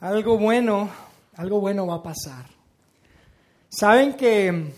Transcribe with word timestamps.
algo 0.00 0.38
bueno, 0.38 0.88
algo 1.34 1.60
bueno 1.60 1.86
va 1.86 1.96
a 1.96 2.02
pasar. 2.02 2.46
Saben 3.68 4.14
que 4.14 4.72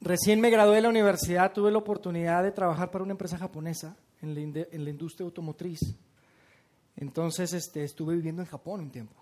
recién 0.00 0.40
me 0.40 0.50
gradué 0.50 0.76
de 0.76 0.82
la 0.82 0.88
universidad, 0.88 1.52
tuve 1.52 1.70
la 1.70 1.78
oportunidad 1.78 2.42
de 2.42 2.52
trabajar 2.52 2.90
para 2.90 3.04
una 3.04 3.12
empresa 3.12 3.36
japonesa 3.36 3.96
en 4.22 4.34
la, 4.34 4.90
industria 4.90 5.24
automotriz. 5.24 5.80
Entonces 6.96 7.52
este, 7.52 7.84
estuve 7.84 8.14
viviendo 8.14 8.42
en 8.42 8.48
Japón 8.48 8.80
un 8.80 8.90
tiempo. 8.90 9.16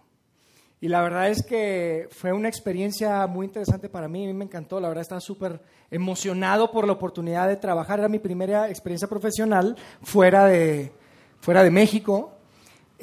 Y 0.80 0.88
la 0.88 1.02
verdad 1.02 1.30
es 1.30 1.42
que 1.42 2.08
fue 2.10 2.32
una 2.32 2.48
experiencia 2.48 3.26
muy 3.26 3.46
interesante 3.46 3.88
para 3.88 4.06
mí, 4.06 4.24
a 4.24 4.26
mí 4.26 4.34
me 4.34 4.44
encantó, 4.44 4.78
la 4.80 4.88
verdad 4.88 5.02
estaba 5.02 5.20
súper 5.20 5.62
emocionado 5.90 6.70
por 6.70 6.86
la 6.86 6.92
oportunidad 6.92 7.48
de 7.48 7.56
trabajar, 7.56 8.00
era 8.00 8.08
mi 8.08 8.18
primera 8.18 8.68
experiencia 8.68 9.08
profesional 9.08 9.76
fuera 10.02 10.44
de, 10.44 10.92
fuera 11.40 11.62
de 11.64 11.70
México. 11.70 12.34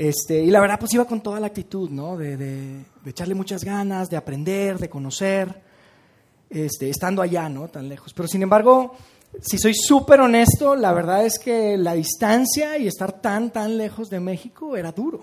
Este, 0.01 0.41
y 0.41 0.49
la 0.49 0.59
verdad, 0.59 0.79
pues 0.79 0.91
iba 0.95 1.05
con 1.05 1.21
toda 1.21 1.39
la 1.39 1.45
actitud, 1.45 1.87
¿no? 1.91 2.17
De, 2.17 2.85
echarle 3.05 3.35
muchas 3.35 3.63
ganas, 3.63 4.09
de 4.09 4.17
aprender, 4.17 4.79
de 4.79 4.89
conocer, 4.89 5.61
este, 6.49 6.89
estando 6.89 7.21
allá, 7.21 7.47
¿no? 7.49 7.67
Tan 7.67 7.87
lejos. 7.87 8.11
Pero 8.11 8.27
sin 8.27 8.41
embargo, 8.41 8.95
si 9.39 9.59
soy 9.59 9.75
súper 9.75 10.21
honesto, 10.21 10.75
la 10.75 10.91
verdad 10.91 11.23
es 11.23 11.37
que 11.37 11.77
la 11.77 11.93
distancia 11.93 12.79
y 12.79 12.87
estar 12.87 13.21
tan, 13.21 13.51
tan 13.51 13.77
lejos 13.77 14.09
de 14.09 14.19
México 14.19 14.75
era 14.75 14.91
duro. 14.91 15.21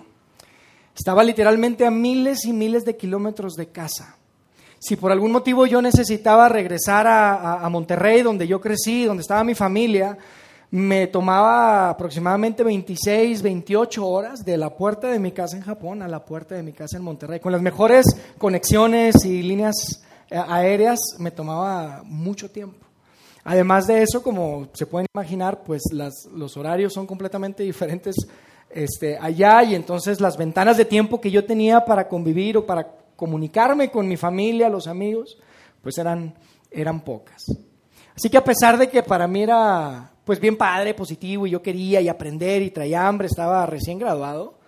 Estaba 0.96 1.24
literalmente 1.24 1.84
a 1.84 1.90
miles 1.90 2.44
y 2.44 2.52
miles 2.52 2.84
de 2.84 2.96
kilómetros 2.96 3.54
de 3.54 3.70
casa. 3.70 4.16
Si 4.78 4.94
por 4.94 5.10
algún 5.10 5.32
motivo 5.32 5.66
yo 5.66 5.82
necesitaba 5.82 6.48
regresar 6.48 7.08
a 7.08 7.68
Monterrey, 7.68 8.22
donde 8.22 8.46
yo 8.46 8.60
crecí, 8.60 9.06
donde 9.06 9.22
estaba 9.22 9.42
mi 9.42 9.56
familia, 9.56 10.16
me 10.70 11.06
tomaba 11.06 11.90
aproximadamente 11.90 12.62
26, 12.62 13.42
28 13.42 14.06
horas 14.06 14.44
de 14.44 14.56
la 14.58 14.74
puerta 14.74 15.08
de 15.08 15.18
mi 15.18 15.32
casa 15.32 15.56
en 15.56 15.62
Japón 15.62 16.02
a 16.02 16.08
la 16.08 16.24
puerta 16.24 16.54
de 16.54 16.62
mi 16.62 16.72
casa 16.72 16.98
en 16.98 17.04
Monterrey. 17.04 17.40
Con 17.40 17.52
las 17.52 17.62
mejores 17.62 18.04
conexiones 18.36 19.24
y 19.24 19.42
líneas 19.42 20.02
eh, 20.30 20.36
aéreas 20.36 20.98
me 21.18 21.30
tomaba 21.30 22.02
mucho 22.04 22.50
tiempo. 22.50 22.86
Además 23.44 23.86
de 23.86 24.02
eso, 24.02 24.22
como 24.22 24.68
se 24.74 24.84
pueden 24.84 25.06
imaginar, 25.14 25.62
pues 25.62 25.82
los 26.34 26.56
horarios 26.58 26.92
son 26.92 27.06
completamente 27.06 27.62
diferentes 27.62 28.14
este, 28.68 29.16
allá 29.16 29.62
y 29.62 29.74
entonces 29.74 30.20
las 30.20 30.36
ventanas 30.36 30.76
de 30.76 30.84
tiempo 30.84 31.18
que 31.18 31.30
yo 31.30 31.46
tenía 31.46 31.82
para 31.86 32.08
convivir 32.08 32.58
o 32.58 32.66
para 32.66 32.86
comunicarme 33.16 33.90
con 33.90 34.06
mi 34.06 34.18
familia, 34.18 34.68
los 34.68 34.86
amigos, 34.86 35.38
pues 35.82 35.96
eran, 35.96 36.34
eran 36.70 37.00
pocas. 37.00 37.46
Así 38.14 38.28
que 38.28 38.36
a 38.36 38.44
pesar 38.44 38.76
de 38.76 38.90
que 38.90 39.02
para 39.02 39.26
mí 39.26 39.44
era 39.44 40.12
pues 40.28 40.40
bien 40.40 40.58
padre, 40.58 40.92
positivo, 40.92 41.46
y 41.46 41.50
yo 41.52 41.62
quería 41.62 42.02
y 42.02 42.08
aprender 42.10 42.60
y 42.60 42.70
traía 42.70 43.08
hambre, 43.08 43.28
estaba 43.28 43.64
recién 43.64 43.98
graduado. 43.98 44.58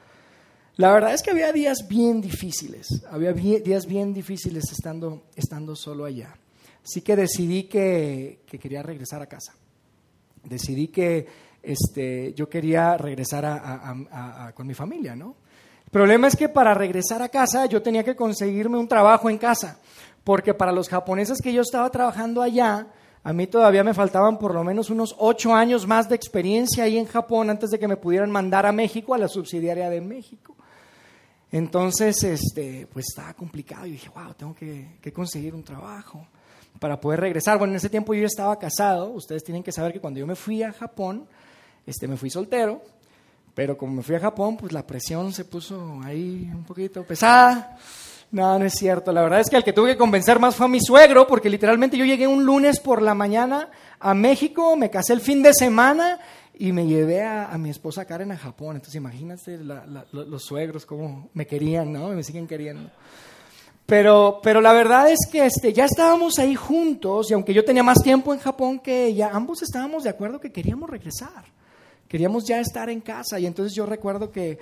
La 0.77 0.91
verdad 0.91 1.13
es 1.13 1.23
que 1.23 1.33
había 1.33 1.53
días 1.53 1.87
bien 1.87 2.23
difíciles, 2.23 3.05
había 3.11 3.35
días 3.35 3.85
bien 3.85 4.15
difíciles 4.15 4.65
estando, 4.73 5.25
estando 5.37 5.77
solo 5.77 6.07
allá. 6.07 6.35
Así 6.83 7.03
que 7.03 7.15
decidí 7.15 7.65
que, 7.65 8.41
quería 8.47 8.83
regresar 8.83 9.21
a 9.21 9.27
casa. 9.27 9.53
Decidí 10.45 10.89
que 10.89 11.27
este, 11.63 12.33
yo 12.33 12.49
quería 12.49 12.97
regresar 12.97 14.55
con 14.55 14.67
mi 14.67 14.73
familia, 14.73 15.15
¿no? 15.15 15.37
El 15.85 15.91
problema 15.91 16.29
es 16.29 16.37
que 16.37 16.49
para 16.49 16.73
regresar 16.73 17.21
a 17.21 17.29
casa 17.29 17.67
yo 17.67 17.83
tenía 17.83 18.03
que 18.03 18.17
conseguirme 18.17 18.79
un 18.79 18.89
trabajo 18.89 19.29
en 19.29 19.37
casa, 19.37 19.79
porque 20.25 20.55
para 20.55 20.73
los 20.73 20.89
japoneses 20.89 21.43
que 21.43 21.53
yo 21.53 21.61
estaba 21.61 21.91
trabajando 21.91 22.41
allá, 22.41 22.87
a 23.23 23.33
mí 23.33 23.47
todavía 23.47 23.85
me 23.85 23.93
faltaban 23.93 24.39
por 24.39 24.55
lo 24.55 24.65
menos 24.65 24.89
unos 24.89 25.15
ocho 25.19 25.55
años 25.55 25.87
más 25.87 26.09
de 26.09 26.15
experiencia 26.15 26.85
ahí 26.85 26.97
en 26.97 27.07
Japón 27.07 27.51
antes 27.51 27.71
de 27.71 27.79
que 27.79 27.87
me 27.87 27.97
pudieran 27.97 28.31
mandar 28.31 28.65
a 28.65 28.73
México, 28.73 29.15
a 29.15 29.19
la 29.19 29.29
subsidiaria 29.29 29.91
de 29.91 30.01
México. 30.01 30.57
Entonces, 31.53 32.23
este, 32.23 32.87
pues 32.93 33.07
estaba 33.09 33.35
complicado. 33.35 33.85
Y 33.87 33.93
dije, 33.93 34.09
wow, 34.15 34.33
tengo 34.35 34.55
que, 34.55 35.13
conseguir 35.13 35.55
un 35.55 35.63
trabajo 35.63 36.27
para 36.79 36.99
poder 36.99 37.21
regresar. 37.21 37.59
Bueno, 37.59 37.73
en 37.73 37.77
ese 37.77 37.91
tiempo 37.91 38.15
yo 38.15 38.25
estaba 38.25 38.59
casado. 38.59 39.11
Ustedes 39.11 39.45
tienen 39.45 39.63
que 39.63 39.73
saber 39.73 39.93
que 39.93 40.01
cuando 40.01 40.21
yo 40.21 40.27
me 40.27 40.37
fui 40.37 40.63
a 40.63 40.73
Japón, 40.73 41.27
este, 41.87 42.09
me 42.09 42.17
fui 42.17 42.31
soltero. 42.31 42.81
Pero 43.55 43.77
como 43.77 43.95
me 43.95 44.03
fui 44.03 44.15
a 44.15 44.21
Japón, 44.21 44.57
pues 44.57 44.73
la 44.73 44.87
presión 44.87 45.33
se 45.33 45.45
puso 45.45 46.01
ahí 46.05 46.51
un 46.55 46.65
poquito 46.65 47.05
pesada. 47.05 47.77
No, 48.33 48.59
no 48.59 48.65
es 48.65 48.75
cierto. 48.75 49.13
La 49.13 49.23
verdad 49.23 49.41
es 49.41 49.51
que 49.51 49.57
el 49.57 49.65
que 49.65 49.73
tuve 49.73 49.93
que 49.93 49.99
convencer 49.99 50.39
más 50.39 50.55
fue 50.55 50.67
a 50.67 50.69
mi 50.69 50.81
suegro, 50.81 51.27
porque 51.27 51.51
literalmente 51.51 51.97
yo 51.97 52.05
llegué 52.05 52.27
un 52.27 52.45
lunes 52.45 52.79
por 52.79 53.03
la 53.03 53.15
mañana 53.15 53.71
a 53.99 54.15
México, 54.15 54.77
me 54.77 54.91
casé 54.91 55.13
el 55.13 55.21
fin 55.21 55.43
de 55.43 55.53
semana 55.53 56.21
y 56.55 56.73
me 56.73 56.87
llevé 56.87 57.25
a, 57.25 57.57
mi 57.59 57.71
esposa 57.71 58.05
Karen 58.05 58.31
a 58.33 58.37
Japón. 58.37 58.77
Entonces 58.77 58.97
imagínate 58.97 59.59
los 60.13 60.45
suegros 60.45 60.87
cómo 60.87 61.31
me 61.35 61.47
querían, 61.47 61.93
¿no? 61.93 62.09
Me 62.11 62.23
siguen 62.23 62.47
queriendo. 62.47 62.91
Pero, 63.87 64.39
pero 64.41 64.61
la 64.61 64.73
verdad 64.73 65.11
es 65.11 65.19
que 65.31 65.47
este, 65.47 65.73
ya 65.73 65.87
estábamos 65.87 66.39
ahí 66.39 66.55
juntos 66.55 67.29
y 67.31 67.35
aunque 67.35 67.53
yo 67.53 67.65
tenía 67.65 67.83
más 67.83 67.99
tiempo 68.01 68.33
en 68.33 68.39
Japón 68.39 68.79
que 68.79 69.07
ella, 69.07 69.31
ambos 69.33 69.63
estábamos 69.63 70.05
de 70.05 70.11
acuerdo 70.11 70.39
que 70.39 70.53
queríamos 70.53 70.89
regresar. 70.89 71.47
Queríamos 72.07 72.45
ya 72.45 72.61
estar 72.61 72.89
en 72.89 73.01
casa 73.01 73.41
y 73.41 73.47
entonces 73.47 73.75
yo 73.75 73.87
recuerdo 73.87 74.31
que 74.31 74.59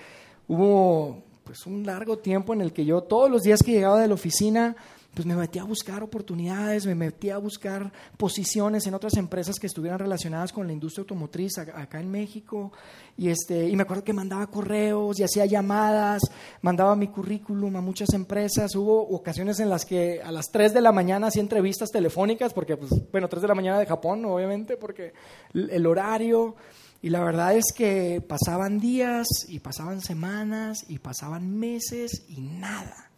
hubo 0.47 1.28
pues 1.49 1.65
un 1.65 1.87
largo 1.87 2.19
tiempo 2.19 2.53
en 2.53 2.61
el 2.61 2.75
que 2.75 2.85
yo 2.85 3.01
todos 3.01 3.31
los 3.31 3.41
días 3.41 3.63
que 3.63 3.73
llegaba 3.73 3.99
de 3.99 4.07
la 4.07 4.13
oficina, 4.13 4.77
pues 5.15 5.25
me 5.25 5.35
metía 5.35 5.63
a 5.63 5.65
buscar 5.65 6.03
oportunidades, 6.03 6.85
me 6.85 6.95
metía 6.95 7.37
a 7.37 7.39
buscar 7.39 7.91
posiciones 8.19 8.87
en 8.87 8.93
otras 8.93 9.17
empresas 9.17 9.59
que 9.59 9.67
estuvieran 9.67 9.99
relacionadas 9.99 10.53
con 10.53 10.67
la 10.67 10.75
industria 10.75 11.05
automotriz 11.05 11.57
acá 11.57 12.01
en 12.01 12.11
México. 12.11 12.71
Y, 13.17 13.31
este, 13.31 13.67
y 13.67 13.75
me 13.77 13.85
acuerdo 13.85 14.05
que 14.05 14.13
mandaba 14.13 14.47
correos 14.49 15.19
y 15.19 15.23
hacía 15.23 15.47
llamadas, 15.47 16.21
mandaba 16.61 16.95
mi 16.95 17.09
currículum 17.09 17.75
a 17.77 17.81
muchas 17.81 18.13
empresas. 18.13 18.77
Hubo 18.77 19.09
ocasiones 19.09 19.59
en 19.59 19.71
las 19.71 19.87
que 19.87 20.21
a 20.23 20.31
las 20.31 20.51
3 20.53 20.75
de 20.75 20.83
la 20.83 20.93
mañana 20.93 21.29
hacía 21.29 21.41
entrevistas 21.41 21.89
telefónicas, 21.91 22.53
porque, 22.53 22.77
pues, 22.77 22.91
bueno, 23.11 23.27
3 23.27 23.41
de 23.41 23.49
la 23.49 23.55
mañana 23.55 23.79
de 23.79 23.87
Japón, 23.87 24.23
obviamente, 24.27 24.77
porque 24.77 25.15
el 25.55 25.87
horario. 25.87 26.57
Y 27.01 27.11
la 27.11 27.23
verdad 27.23 27.55
es 27.55 27.73
que 27.77 28.21
pasaban 28.27 28.81
días 28.81 29.27
y 29.49 29.61
pasaban 29.61 30.01
semanas 30.01 30.85
y 30.89 30.99
pasaban 30.99 31.57
meses 31.57 32.25
y 32.29 32.41
nada. 32.41 33.11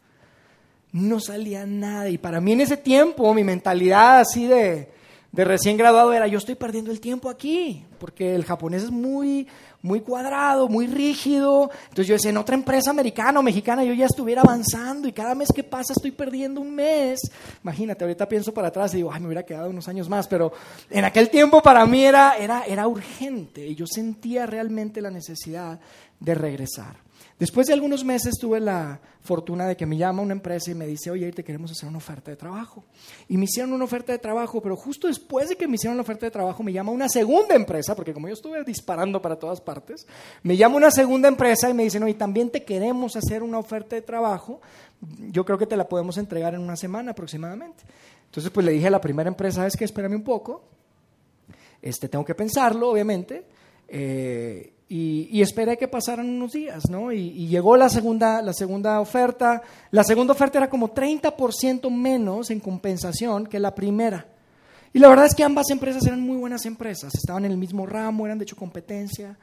No 0.93 1.21
salía 1.21 1.65
nada. 1.67 2.09
Y 2.09 2.19
para 2.19 2.41
mí 2.41 2.53
en 2.53 2.61
ese 2.61 2.77
tiempo 2.77 3.33
mi 3.33 3.45
mentalidad 3.45 4.21
así 4.21 4.47
de, 4.47 4.91
de 5.33 5.45
recién 5.45 5.77
graduado 5.77 6.13
era 6.13 6.27
yo 6.27 6.39
estoy 6.39 6.57
perdiendo 6.57 6.91
el 6.91 7.01
tiempo 7.01 7.31
aquí, 7.31 7.85
porque 7.99 8.35
el 8.35 8.45
japonés 8.45 8.83
es 8.85 8.91
muy 8.91 9.47
muy 9.83 10.01
cuadrado, 10.01 10.69
muy 10.69 10.87
rígido. 10.87 11.71
Entonces 11.85 12.07
yo 12.07 12.15
decía, 12.15 12.31
en 12.31 12.37
otra 12.37 12.55
empresa 12.55 12.91
americana 12.91 13.41
o 13.41 13.43
mexicana 13.43 13.85
yo 13.85 13.93
ya 13.93 14.07
estuviera 14.07 14.43
avanzando 14.43 15.09
y 15.09 15.13
cada 15.13 15.35
mes 15.35 15.49
que 15.55 15.65
pasa 15.65 15.93
estoy 15.93 16.11
perdiendo 16.11 16.61
un 16.61 16.75
mes. 16.75 17.21
Imagínate, 17.63 18.05
ahorita 18.05 18.29
pienso 18.29 18.53
para 18.53 18.69
atrás 18.69 18.93
y 18.95 18.99
digo, 18.99 19.13
ay, 19.13 19.21
me 19.21 19.27
hubiera 19.27 19.45
quedado 19.45 19.71
unos 19.71 19.89
años 19.89 20.09
más, 20.09 20.29
pero 20.29 20.53
en 20.91 21.05
aquel 21.05 21.31
tiempo 21.31 21.63
para 21.63 21.87
mí 21.87 22.05
era, 22.05 22.37
era, 22.37 22.65
era 22.65 22.87
urgente 22.87 23.67
y 23.67 23.75
yo 23.75 23.87
sentía 23.87 24.47
realmente 24.47 25.01
la 25.01 25.11
necesidad 25.11 25.81
de 26.19 26.35
regresar. 26.35 27.11
Después 27.41 27.67
de 27.67 27.73
algunos 27.73 28.05
meses 28.05 28.35
tuve 28.39 28.61
la 28.61 29.01
fortuna 29.23 29.67
de 29.67 29.75
que 29.75 29.87
me 29.87 29.97
llama 29.97 30.21
una 30.21 30.35
empresa 30.35 30.71
y 30.71 30.75
me 30.75 30.87
dice, 30.87 31.11
oye, 31.11 31.33
te 31.33 31.43
queremos 31.43 31.71
hacer 31.71 31.89
una 31.89 31.97
oferta 31.97 32.31
de 32.31 32.37
trabajo. 32.37 32.85
Y 33.29 33.39
me 33.39 33.45
hicieron 33.45 33.73
una 33.73 33.85
oferta 33.85 34.13
de 34.13 34.19
trabajo, 34.19 34.61
pero 34.61 34.77
justo 34.77 35.07
después 35.07 35.49
de 35.49 35.57
que 35.57 35.67
me 35.67 35.77
hicieron 35.77 35.97
la 35.97 36.03
oferta 36.03 36.27
de 36.27 36.31
trabajo, 36.31 36.63
me 36.63 36.71
llama 36.71 36.93
una 36.93 37.09
segunda 37.09 37.55
empresa, 37.55 37.97
porque 37.97 38.13
como 38.13 38.29
yo 38.29 38.35
estuve 38.35 38.63
disparando 38.63 39.23
para 39.23 39.39
todas 39.39 39.59
partes, 39.59 39.70
me 40.43 40.57
llama 40.57 40.77
una 40.77 40.91
segunda 40.91 41.29
empresa 41.29 41.69
y 41.71 41.75
me 41.75 41.85
dicen, 41.85 42.03
oye, 42.03 42.15
también 42.15 42.51
te 42.51 42.65
queremos 42.65 43.17
hacer 43.17 43.43
una 43.43 43.59
oferta 43.59 43.97
de 43.97 44.03
trabajo, 44.03 44.61
yo 45.31 45.45
creo 45.45 45.59
que 45.59 45.67
te 45.67 45.77
la 45.77 45.89
podemos 45.89 46.19
entregar 46.19 46.55
en 46.55 46.61
una 46.61 46.77
semana 46.77 47.13
aproximadamente. 47.13 47.85
Entonces, 48.27 48.51
pues 48.53 48.65
le 48.65 48.73
dije 48.73 48.87
a 48.87 48.91
la 48.91 49.01
primera 49.01 49.29
empresa, 49.29 49.67
es 49.67 49.77
que 49.77 49.85
espérame 49.85 50.15
un 50.15 50.25
poco, 50.25 50.63
este, 51.83 52.09
tengo 52.09 52.25
que 52.25 52.35
pensarlo, 52.35 52.91
obviamente. 52.91 53.45
Eh, 53.89 54.73
y, 54.93 55.41
esperé 55.41 55.79
que 55.79 55.87
pasaran 55.87 56.29
unos 56.29 56.51
días, 56.51 56.91
¿no? 56.91 57.13
Y, 57.13 57.47
llegó 57.47 57.77
la 57.77 57.89
segunda, 57.89 58.43
la 58.43 58.53
segunda 58.53 59.01
oferta. 59.01 59.63
La 59.93 60.03
segunda 60.03 60.33
oferta 60.33 60.59
era 60.59 60.69
como 60.69 60.93
30% 60.93 61.89
menos 61.91 62.51
en 62.51 62.59
compensación 62.59 63.47
que 63.47 63.61
la 63.61 63.73
primera. 63.73 64.27
Y 64.93 64.99
la 64.99 65.09
verdad 65.09 65.27
es 65.27 65.35
que 65.37 65.45
ambas 65.45 65.71
empresas 65.71 66.05
eran 66.07 66.21
muy 66.21 66.37
buenas 66.37 66.67
empresas, 66.67 67.15
estaban 67.15 67.45
en 67.45 67.53
el 67.53 67.57
mismo 67.57 67.87
ramo, 67.87 68.27
eran 68.27 68.39
de 68.39 68.43
hecho 68.43 68.57
competencia. 68.57 69.39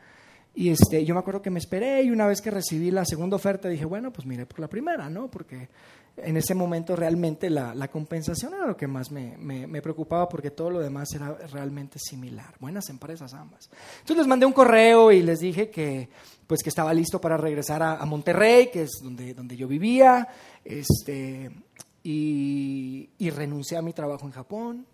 Y 0.57 0.71
este, 0.71 1.06
yo 1.06 1.13
me 1.13 1.19
acuerdo 1.19 1.39
que 1.39 1.51
me 1.51 1.59
esperé 1.59 2.01
y 2.01 2.09
una 2.09 2.25
vez 2.25 2.42
que 2.42 2.50
recibí 2.50 2.89
la 2.89 3.06
segunda 3.06 3.36
oferta 3.36 3.69
dije, 3.69 3.86
bueno, 3.86 4.12
pues 4.12 4.25
miré 4.25 4.48
por 4.48 4.59
la 4.59 4.68
primera, 4.68 5.07
¿no? 5.07 5.30
Porque 5.30 5.69
en 6.18 6.36
ese 6.36 6.56
momento 6.56 6.95
realmente 6.95 7.51
la, 7.51 7.75
la 7.75 7.89
compensación 7.89 8.56
era 8.56 8.65
lo 8.65 8.75
que 8.75 8.88
más 8.88 9.12
me, 9.12 9.38
me, 9.38 9.81
preocupaba 9.83 10.27
porque 10.27 10.50
todo 10.50 10.71
lo 10.71 10.80
demás 10.80 11.09
era 11.13 11.31
realmente 11.51 12.00
similar. 12.00 12.56
Buenas 12.59 12.89
empresas 12.89 13.36
ambas. 13.36 13.69
Entonces 14.00 14.18
les 14.18 14.27
mandé 14.27 14.48
un 14.48 14.51
correo 14.51 15.12
y 15.12 15.21
les 15.21 15.38
dije 15.42 15.69
que, 15.69 16.09
pues, 16.48 16.63
que 16.63 16.69
estaba 16.69 16.92
listo 16.92 17.21
para 17.21 17.38
regresar 17.38 17.83
a, 17.83 18.03
Monterrey, 18.07 18.71
que 18.71 18.81
es 18.81 19.00
donde, 19.03 19.36
donde 19.36 19.56
yo 19.56 19.68
vivía, 19.68 20.27
este, 20.65 21.51
y, 22.01 23.12
y 23.19 23.30
renuncié 23.30 23.77
a 23.77 23.83
mi 23.83 23.94
trabajo 23.94 24.25
en 24.25 24.31
Japón 24.31 24.88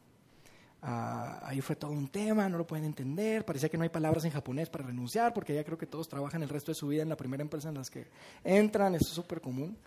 Ah, 0.85 1.39
ahí 1.45 1.61
fue 1.61 1.77
todo 1.77 1.91
un 1.91 2.09
tema, 2.09 2.49
no 2.49 2.57
lo 2.57 2.67
pueden 2.67 2.83
entender, 2.83 3.45
parecía 3.45 3.69
que 3.69 3.77
no 3.77 3.83
hay 3.83 3.89
palabras 3.89 4.25
en 4.25 4.31
japonés 4.31 4.69
para 4.69 4.85
renunciar, 4.85 5.33
porque 5.33 5.55
ya 5.55 5.63
creo 5.63 5.77
que 5.77 5.85
todos 5.85 6.09
trabajan 6.09 6.43
el 6.43 6.49
resto 6.49 6.71
de 6.71 6.75
su 6.75 6.89
vida 6.89 7.03
en 7.03 7.07
la 7.07 7.15
primera 7.15 7.41
empresa 7.41 7.69
en 7.69 7.75
las 7.75 7.89
que 7.89 8.07
entran, 8.43 8.93
eso 8.93 9.07
es 9.07 9.13
súper 9.13 9.39
común. 9.39 9.77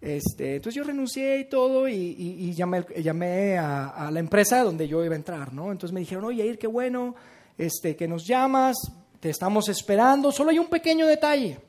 Este, 0.00 0.56
entonces 0.56 0.74
yo 0.74 0.84
renuncié 0.84 1.38
y 1.40 1.44
todo 1.50 1.86
y, 1.86 2.54
llamé, 2.54 2.82
llamé 3.02 3.58
a, 3.58 4.08
la 4.10 4.20
empresa 4.20 4.62
donde 4.62 4.88
yo 4.88 5.04
iba 5.04 5.14
a 5.14 5.18
entrar, 5.18 5.52
¿no? 5.52 5.70
Entonces 5.70 5.92
me 5.92 6.00
dijeron, 6.00 6.24
oye, 6.24 6.46
Ir, 6.46 6.58
qué 6.58 6.66
bueno, 6.66 7.14
este, 7.58 7.94
que 7.94 8.08
nos 8.08 8.26
llamas, 8.26 8.74
te 9.20 9.28
estamos 9.28 9.68
esperando, 9.68 10.32
solo 10.32 10.50
hay 10.50 10.58
un 10.58 10.68
pequeño 10.68 11.06
detalle, 11.06 11.60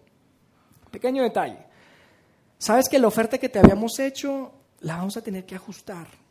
pequeño 0.89 1.21
detalle. 1.21 1.57
Sabes 2.57 2.87
que 2.87 2.97
la 2.97 3.07
oferta 3.07 3.37
que 3.37 3.49
te 3.49 3.59
habíamos 3.59 3.99
hecho 3.99 4.53
la 4.79 4.95
vamos 4.95 5.17
a 5.17 5.21
tener 5.21 5.45
que 5.45 5.55
ajustar. 5.55 6.22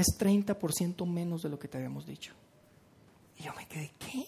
Es 0.00 0.18
30% 0.18 1.06
menos 1.06 1.42
de 1.42 1.50
lo 1.50 1.58
que 1.58 1.68
te 1.68 1.76
habíamos 1.76 2.06
dicho. 2.06 2.32
Y 3.36 3.42
yo 3.42 3.52
me 3.54 3.66
quedé, 3.66 3.92
¿qué? 3.98 4.26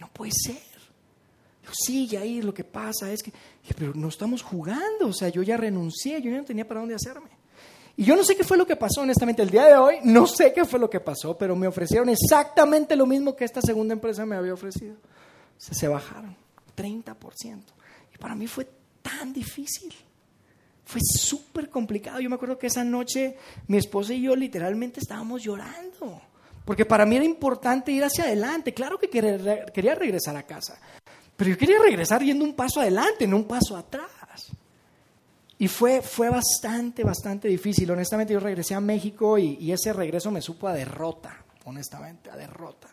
No 0.00 0.08
puede 0.12 0.32
ser. 0.32 0.62
Yo, 1.62 1.70
sí, 1.72 2.08
Yair, 2.08 2.44
lo 2.44 2.52
que 2.52 2.64
pasa 2.64 3.12
es 3.12 3.22
que, 3.22 3.32
pero 3.76 3.94
no 3.94 4.08
estamos 4.08 4.42
jugando, 4.42 5.06
o 5.06 5.12
sea, 5.12 5.28
yo 5.28 5.42
ya 5.42 5.56
renuncié, 5.56 6.20
yo 6.20 6.30
ya 6.30 6.38
no 6.38 6.44
tenía 6.44 6.66
para 6.66 6.80
dónde 6.80 6.96
hacerme. 6.96 7.30
Y 7.96 8.04
yo 8.04 8.16
no 8.16 8.24
sé 8.24 8.36
qué 8.36 8.42
fue 8.42 8.56
lo 8.56 8.66
que 8.66 8.74
pasó, 8.74 9.02
honestamente, 9.02 9.42
el 9.42 9.50
día 9.50 9.66
de 9.66 9.76
hoy, 9.76 9.96
no 10.02 10.26
sé 10.26 10.52
qué 10.52 10.64
fue 10.64 10.80
lo 10.80 10.90
que 10.90 10.98
pasó, 10.98 11.38
pero 11.38 11.54
me 11.54 11.68
ofrecieron 11.68 12.08
exactamente 12.08 12.96
lo 12.96 13.06
mismo 13.06 13.36
que 13.36 13.44
esta 13.44 13.62
segunda 13.62 13.94
empresa 13.94 14.26
me 14.26 14.34
había 14.34 14.52
ofrecido. 14.52 14.94
O 14.94 15.60
sea, 15.60 15.74
se 15.74 15.86
bajaron, 15.86 16.36
30%. 16.76 17.62
Y 18.12 18.18
para 18.18 18.34
mí 18.34 18.48
fue 18.48 18.68
tan 19.00 19.32
difícil. 19.32 19.94
Fue 20.84 21.00
súper 21.02 21.70
complicado. 21.70 22.20
Yo 22.20 22.28
me 22.28 22.36
acuerdo 22.36 22.58
que 22.58 22.66
esa 22.66 22.84
noche 22.84 23.36
mi 23.68 23.78
esposa 23.78 24.12
y 24.14 24.22
yo 24.22 24.36
literalmente 24.36 25.00
estábamos 25.00 25.42
llorando. 25.42 26.20
Porque 26.64 26.84
para 26.84 27.04
mí 27.04 27.16
era 27.16 27.24
importante 27.24 27.92
ir 27.92 28.04
hacia 28.04 28.24
adelante. 28.24 28.72
Claro 28.72 28.98
que 28.98 29.08
quería 29.08 29.94
regresar 29.94 30.36
a 30.36 30.44
casa. 30.44 30.78
Pero 31.36 31.50
yo 31.50 31.58
quería 31.58 31.78
regresar 31.78 32.22
yendo 32.22 32.44
un 32.44 32.54
paso 32.54 32.80
adelante, 32.80 33.26
no 33.26 33.36
un 33.36 33.44
paso 33.44 33.76
atrás. 33.76 34.08
Y 35.58 35.68
fue, 35.68 36.02
fue 36.02 36.30
bastante, 36.30 37.04
bastante 37.04 37.48
difícil. 37.48 37.90
Honestamente, 37.90 38.32
yo 38.32 38.40
regresé 38.40 38.74
a 38.74 38.80
México 38.80 39.38
y, 39.38 39.72
ese 39.72 39.92
regreso 39.92 40.30
me 40.30 40.40
supo 40.40 40.68
a 40.68 40.72
derrota, 40.72 41.44
honestamente, 41.64 42.30
a 42.30 42.36
derrota. 42.36 42.88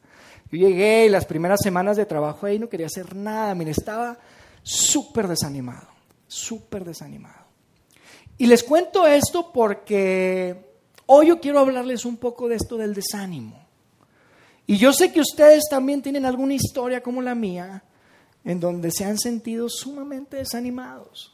Yo 0.51 0.57
llegué 0.57 1.05
y 1.05 1.09
las 1.09 1.25
primeras 1.25 1.59
semanas 1.61 1.97
de 1.97 2.05
trabajo 2.05 2.45
ahí 2.45 2.59
no 2.59 2.69
quería 2.69 2.87
hacer 2.87 3.15
nada. 3.15 3.55
Mire, 3.55 3.71
estaba 3.71 4.17
súper 4.63 5.27
desanimado, 5.27 5.87
súper 6.27 6.83
desanimado. 6.83 7.40
Y 8.41 8.47
les 8.47 8.63
cuento 8.63 9.05
esto 9.05 9.51
porque 9.53 10.73
hoy 11.05 11.27
yo 11.27 11.39
quiero 11.39 11.59
hablarles 11.59 12.05
un 12.05 12.17
poco 12.17 12.49
de 12.49 12.55
esto 12.55 12.75
del 12.75 12.95
desánimo. 12.95 13.67
Y 14.65 14.77
yo 14.77 14.91
sé 14.93 15.13
que 15.13 15.21
ustedes 15.21 15.65
también 15.69 16.01
tienen 16.01 16.25
alguna 16.25 16.55
historia 16.55 17.03
como 17.03 17.21
la 17.21 17.35
mía 17.35 17.83
en 18.43 18.59
donde 18.59 18.89
se 18.89 19.05
han 19.05 19.19
sentido 19.19 19.69
sumamente 19.69 20.37
desanimados. 20.37 21.31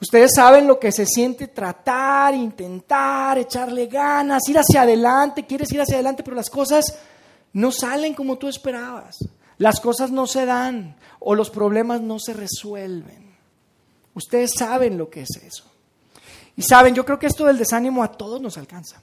Ustedes 0.00 0.30
saben 0.32 0.68
lo 0.68 0.78
que 0.78 0.92
se 0.92 1.04
siente 1.04 1.48
tratar, 1.48 2.36
intentar, 2.36 3.36
echarle 3.38 3.88
ganas, 3.88 4.48
ir 4.48 4.58
hacia 4.58 4.82
adelante, 4.82 5.44
quieres 5.44 5.72
ir 5.72 5.80
hacia 5.80 5.96
adelante, 5.96 6.22
pero 6.22 6.36
las 6.36 6.50
cosas 6.50 6.84
no 7.52 7.72
salen 7.72 8.14
como 8.14 8.38
tú 8.38 8.46
esperabas. 8.46 9.16
Las 9.56 9.80
cosas 9.80 10.12
no 10.12 10.28
se 10.28 10.46
dan 10.46 10.94
o 11.18 11.34
los 11.34 11.50
problemas 11.50 12.00
no 12.00 12.20
se 12.20 12.32
resuelven. 12.32 13.27
Ustedes 14.18 14.50
saben 14.58 14.98
lo 14.98 15.08
que 15.08 15.22
es 15.22 15.30
eso. 15.42 15.64
Y 16.56 16.62
saben, 16.62 16.92
yo 16.92 17.04
creo 17.04 17.20
que 17.20 17.28
esto 17.28 17.46
del 17.46 17.56
desánimo 17.56 18.02
a 18.02 18.10
todos 18.10 18.40
nos 18.40 18.58
alcanza. 18.58 19.00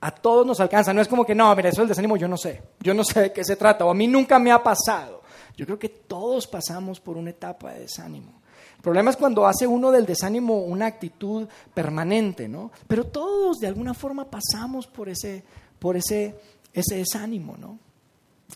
A 0.00 0.10
todos 0.10 0.46
nos 0.46 0.60
alcanza. 0.60 0.94
No 0.94 1.02
es 1.02 1.08
como 1.08 1.26
que, 1.26 1.34
no, 1.34 1.54
mira, 1.54 1.68
eso 1.68 1.82
del 1.82 1.90
desánimo 1.90 2.16
yo 2.16 2.26
no 2.26 2.38
sé. 2.38 2.62
Yo 2.80 2.94
no 2.94 3.04
sé 3.04 3.20
de 3.20 3.32
qué 3.34 3.44
se 3.44 3.56
trata 3.56 3.84
o 3.84 3.90
a 3.90 3.94
mí 3.94 4.06
nunca 4.06 4.38
me 4.38 4.50
ha 4.50 4.62
pasado. 4.62 5.22
Yo 5.58 5.66
creo 5.66 5.78
que 5.78 5.90
todos 5.90 6.46
pasamos 6.46 7.00
por 7.00 7.18
una 7.18 7.30
etapa 7.30 7.72
de 7.72 7.80
desánimo. 7.80 8.40
El 8.76 8.82
problema 8.82 9.10
es 9.10 9.16
cuando 9.18 9.46
hace 9.46 9.66
uno 9.66 9.90
del 9.90 10.06
desánimo 10.06 10.60
una 10.60 10.86
actitud 10.86 11.46
permanente, 11.74 12.48
¿no? 12.48 12.70
Pero 12.88 13.04
todos 13.04 13.58
de 13.58 13.66
alguna 13.66 13.92
forma 13.92 14.24
pasamos 14.24 14.86
por 14.86 15.10
ese, 15.10 15.44
por 15.78 15.98
ese, 15.98 16.34
ese 16.72 16.96
desánimo, 16.96 17.56
¿no? 17.58 17.78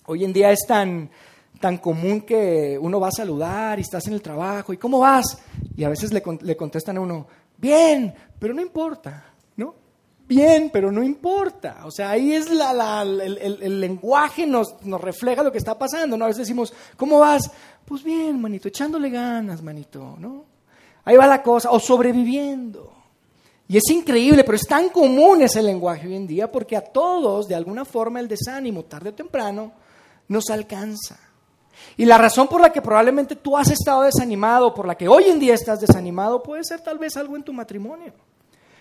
Hoy 0.07 0.25
en 0.25 0.33
día 0.33 0.51
es 0.51 0.61
tan, 0.67 1.11
tan 1.61 1.79
común 1.79 2.23
que 2.23 2.79
uno 2.81 3.01
va 3.01 3.09
a 3.09 3.13
saludar 3.13 3.79
y 3.79 3.83
estás 3.83 4.07
en 4.07 4.15
el 4.15 4.23
trabajo 4.23 4.73
y 4.73 4.77
¿cómo 4.77 5.01
vas? 5.01 5.39
Y 5.77 5.85
a 5.85 5.89
veces 5.89 6.13
le, 6.13 6.57
contestan 6.57 6.97
a 6.97 7.01
uno, 7.01 7.27
bien, 7.59 8.15
pero 8.39 8.55
no 8.55 8.61
importa 8.61 9.29
bien, 10.29 10.71
pero 10.71 10.93
no 10.93 11.03
importa. 11.03 11.81
O 11.85 11.91
sea, 11.91 12.11
ahí 12.11 12.33
es 12.33 12.51
la, 12.51 13.03
el, 13.03 13.81
lenguaje 13.81 14.47
nos, 14.47 14.81
nos 14.85 15.01
refleja 15.01 15.43
lo 15.43 15.51
que 15.51 15.59
está 15.59 15.77
pasando, 15.77 16.17
¿no? 16.17 16.27
A 16.27 16.29
veces 16.29 16.47
decimos, 16.47 16.73
¿cómo 16.97 17.19
vas? 17.19 17.51
Pues 17.85 18.05
bien, 18.05 18.41
manito, 18.41 18.69
echándole 18.69 19.09
ganas, 19.09 19.63
manito, 19.63 20.17
¿no? 20.19 20.45
Ahí 21.05 21.17
va 21.17 21.27
la 21.27 21.43
cosa, 21.43 21.71
o 21.71 21.81
sobreviviendo. 21.81 22.93
Y 23.67 23.79
es 23.79 23.85
increíble, 23.91 24.45
pero 24.45 24.57
es 24.57 24.67
tan 24.67 24.91
común 24.91 25.43
ese 25.43 25.63
lenguaje 25.63 26.07
hoy 26.07 26.15
en 26.15 26.27
día 26.27 26.53
porque 26.53 26.77
a 26.77 26.83
todos, 26.83 27.49
de 27.49 27.55
alguna 27.55 27.85
forma, 27.85 28.21
el 28.21 28.29
desánimo, 28.29 28.85
tarde 28.85 29.11
o 29.11 29.15
temprano, 29.15 29.73
nos 30.29 30.51
alcanza. 30.51 31.19
Y 31.97 32.05
la 32.05 32.19
razón 32.19 32.49
por 32.49 32.61
la 32.61 32.73
que 32.73 32.83
probablemente 32.83 33.37
tú 33.37 33.57
has 33.57 33.71
estado 33.71 34.03
desanimado, 34.03 34.75
por 34.75 34.87
la 34.87 34.97
que 34.97 35.09
hoy 35.09 35.25
en 35.25 35.39
día 35.39 35.55
estás 35.55 35.81
desanimado, 35.81 36.43
puede 36.43 36.65
ser 36.65 36.81
tal 36.81 36.99
vez 36.99 37.17
algo 37.17 37.37
en 37.37 37.43
tu 37.43 37.53
matrimonio. 37.53 38.13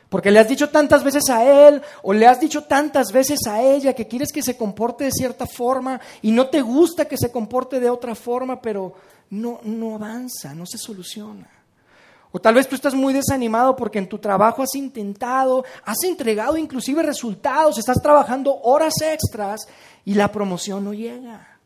Porque 0.09 0.31
le 0.31 0.39
has 0.39 0.47
dicho 0.47 0.69
tantas 0.69 1.03
veces 1.03 1.29
a 1.29 1.44
él 1.44 1.81
o 2.01 2.13
le 2.13 2.27
has 2.27 2.39
dicho 2.39 2.63
tantas 2.63 3.11
veces 3.11 3.39
a 3.47 3.61
ella 3.61 3.94
que 3.94 4.07
quieres 4.07 4.31
que 4.31 4.41
se 4.41 4.55
comporte 4.55 5.03
de 5.03 5.11
cierta 5.11 5.45
forma 5.45 5.99
y 6.21 6.31
no 6.31 6.47
te 6.47 6.61
gusta 6.61 7.05
que 7.05 7.17
se 7.17 7.31
comporte 7.31 7.79
de 7.79 7.89
otra 7.89 8.15
forma, 8.15 8.61
pero 8.61 8.94
no, 9.31 9.59
no 9.63 9.95
avanza, 9.95 10.53
no 10.53 10.65
se 10.65 10.77
soluciona. 10.77 11.50
O 12.31 12.39
tal 12.39 12.55
vez 12.55 12.67
tú 12.67 12.75
estás 12.75 12.93
muy 12.93 13.13
desanimado 13.13 13.75
porque 13.75 14.00
en 14.00 14.07
tu 14.07 14.17
trabajo 14.17 14.61
has 14.61 14.75
intentado, 14.75 15.65
has 15.83 16.03
entregado 16.03 16.57
inclusive 16.57 17.01
resultados, 17.03 17.77
estás 17.77 18.01
trabajando 18.01 18.55
horas 18.61 18.93
extras 19.01 19.61
y 20.05 20.13
la 20.13 20.31
promoción 20.31 20.85
no 20.85 20.93
llega. 20.93 21.56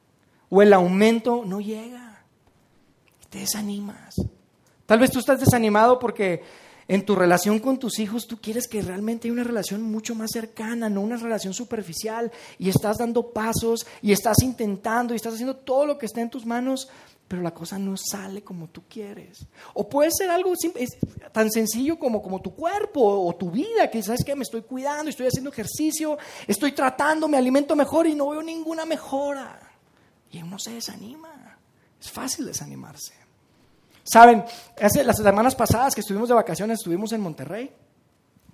O 0.52 0.62
el 0.62 0.74
aumento 0.74 1.44
no 1.46 1.60
llega. 1.60 2.24
te 3.30 3.40
desanimas. 3.40 4.16
Tal 4.86 5.00
vez 5.00 5.10
tú 5.10 5.20
estás 5.20 5.40
desanimado 5.40 5.98
porque 5.98 6.44
en 6.90 7.06
tu 7.06 7.16
relación 7.16 7.60
con 7.60 7.80
tus 7.80 8.00
hijos 8.00 8.28
tú 8.28 8.42
quieres 8.42 8.68
que 8.68 8.82
realmente 8.82 9.28
haya 9.30 9.34
una 9.34 9.46
relación 9.46 9.82
mucho 9.82 10.14
más 10.14 10.32
cercana, 10.34 10.90
no 10.90 11.00
una 11.00 11.16
relación 11.16 11.54
superficial, 11.54 12.30
y 12.60 12.68
estás 12.68 12.98
dando 12.98 13.32
pasos 13.32 13.88
y 14.02 14.12
estás 14.12 14.44
intentando 14.44 15.14
y 15.14 15.16
estás 15.16 15.36
haciendo 15.36 15.56
todo 15.56 15.86
lo 15.86 15.98
que 15.98 16.06
está 16.06 16.20
en 16.20 16.30
tus 16.30 16.46
manos, 16.46 16.90
pero 17.30 17.42
la 17.42 17.54
cosa 17.54 17.80
no 17.80 17.96
sale 17.96 18.42
como 18.42 18.68
tú 18.68 18.82
quieres. 18.90 19.46
O 19.74 19.88
puede 19.88 20.10
ser 20.12 20.30
algo 20.30 20.52
tan 21.32 21.50
sencillo 21.50 21.98
como, 21.98 22.22
como 22.22 22.42
tu 22.42 22.54
cuerpo 22.54 23.26
o 23.26 23.34
tu 23.38 23.50
vida, 23.50 23.90
que 23.90 24.04
sabes 24.04 24.26
que 24.26 24.36
me 24.36 24.44
estoy 24.44 24.64
cuidando, 24.64 25.10
estoy 25.10 25.28
haciendo 25.28 25.52
ejercicio, 25.52 26.18
estoy 26.46 26.74
tratando, 26.74 27.30
me 27.30 27.38
alimento 27.38 27.74
mejor 27.74 28.06
y 28.08 28.16
no 28.16 28.28
veo 28.32 28.44
ninguna 28.44 28.86
mejora. 28.86 29.71
Y 30.32 30.42
uno 30.42 30.58
se 30.58 30.72
desanima. 30.72 31.58
Es 32.00 32.10
fácil 32.12 32.46
desanimarse. 32.46 33.14
Saben, 34.04 34.44
hace 34.82 35.04
las 35.04 35.18
semanas 35.18 35.56
pasadas 35.56 35.94
que 35.94 36.02
estuvimos 36.02 36.30
de 36.30 36.36
vacaciones, 36.36 36.80
estuvimos 36.80 37.12
en 37.12 37.22
Monterrey 37.22 37.72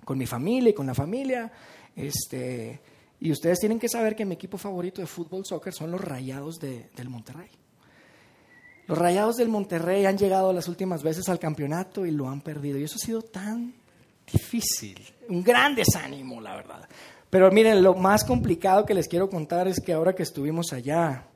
con 0.04 0.18
mi 0.18 0.26
familia 0.26 0.70
y 0.70 0.74
con 0.74 0.86
la 0.86 0.94
familia. 0.94 1.50
Este, 1.94 2.80
y 3.20 3.32
ustedes 3.32 3.58
tienen 3.58 3.78
que 3.78 3.88
saber 3.88 4.14
que 4.14 4.24
mi 4.24 4.34
equipo 4.34 4.58
favorito 4.58 5.00
de 5.00 5.06
fútbol, 5.06 5.44
soccer, 5.44 5.72
son 5.72 5.90
los 5.90 6.00
Rayados 6.00 6.58
del 6.58 7.08
Monterrey. 7.08 7.48
Los 8.86 8.96
Rayados 8.96 9.36
del 9.36 9.48
Monterrey 9.48 10.06
han 10.06 10.16
llegado 10.16 10.52
las 10.52 10.68
últimas 10.68 11.02
veces 11.02 11.28
al 11.28 11.38
campeonato 11.38 12.06
y 12.06 12.10
lo 12.10 12.28
han 12.28 12.40
perdido. 12.40 12.78
Y 12.78 12.84
eso 12.84 12.96
ha 12.96 13.04
sido 13.04 13.22
tan 13.22 13.74
difícil, 14.30 14.98
un 15.28 15.42
gran 15.42 15.74
desánimo, 15.74 16.40
la 16.40 16.56
verdad. 16.56 16.88
Pero 17.28 17.50
miren, 17.50 17.82
lo 17.82 17.94
más 17.94 18.24
complicado 18.24 18.86
que 18.86 18.94
les 18.94 19.08
quiero 19.08 19.28
contar 19.28 19.68
es 19.68 19.80
que 19.80 19.92
ahora 19.92 20.14
que 20.14 20.22
estuvimos 20.22 20.72
allá, 20.72 21.26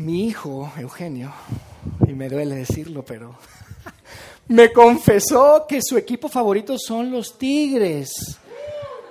mi 0.00 0.24
hijo, 0.24 0.72
Eugenio, 0.78 1.30
y 2.08 2.14
me 2.14 2.30
duele 2.30 2.54
decirlo, 2.54 3.04
pero 3.04 3.34
me 4.48 4.72
confesó 4.72 5.66
que 5.68 5.80
su 5.82 5.98
equipo 5.98 6.28
favorito 6.28 6.76
son 6.78 7.10
los 7.10 7.36
Tigres, 7.36 8.38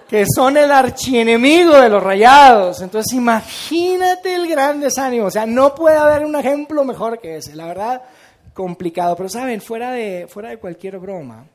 que 0.10 0.25
son 0.25 0.58
el 0.58 0.72
archienemigo 0.72 1.79
de 1.79 1.89
los 1.89 2.01
Rayados. 2.01 2.81
Entonces 2.81 3.13
imagínate 3.13 4.34
el 4.34 4.48
gran 4.48 4.79
desánimo, 4.79 5.25
o 5.25 5.31
sea, 5.31 5.46
no 5.46 5.75
puede 5.75 5.98
haber 5.98 6.25
un 6.25 6.36
ejemplo 6.36 6.84
mejor 6.84 7.19
que 7.19 7.38
ese, 7.38 7.55
la 7.55 7.67
verdad, 7.67 8.01
complicado, 8.55 9.15
pero 9.15 9.29
saben, 9.29 9.62
fuera 9.62 9.91
de, 9.91 10.27
fuera 10.27 10.50
de 10.50 10.58
cualquier 10.58 10.98
broma, 10.98 11.46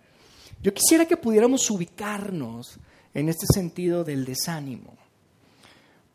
yo 0.62 0.72
quisiera 0.72 1.06
que 1.06 1.16
pudiéramos 1.16 1.68
ubicarnos 1.70 2.78
en 3.12 3.28
este 3.28 3.46
sentido 3.52 4.04
del 4.04 4.24
desánimo. 4.24 5.03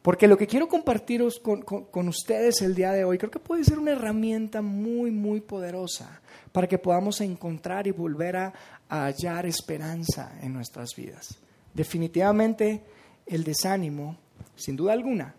Porque 0.09 0.27
lo 0.27 0.39
que 0.39 0.47
quiero 0.47 0.67
compartiros 0.67 1.39
con, 1.39 2.07
ustedes 2.07 2.63
el 2.63 2.73
día 2.73 2.91
de 2.93 3.03
hoy 3.03 3.19
creo 3.19 3.29
que 3.29 3.37
puede 3.37 3.63
ser 3.63 3.77
una 3.77 3.91
herramienta 3.91 4.59
muy, 4.59 5.11
muy 5.11 5.39
poderosa 5.39 6.19
para 6.51 6.65
que 6.65 6.79
podamos 6.79 7.21
encontrar 7.21 7.85
y 7.85 7.91
volver 7.91 8.35
a, 8.35 8.53
hallar 8.89 9.45
esperanza 9.45 10.31
en 10.41 10.51
nuestras 10.51 10.95
vidas. 10.97 11.37
Definitivamente 11.75 12.81
el 13.27 13.43
desánimo, 13.43 14.17
sin 14.55 14.75
duda 14.75 14.93
alguna, 14.93 15.35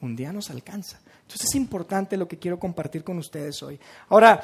un 0.00 0.16
día 0.16 0.32
nos 0.32 0.50
alcanza. 0.50 0.98
Entonces 1.22 1.50
es 1.50 1.54
importante 1.54 2.16
lo 2.16 2.26
que 2.26 2.40
quiero 2.40 2.58
compartir 2.58 3.04
con 3.04 3.18
ustedes 3.18 3.62
hoy. 3.62 3.78
Ahora, 4.08 4.42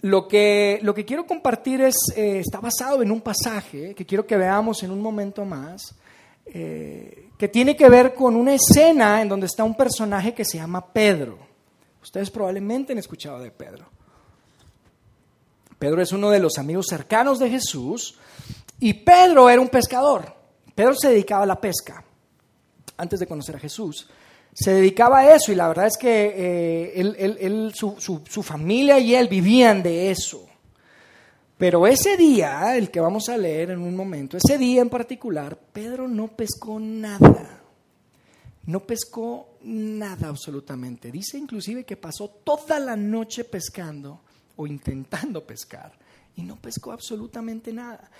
lo 0.00 0.26
que, 0.26 0.80
lo 0.82 0.92
que 0.92 1.04
quiero 1.04 1.28
compartir 1.28 1.80
es, 1.80 1.94
eh, 2.16 2.40
está 2.40 2.58
basado 2.58 3.02
en 3.02 3.12
un 3.12 3.20
pasaje 3.20 3.94
que 3.94 4.04
quiero 4.04 4.26
que 4.26 4.36
veamos 4.36 4.82
en 4.82 4.90
un 4.90 5.00
momento 5.00 5.44
más, 5.44 5.94
eh, 6.46 7.30
que 7.38 7.48
tiene 7.48 7.76
que 7.76 7.88
ver 7.88 8.14
con 8.14 8.36
una 8.36 8.54
escena 8.54 9.20
en 9.20 9.28
donde 9.28 9.46
está 9.46 9.64
un 9.64 9.76
personaje 9.76 10.34
que 10.34 10.44
se 10.44 10.58
llama 10.58 10.92
Pedro. 10.92 11.38
Ustedes 12.02 12.30
probablemente 12.30 12.92
han 12.92 12.98
escuchado 12.98 13.38
de 13.38 13.50
Pedro. 13.50 13.86
Pedro 15.78 16.02
es 16.02 16.12
uno 16.12 16.30
de 16.30 16.38
los 16.38 16.58
amigos 16.58 16.86
cercanos 16.88 17.38
de 17.38 17.50
Jesús 17.50 18.18
y 18.78 18.94
Pedro 18.94 19.50
era 19.50 19.60
un 19.60 19.68
pescador. 19.68 20.34
Pedro 20.74 20.94
se 20.94 21.08
dedicaba 21.08 21.44
a 21.44 21.46
la 21.46 21.60
pesca 21.60 22.04
antes 22.96 23.18
de 23.20 23.26
conocer 23.26 23.56
a 23.56 23.58
Jesús 23.58 24.08
se 24.54 24.72
dedicaba 24.72 25.20
a 25.20 25.34
eso 25.34 25.50
y 25.50 25.54
la 25.54 25.68
verdad 25.68 25.86
es 25.86 25.96
que 25.96 26.34
eh, 26.36 27.00
él, 27.40 27.72
su, 27.74 27.96
su, 27.98 28.42
familia 28.42 28.98
y 28.98 29.14
él 29.14 29.28
vivían 29.28 29.82
de 29.82 30.10
eso. 30.10 30.46
Pero 31.62 31.86
ese 31.86 32.16
día, 32.16 32.76
el 32.76 32.90
que 32.90 32.98
vamos 32.98 33.28
a 33.28 33.36
leer 33.36 33.70
en 33.70 33.78
un 33.78 33.94
momento, 33.94 34.36
ese 34.36 34.58
día 34.58 34.82
en 34.82 34.88
particular, 34.88 35.56
Pedro 35.56 36.08
no 36.08 36.26
pescó 36.26 36.80
nada. 36.80 37.60
No 38.66 38.80
pescó 38.80 39.50
nada 39.62 40.26
absolutamente. 40.26 41.12
Dice 41.12 41.38
inclusive 41.38 41.84
que 41.84 41.96
pasó 41.96 42.26
toda 42.42 42.80
la 42.80 42.96
noche 42.96 43.44
pescando 43.44 44.22
o 44.56 44.66
intentando 44.66 45.46
pescar 45.46 45.92
y 46.34 46.42
no 46.42 46.56
pescó 46.56 46.90
absolutamente 46.90 47.72
nada. 47.72 48.10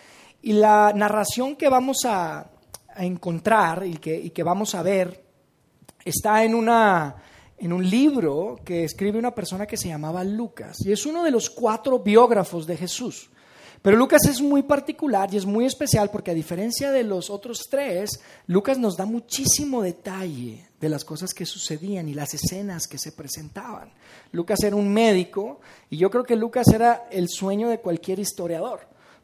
Y 0.40 0.52
la 0.52 0.92
narración 0.94 1.56
que 1.56 1.68
vamos 1.68 2.04
a, 2.04 2.48
encontrar 2.96 3.84
y 3.84 3.96
que, 3.96 4.42
vamos 4.44 4.72
a 4.76 4.84
ver 4.84 5.20
está 6.04 6.44
en 6.44 6.54
un 6.54 7.90
libro 7.90 8.60
que 8.64 8.84
escribe 8.84 9.18
una 9.18 9.34
persona 9.34 9.66
que 9.66 9.76
se 9.76 9.88
llamaba 9.88 10.22
Lucas 10.22 10.76
y 10.86 10.92
es 10.92 11.06
uno 11.06 11.24
de 11.24 11.32
los 11.32 11.50
cuatro 11.50 11.98
biógrafos 11.98 12.68
de 12.68 12.76
Jesús. 12.76 13.30
Pero 13.82 13.96
Lucas 13.96 14.22
es 14.28 14.40
muy 14.40 14.62
particular 14.62 15.28
y 15.34 15.36
es 15.36 15.44
muy 15.44 15.66
especial 15.66 16.08
porque 16.10 16.30
a 16.30 16.34
diferencia 16.34 16.92
de 16.92 17.02
los 17.02 17.28
otros 17.30 17.66
tres, 17.68 18.20
Lucas 18.46 18.78
nos 18.78 18.96
da 18.96 19.04
muchísimo 19.04 19.82
detalle 19.82 20.68
de 20.80 20.88
las 20.88 21.04
cosas 21.04 21.34
que 21.34 21.44
sucedían 21.44 22.08
y 22.08 22.14
las 22.14 22.32
escenas 22.32 22.86
que 22.86 22.98
se 22.98 23.10
presentaban. 23.10 23.92
Lucas 24.30 24.62
era 24.62 24.76
un 24.76 24.88
médico 24.88 25.60
y 25.90 25.96
yo 25.96 26.10
creo 26.10 26.22
que 26.22 26.36
Lucas 26.36 26.68
era 26.68 27.08
el 27.10 27.28
sueño 27.28 27.68
de 27.68 27.80
cualquier 27.80 28.20
historiador, 28.20 28.80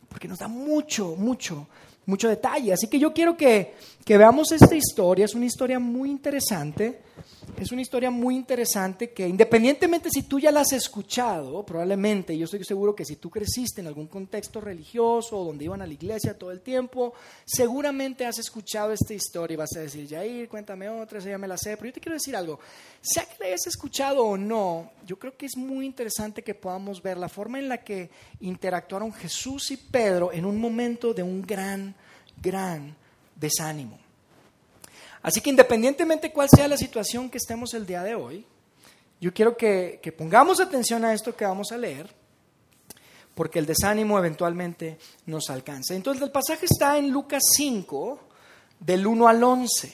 porque 0.09 0.27
nos 0.27 0.41
da 0.41 0.49
mucho, 0.49 1.15
mucho 1.17 1.69
mucho 2.09 2.29
detalle. 2.29 2.73
Así 2.73 2.88
que 2.88 2.99
yo 2.99 3.12
quiero 3.12 3.37
que, 3.37 3.75
veamos 4.07 4.50
esta 4.50 4.75
historia. 4.75 5.27
Es 5.27 5.35
una 5.35 5.45
historia 5.45 5.79
muy 5.79 6.11
interesante. 6.11 7.03
Es 7.57 7.73
una 7.73 7.83
historia 7.83 8.11
muy 8.11 8.37
interesante 8.37 9.11
que 9.11 9.26
independientemente 9.26 10.11
si 10.11 10.23
tú 10.23 10.38
ya 10.38 10.52
la 10.52 10.61
has 10.61 10.73
escuchado, 10.73 11.64
probablemente, 11.64 12.37
yo 12.37 12.45
estoy 12.45 12.64
seguro 12.64 12.95
que 12.95 13.05
si 13.05 13.17
tú 13.17 13.31
creciste 13.31 13.81
en 13.81 13.87
algún 13.87 14.07
contexto 14.07 14.61
religioso 14.61 15.38
o 15.38 15.45
donde 15.45 15.64
iban 15.64 15.83
a 15.83 15.87
la 15.87 15.93
iglesia 15.93 16.38
todo 16.38 16.52
el 16.52 16.61
tiempo, 16.61 17.14
seguramente 17.45 18.26
has 18.26 18.38
escuchado 18.38 18.93
esta 18.93 19.14
historia 19.14 19.55
y 19.55 19.57
vas 19.57 19.76
a 19.76 19.81
decir, 19.81 20.09
Jair, 20.09 20.49
cuéntame 20.49 20.88
otra, 20.88 21.19
esa 21.19 21.31
ya 21.31 21.38
me 21.38 21.49
la 21.49 21.57
sé. 21.57 21.76
Pero 21.76 21.87
yo 21.87 21.93
te 21.95 22.00
quiero 22.00 22.14
decir 22.14 22.37
algo, 22.37 22.61
sea 23.00 23.25
que 23.25 23.37
la 23.40 23.47
hayas 23.47 23.67
escuchado 23.67 24.25
o 24.25 24.37
no, 24.37 24.93
yo 25.07 25.19
creo 25.19 25.37
que 25.37 25.47
es 25.47 25.57
muy 25.57 25.87
interesante 25.87 26.43
que 26.43 26.55
podamos 26.55 27.02
ver 27.02 27.17
la 27.17 27.28
forma 27.28 27.59
en 27.59 27.69
la 27.69 27.78
que 27.78 28.11
interactuaron 28.40 29.12
Jesús 29.12 29.71
y 29.71 29.76
Pedro 29.76 30.33
en 30.33 30.45
un 30.45 30.61
momento 30.61 31.14
de 31.14 31.23
un 31.23 31.43
gran 31.43 31.95
gran 32.40 32.95
desánimo. 33.35 34.08
Así 35.29 35.43
que 35.43 35.51
independientemente 35.51 36.33
cuál 36.33 36.49
sea 36.49 36.67
la 36.67 36.79
situación 36.79 37.29
que 37.29 37.37
estemos 37.37 37.75
el 37.75 37.85
día 37.85 38.03
de 38.03 38.15
hoy, 38.15 38.47
yo 39.21 39.35
quiero 39.35 39.59
que, 39.59 40.01
pongamos 40.17 40.59
atención 40.59 41.05
a 41.05 41.13
esto 41.13 41.37
que 41.37 41.45
vamos 41.45 41.71
a 41.71 41.77
leer, 41.77 42.09
porque 43.35 43.59
el 43.59 43.67
desánimo 43.67 44.19
eventualmente 44.19 44.97
nos 45.27 45.51
alcanza. 45.51 45.95
Entonces 45.95 46.23
el 46.23 46.31
pasaje 46.31 46.65
está 46.65 46.97
en 46.97 47.11
Lucas 47.11 47.43
5, 47.55 48.19
del 48.81 49.07
1 49.07 49.29
al 49.29 49.45
11. 49.45 49.93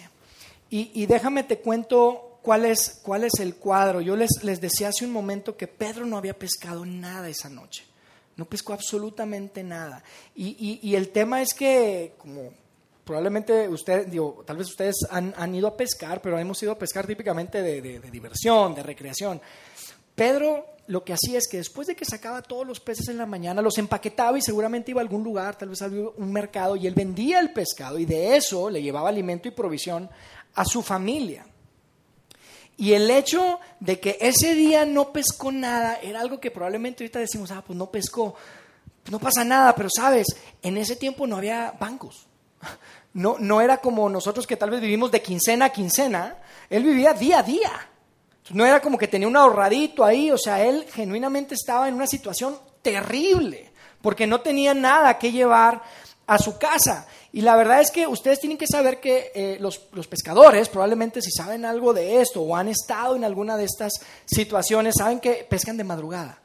Y, 0.70 1.04
déjame 1.06 1.42
te 1.42 1.58
cuento 1.58 2.38
cuál 2.40 2.64
es, 2.64 3.00
cuál 3.02 3.24
es 3.24 3.32
el 3.40 3.56
cuadro. 3.56 4.00
Yo 4.00 4.14
les, 4.14 4.44
les 4.44 4.60
decía 4.60 4.90
hace 4.90 5.04
un 5.04 5.10
momento 5.10 5.56
que 5.56 5.66
Pedro 5.66 6.06
no 6.06 6.16
había 6.16 6.38
pescado 6.38 6.86
nada 6.86 7.28
esa 7.28 7.48
noche. 7.48 7.84
No 8.36 8.44
pescó 8.44 8.72
absolutamente 8.72 9.64
nada. 9.64 10.04
Y, 10.36 10.94
el 10.94 11.08
tema 11.08 11.42
es 11.42 11.54
que, 11.54 12.14
como 12.18 12.52
probablemente 13.04 13.68
ustedes, 13.68 14.10
digo, 14.10 14.42
tal 14.46 14.56
vez 14.56 14.68
ustedes 14.68 14.96
han, 15.10 15.54
ido 15.54 15.68
a 15.68 15.76
pescar, 15.76 16.20
pero 16.20 16.38
hemos 16.38 16.62
ido 16.62 16.72
a 16.72 16.78
pescar 16.78 17.06
típicamente 17.06 17.62
de, 17.62 18.00
diversión, 18.10 18.74
de 18.74 18.82
recreación. 18.82 19.40
Pedro 20.14 20.66
lo 20.86 21.02
que 21.02 21.14
hacía 21.14 21.38
es 21.38 21.48
que 21.48 21.58
después 21.58 21.86
de 21.86 21.96
que 21.96 22.04
sacaba 22.04 22.42
todos 22.42 22.66
los 22.66 22.80
peces 22.80 23.08
en 23.08 23.16
la 23.16 23.24
mañana, 23.24 23.62
los 23.62 23.78
empaquetaba 23.78 24.36
y 24.36 24.42
seguramente 24.42 24.90
iba 24.90 25.00
a 25.00 25.04
algún 25.04 25.24
lugar, 25.24 25.56
tal 25.56 25.70
vez 25.70 25.80
a 25.80 25.86
un 25.86 26.32
mercado, 26.32 26.76
y 26.76 26.86
él 26.86 26.94
vendía 26.94 27.40
el 27.40 27.52
pescado 27.52 27.98
y 27.98 28.04
de 28.04 28.36
eso 28.36 28.68
le 28.68 28.82
llevaba 28.82 29.08
alimento 29.08 29.48
y 29.48 29.52
provisión 29.52 30.10
a 30.54 30.64
su 30.64 30.82
familia. 30.82 31.46
Y 32.76 32.92
el 32.92 33.10
hecho 33.10 33.60
de 33.80 34.00
que 34.00 34.18
ese 34.20 34.54
día 34.54 34.84
no 34.84 35.12
pescó 35.12 35.52
nada 35.52 35.98
era 36.02 36.20
algo 36.20 36.40
que 36.40 36.50
probablemente 36.50 37.04
ahorita 37.04 37.20
decimos, 37.20 37.50
ah, 37.50 37.62
pues 37.64 37.78
no 37.78 37.90
pescó, 37.90 38.34
no 39.10 39.18
pasa 39.18 39.44
nada, 39.44 39.74
pero 39.74 39.88
sabes, 39.94 40.26
en 40.60 40.76
ese 40.76 40.96
tiempo 40.96 41.26
no 41.26 41.36
había 41.36 41.72
bancos. 41.78 42.26
No, 43.14 43.36
no 43.38 43.60
era 43.60 43.76
como 43.76 44.08
nosotros 44.08 44.44
que 44.44 44.56
tal 44.56 44.70
vez 44.70 44.80
vivimos 44.80 45.12
de 45.12 45.22
quincena 45.22 45.66
a 45.66 45.70
quincena, 45.70 46.36
él 46.68 46.82
vivía 46.82 47.12
día 47.12 47.38
a 47.38 47.42
día. 47.44 47.88
No 48.50 48.66
era 48.66 48.80
como 48.80 48.98
que 48.98 49.06
tenía 49.08 49.28
un 49.28 49.36
ahorradito 49.36 50.04
ahí, 50.04 50.30
o 50.30 50.36
sea, 50.36 50.64
él 50.64 50.84
genuinamente 50.92 51.54
estaba 51.54 51.88
en 51.88 51.94
una 51.94 52.08
situación 52.08 52.58
terrible, 52.82 53.70
porque 54.02 54.26
no 54.26 54.40
tenía 54.40 54.74
nada 54.74 55.16
que 55.16 55.30
llevar 55.30 55.82
a 56.26 56.38
su 56.38 56.58
casa. 56.58 57.06
Y 57.32 57.40
la 57.40 57.56
verdad 57.56 57.80
es 57.80 57.90
que 57.90 58.06
ustedes 58.06 58.40
tienen 58.40 58.58
que 58.58 58.66
saber 58.66 59.00
que 59.00 59.32
eh, 59.34 59.56
los, 59.60 59.82
los, 59.92 60.06
pescadores, 60.06 60.68
probablemente 60.68 61.22
si 61.22 61.30
saben 61.30 61.64
algo 61.64 61.92
de 61.92 62.20
esto 62.20 62.42
o 62.42 62.56
han 62.56 62.68
estado 62.68 63.16
en 63.16 63.24
alguna 63.24 63.56
de 63.56 63.64
estas 63.64 63.92
situaciones, 64.24 64.94
saben 64.98 65.20
que 65.20 65.46
pescan 65.48 65.76
de 65.76 65.84
madrugada. 65.84 66.40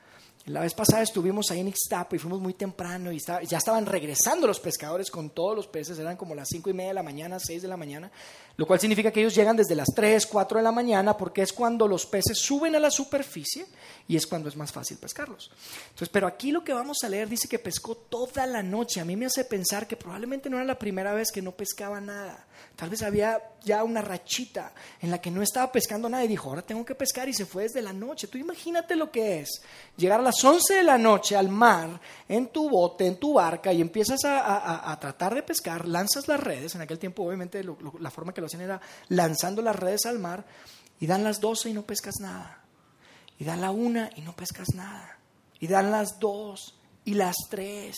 La 0.49 0.61
vez 0.61 0.73
pasada 0.73 1.03
estuvimos 1.03 1.51
ahí 1.51 1.59
en 1.59 1.67
Ixtapa 1.67 2.15
y 2.15 2.19
fuimos 2.19 2.39
muy 2.39 2.55
temprano 2.55 3.11
y 3.11 3.19
ya 3.19 3.57
estaban 3.59 3.85
regresando 3.85 4.47
los 4.47 4.59
pescadores 4.59 5.11
con 5.11 5.29
todos 5.29 5.55
los 5.55 5.67
peces, 5.67 5.99
eran 5.99 6.17
como 6.17 6.33
las 6.33 6.47
cinco 6.49 6.71
y 6.71 6.73
media 6.73 6.87
de 6.87 6.95
la 6.95 7.03
mañana, 7.03 7.37
seis 7.39 7.61
de 7.61 7.67
la 7.67 7.77
mañana, 7.77 8.11
lo 8.57 8.65
cual 8.65 8.79
significa 8.79 9.11
que 9.11 9.19
ellos 9.19 9.35
llegan 9.35 9.55
desde 9.55 9.75
las 9.75 9.89
tres, 9.95 10.25
cuatro 10.25 10.57
de 10.57 10.63
la 10.63 10.71
mañana 10.71 11.15
porque 11.15 11.43
es 11.43 11.53
cuando 11.53 11.87
los 11.87 12.07
peces 12.07 12.39
suben 12.39 12.75
a 12.75 12.79
la 12.79 12.89
superficie 12.89 13.67
y 14.07 14.15
es 14.15 14.25
cuando 14.25 14.49
es 14.49 14.55
más 14.55 14.71
fácil 14.71 14.97
pescarlos. 14.97 15.51
Entonces, 15.83 16.09
pero 16.09 16.25
aquí 16.25 16.51
lo 16.51 16.63
que 16.63 16.73
vamos 16.73 17.03
a 17.03 17.09
leer 17.09 17.29
dice 17.29 17.47
que 17.47 17.59
pescó 17.59 17.93
toda 17.95 18.47
la 18.47 18.63
noche. 18.63 18.99
A 18.99 19.05
mí 19.05 19.15
me 19.15 19.27
hace 19.27 19.45
pensar 19.45 19.87
que 19.87 19.97
probablemente 19.97 20.49
no 20.49 20.57
era 20.57 20.65
la 20.65 20.79
primera 20.79 21.13
vez 21.13 21.31
que 21.31 21.43
no 21.43 21.51
pescaba 21.51 22.01
nada. 22.01 22.47
Tal 22.75 22.89
vez 22.89 23.03
había 23.03 23.41
ya 23.63 23.83
una 23.83 24.01
rachita 24.01 24.73
en 25.01 25.11
la 25.11 25.21
que 25.21 25.31
no 25.31 25.41
estaba 25.41 25.71
pescando 25.71 26.09
nada 26.09 26.25
y 26.25 26.27
dijo, 26.27 26.49
ahora 26.49 26.61
tengo 26.61 26.83
que 26.85 26.95
pescar 26.95 27.29
y 27.29 27.33
se 27.33 27.45
fue 27.45 27.63
desde 27.63 27.81
la 27.81 27.93
noche. 27.93 28.27
Tú 28.27 28.37
imagínate 28.37 28.95
lo 28.95 29.11
que 29.11 29.41
es 29.41 29.61
llegar 29.95 30.19
a 30.19 30.23
las 30.23 30.38
11 30.43 30.75
de 30.75 30.83
la 30.83 30.97
noche 30.97 31.35
al 31.35 31.49
mar, 31.49 31.99
en 32.27 32.47
tu 32.47 32.69
bote, 32.69 33.05
en 33.05 33.17
tu 33.17 33.33
barca 33.33 33.71
y 33.73 33.81
empiezas 33.81 34.21
a, 34.25 34.97
tratar 34.99 35.35
de 35.35 35.43
pescar, 35.43 35.87
lanzas 35.87 36.27
las 36.27 36.39
redes. 36.39 36.75
En 36.75 36.81
aquel 36.81 36.99
tiempo 36.99 37.23
obviamente 37.23 37.63
la 37.99 38.11
forma 38.11 38.33
que 38.33 38.41
lo 38.41 38.47
hacían 38.47 38.63
era 38.63 38.81
lanzando 39.09 39.61
las 39.61 39.75
redes 39.75 40.05
al 40.05 40.19
mar 40.19 40.45
y 40.99 41.07
dan 41.07 41.23
las 41.23 41.39
12 41.39 41.69
y 41.69 41.73
no 41.73 41.83
pescas 41.83 42.15
nada. 42.19 42.63
Y 43.37 43.45
dan 43.45 43.61
la 43.61 43.71
una 43.71 44.09
y 44.15 44.21
no 44.21 44.35
pescas 44.35 44.67
nada. 44.75 45.17
Y 45.59 45.67
dan 45.67 45.91
las 45.91 46.19
dos 46.19 46.77
y 47.05 47.13
las 47.13 47.35
tres 47.49 47.95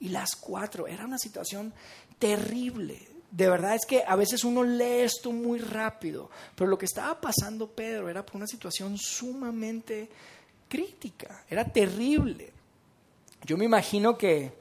y 0.00 0.10
las 0.10 0.36
cuatro. 0.36 0.86
Era 0.86 1.06
una 1.06 1.18
situación 1.18 1.72
terrible 2.18 3.12
de 3.32 3.48
verdad 3.48 3.74
es 3.74 3.86
que 3.86 4.04
a 4.06 4.14
veces 4.14 4.44
uno 4.44 4.62
lee 4.62 5.00
esto 5.04 5.32
muy 5.32 5.58
rápido, 5.58 6.30
pero 6.54 6.68
lo 6.68 6.76
que 6.76 6.84
estaba 6.84 7.18
pasando 7.18 7.66
Pedro 7.66 8.10
era 8.10 8.24
por 8.24 8.36
una 8.36 8.46
situación 8.46 8.98
sumamente 8.98 10.10
crítica, 10.72 11.44
era 11.50 11.66
terrible. 11.66 12.50
Yo 13.44 13.58
me 13.58 13.66
imagino 13.66 14.16
que, 14.16 14.54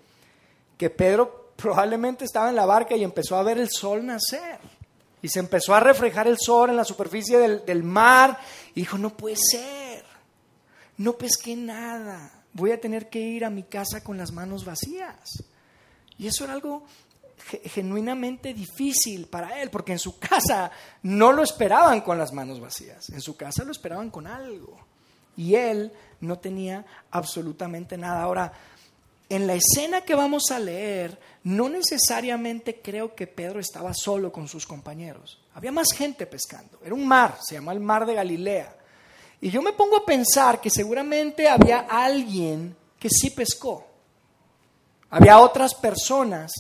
que 0.78 0.90
Pedro 0.90 1.54
probablemente 1.56 2.26
estaba 2.26 2.50
en 2.50 2.56
la 2.58 2.66
barca 2.66 2.98
y 2.98 3.04
empezó 3.06 3.38
a 3.38 3.44
ver 3.44 3.58
el 3.58 3.70
sol 3.70 4.06
nacer. 4.06 4.60
Y 5.22 5.30
se 5.30 5.40
empezó 5.40 5.74
a 5.74 5.80
reflejar 5.80 6.28
el 6.28 6.38
sol 6.38 6.72
en 6.72 6.76
la 6.76 6.84
superficie 6.84 7.38
del, 7.38 7.64
del 7.66 7.84
mar 7.84 8.38
y 8.76 8.82
dijo, 8.82 8.98
no 8.98 9.16
puede 9.16 9.38
ser, 9.38 10.04
no 10.98 11.14
pesqué 11.14 11.56
nada, 11.56 12.44
voy 12.52 12.72
a 12.72 12.82
tener 12.82 13.08
que 13.08 13.20
ir 13.20 13.46
a 13.46 13.50
mi 13.50 13.64
casa 13.64 14.04
con 14.04 14.18
las 14.18 14.34
manos 14.34 14.66
vacías. 14.66 15.46
Y 16.18 16.28
eso 16.28 16.44
era 16.44 16.52
algo 16.52 16.84
genuinamente 17.74 18.54
difícil 18.54 19.28
para 19.28 19.62
él, 19.62 19.70
porque 19.70 19.94
en 19.94 20.00
su 20.00 20.20
casa 20.20 20.72
no 21.04 21.32
lo 21.32 21.42
esperaban 21.42 22.02
con 22.02 22.18
las 22.18 22.34
manos 22.34 22.60
vacías, 22.60 23.10
en 23.12 23.22
su 23.22 23.38
casa 23.38 23.64
lo 23.64 23.72
esperaban 23.72 24.10
con 24.10 24.28
algo. 24.28 24.91
Y 25.42 25.56
él 25.56 25.92
no 26.20 26.38
tenía 26.38 26.86
absolutamente 27.10 27.98
nada. 27.98 28.22
Ahora, 28.22 28.54
en 29.28 29.48
la 29.48 29.56
escena 29.56 30.02
que 30.02 30.14
vamos 30.14 30.52
a 30.52 30.60
leer, 30.60 31.20
no 31.46 31.68
necesariamente 31.68 32.80
creo 32.80 33.16
que 33.16 33.26
Pedro 33.26 33.60
estaba 33.60 33.92
solo 33.96 34.32
con 34.32 34.48
sus 34.48 34.68
compañeros. 34.68 35.40
Había 35.56 35.72
más 35.72 35.94
gente 35.94 36.28
pescando. 36.28 36.80
Era 36.86 36.94
un 36.94 37.08
mar, 37.08 37.40
se 37.42 37.56
llama 37.56 37.72
el 37.72 37.80
mar 37.80 38.06
de 38.06 38.14
Galilea. 38.14 38.76
Y 39.42 39.50
yo 39.50 39.64
me 39.64 39.74
pongo 39.74 39.98
a 39.98 40.06
pensar 40.06 40.62
que 40.62 40.70
seguramente 40.70 41.50
había 41.50 41.88
alguien 41.90 42.76
que 43.00 43.10
sí 43.10 43.32
pescó. 43.32 43.88
Había 45.10 45.40
otras 45.40 45.74
personas 45.74 46.52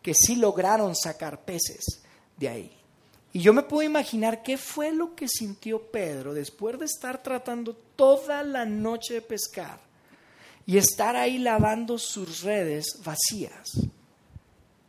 que 0.00 0.14
sí 0.14 0.36
lograron 0.36 0.94
sacar 0.94 1.40
peces 1.40 2.02
de 2.36 2.48
ahí. 2.48 2.77
Y 3.32 3.40
yo 3.40 3.52
me 3.52 3.62
puedo 3.62 3.86
imaginar 3.86 4.42
qué 4.42 4.56
fue 4.56 4.92
lo 4.92 5.14
que 5.14 5.28
sintió 5.28 5.82
Pedro 5.90 6.32
después 6.32 6.78
de 6.78 6.86
estar 6.86 7.22
tratando 7.22 7.74
toda 7.74 8.42
la 8.42 8.64
noche 8.64 9.14
de 9.14 9.22
pescar 9.22 9.80
y 10.64 10.78
estar 10.78 11.14
ahí 11.14 11.38
lavando 11.38 11.98
sus 11.98 12.42
redes 12.42 13.00
vacías. 13.04 13.68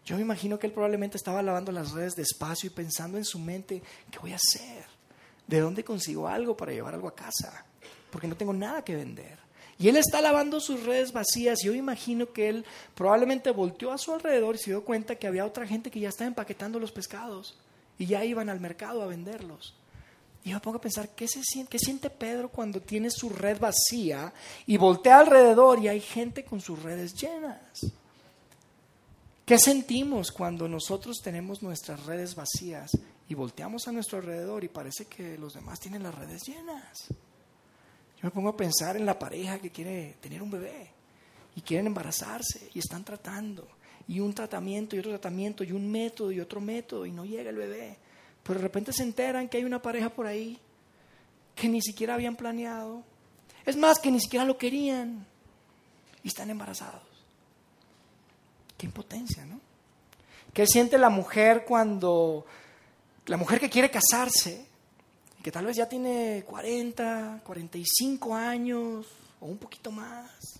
Yo 0.06 0.16
me 0.16 0.22
imagino 0.22 0.58
que 0.58 0.68
él 0.68 0.74
probablemente 0.74 1.18
estaba 1.18 1.44
lavando 1.44 1.72
las 1.72 1.92
redes 1.92 2.16
despacio 2.16 2.68
y 2.68 2.74
pensando 2.74 3.18
en 3.18 3.26
su 3.26 3.40
mente, 3.40 3.84
¿qué 4.10 4.20
voy 4.20 4.32
a 4.32 4.38
hacer? 4.38 4.86
¿De 5.46 5.60
dónde 5.60 5.84
consigo 5.84 6.28
algo 6.28 6.56
para 6.56 6.72
llevar 6.72 6.94
algo 6.94 7.08
a 7.08 7.16
casa? 7.16 7.66
Porque 8.10 8.28
no 8.28 8.38
tengo 8.38 8.54
nada 8.54 8.84
que 8.84 8.96
vender. 8.96 9.38
Y 9.78 9.88
él 9.88 9.98
está 9.98 10.22
lavando 10.22 10.60
sus 10.60 10.84
redes 10.84 11.12
vacías. 11.12 11.60
Yo 11.64 11.74
imagino 11.74 12.34
que 12.34 12.50
él 12.50 12.66
probablemente 12.96 13.52
volteó 13.52 13.92
a 13.92 13.98
su 13.98 14.14
alrededor 14.14 14.56
y 14.56 14.60
se 14.60 14.72
dio 14.72 14.84
cuenta 14.84 15.16
que 15.16 15.28
había 15.28 15.46
otra 15.46 15.68
gente 15.68 15.92
que 15.92 16.00
ya 16.00 16.10
estaba 16.10 16.28
empaquetando 16.28 16.80
los 16.80 16.92
pescados 16.92 17.58
y 18.00 18.08
ya 18.08 18.26
iban 18.26 18.50
al 18.50 18.60
mercado 18.60 19.04
a 19.04 19.08
venderlos. 19.08 19.76
Y 20.44 20.54
me 20.54 20.60
pongo 20.62 20.78
a 20.78 20.82
pensar, 20.82 21.10
¿qué, 21.10 21.28
se 21.28 21.44
siente, 21.44 21.72
¿qué 21.72 21.80
siente 21.80 22.10
Pedro 22.10 22.50
cuando 22.50 22.82
tiene 22.82 23.12
su 23.12 23.30
red 23.30 23.60
vacía 23.60 24.34
y 24.66 24.78
voltea 24.78 25.20
alrededor 25.20 25.80
y 25.80 25.90
hay 25.90 26.00
gente 26.00 26.46
con 26.46 26.62
sus 26.62 26.82
redes 26.82 27.14
llenas? 27.14 27.82
¿Qué 29.46 29.60
sentimos 29.60 30.32
cuando 30.32 30.68
nosotros 30.68 31.18
tenemos 31.22 31.62
nuestras 31.62 32.06
redes 32.06 32.36
vacías 32.36 32.90
y 33.28 33.36
volteamos 33.36 33.88
a 33.88 33.92
nuestro 33.92 34.20
alrededor 34.20 34.64
y 34.64 34.70
parece 34.70 35.06
que 35.06 35.38
los 35.38 35.56
demás 35.56 35.80
tienen 35.80 36.04
las 36.04 36.16
redes 36.16 36.44
llenas? 36.48 37.08
Yo 37.10 38.24
me 38.24 38.32
pongo 38.32 38.50
a 38.50 38.58
pensar 38.58 38.96
en 38.96 39.06
la 39.06 39.20
pareja 39.20 39.60
que 39.60 39.72
quiere 39.72 40.16
tener 40.22 40.42
un 40.42 40.52
bebé 40.52 40.92
y 41.56 41.62
quieren 41.62 41.88
embarazarse 41.88 42.70
y 42.74 42.80
están 42.80 43.04
tratando 43.04 43.68
y 44.10 44.20
un 44.20 44.34
tratamiento 44.34 44.98
y 44.98 45.00
otro 45.00 45.12
tratamiento 45.12 45.64
y 45.64 45.72
un 45.72 45.90
método 45.90 46.34
y 46.34 46.42
otro 46.42 46.60
método 46.60 47.06
y 47.06 47.14
no 47.14 47.24
llega 47.24 47.50
el 47.50 47.56
bebé 47.56 47.98
pero 48.50 48.60
de 48.60 48.64
repente 48.64 48.92
se 48.94 49.04
enteran 49.04 49.48
que 49.48 49.58
hay 49.58 49.64
una 49.64 49.80
pareja 49.80 50.10
por 50.10 50.26
ahí 50.26 50.60
que 51.54 51.68
ni 51.68 51.82
siquiera 51.82 52.16
habían 52.16 52.36
planeado. 52.36 53.04
Es 53.64 53.78
más, 53.78 54.00
que 54.00 54.10
ni 54.10 54.20
siquiera 54.20 54.44
lo 54.44 54.58
querían 54.58 55.24
y 56.24 56.30
están 56.30 56.50
embarazados. 56.50 57.04
Qué 58.76 58.88
impotencia, 58.88 59.46
¿no? 59.46 59.60
¿Qué 60.54 60.66
siente 60.66 60.98
la 60.98 61.10
mujer 61.10 61.64
cuando 61.64 62.46
la 63.28 63.38
mujer 63.38 63.60
que 63.60 63.70
quiere 63.70 63.92
casarse, 63.92 64.66
que 65.44 65.52
tal 65.52 65.66
vez 65.66 65.78
ya 65.78 65.88
tiene 65.88 66.44
40, 66.48 67.42
45 67.46 68.36
años 68.36 69.06
o 69.42 69.46
un 69.46 69.60
poquito 69.60 69.92
más, 69.92 70.60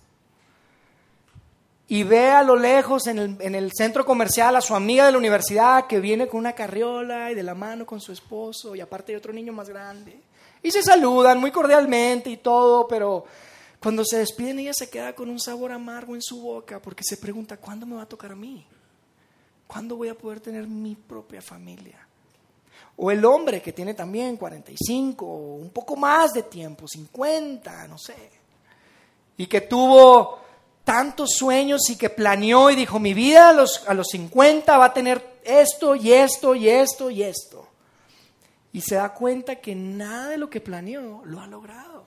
y 1.90 2.04
ve 2.04 2.30
a 2.30 2.44
lo 2.44 2.54
lejos 2.54 3.08
en 3.08 3.18
el, 3.18 3.72
centro 3.72 4.06
comercial 4.06 4.54
a 4.54 4.60
su 4.60 4.76
amiga 4.76 5.06
de 5.06 5.10
la 5.10 5.18
universidad 5.18 5.88
que 5.88 5.98
viene 5.98 6.28
con 6.28 6.38
una 6.38 6.52
carriola 6.52 7.32
y 7.32 7.34
de 7.34 7.42
la 7.42 7.56
mano 7.56 7.84
con 7.84 8.00
su 8.00 8.12
esposo 8.12 8.76
y 8.76 8.80
aparte 8.80 9.10
hay 9.10 9.16
otro 9.16 9.32
niño 9.32 9.52
más 9.52 9.68
grande. 9.68 10.20
Y 10.62 10.70
se 10.70 10.84
saludan 10.84 11.40
muy 11.40 11.50
cordialmente 11.50 12.30
y 12.30 12.36
todo, 12.36 12.86
pero 12.86 13.24
cuando 13.82 14.04
se 14.04 14.18
despiden 14.18 14.60
ella 14.60 14.72
se 14.72 14.88
queda 14.88 15.16
con 15.16 15.28
un 15.28 15.40
sabor 15.40 15.72
amargo 15.72 16.14
en 16.14 16.22
su 16.22 16.40
boca 16.40 16.80
porque 16.80 17.02
se 17.02 17.16
pregunta, 17.16 17.56
¿cuándo 17.56 17.86
me 17.86 17.96
va 17.96 18.02
a 18.02 18.08
tocar 18.08 18.30
a 18.30 18.36
mí? 18.36 18.64
¿Cuándo 19.66 19.96
voy 19.96 20.10
a 20.10 20.14
poder 20.14 20.38
tener 20.38 20.68
mi 20.68 20.94
propia 20.94 21.42
familia? 21.42 22.06
O 22.98 23.10
el 23.10 23.24
hombre 23.24 23.60
que 23.60 23.72
tiene 23.72 23.94
también 23.94 24.36
45, 24.36 25.26
un 25.26 25.70
poco 25.70 25.96
más 25.96 26.34
de 26.34 26.44
tiempo, 26.44 26.86
50, 26.86 27.88
no 27.88 27.98
sé, 27.98 28.30
y 29.38 29.48
que 29.48 29.62
tuvo 29.62 30.49
tantos 30.84 31.30
sueños 31.36 31.88
y 31.90 31.96
que 31.96 32.10
planeó 32.10 32.70
y 32.70 32.76
dijo, 32.76 32.98
mi 32.98 33.14
vida 33.14 33.50
a 33.50 33.52
los, 33.52 33.86
a 33.86 33.94
los 33.94 34.08
50 34.08 34.76
va 34.78 34.86
a 34.86 34.94
tener 34.94 35.40
esto 35.44 35.94
y 35.94 36.12
esto 36.12 36.54
y 36.54 36.68
esto 36.68 37.10
y 37.10 37.22
esto. 37.22 37.68
Y 38.72 38.80
se 38.80 38.96
da 38.96 39.12
cuenta 39.12 39.56
que 39.56 39.74
nada 39.74 40.28
de 40.28 40.38
lo 40.38 40.48
que 40.48 40.60
planeó 40.60 41.22
lo 41.24 41.40
ha 41.40 41.46
logrado. 41.46 42.06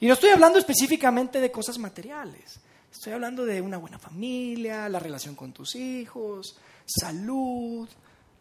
Y 0.00 0.06
no 0.06 0.14
estoy 0.14 0.30
hablando 0.30 0.58
específicamente 0.58 1.40
de 1.40 1.52
cosas 1.52 1.78
materiales. 1.78 2.60
Estoy 2.90 3.12
hablando 3.12 3.44
de 3.44 3.60
una 3.60 3.78
buena 3.78 3.98
familia, 3.98 4.88
la 4.88 4.98
relación 4.98 5.34
con 5.34 5.52
tus 5.52 5.74
hijos, 5.76 6.58
salud, 6.84 7.88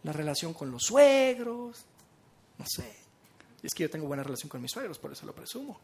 la 0.03 0.11
relación 0.11 0.53
con 0.53 0.71
los 0.71 0.83
suegros, 0.83 1.85
no 2.57 2.65
sé. 2.67 2.91
es 3.63 3.73
que 3.73 3.83
yo 3.83 3.89
tengo 3.89 4.07
buena 4.07 4.23
relación 4.23 4.49
con 4.49 4.61
mis 4.61 4.71
suegros, 4.71 4.97
por 4.97 5.11
eso 5.11 5.25
lo 5.25 5.33
presumo 5.33 5.79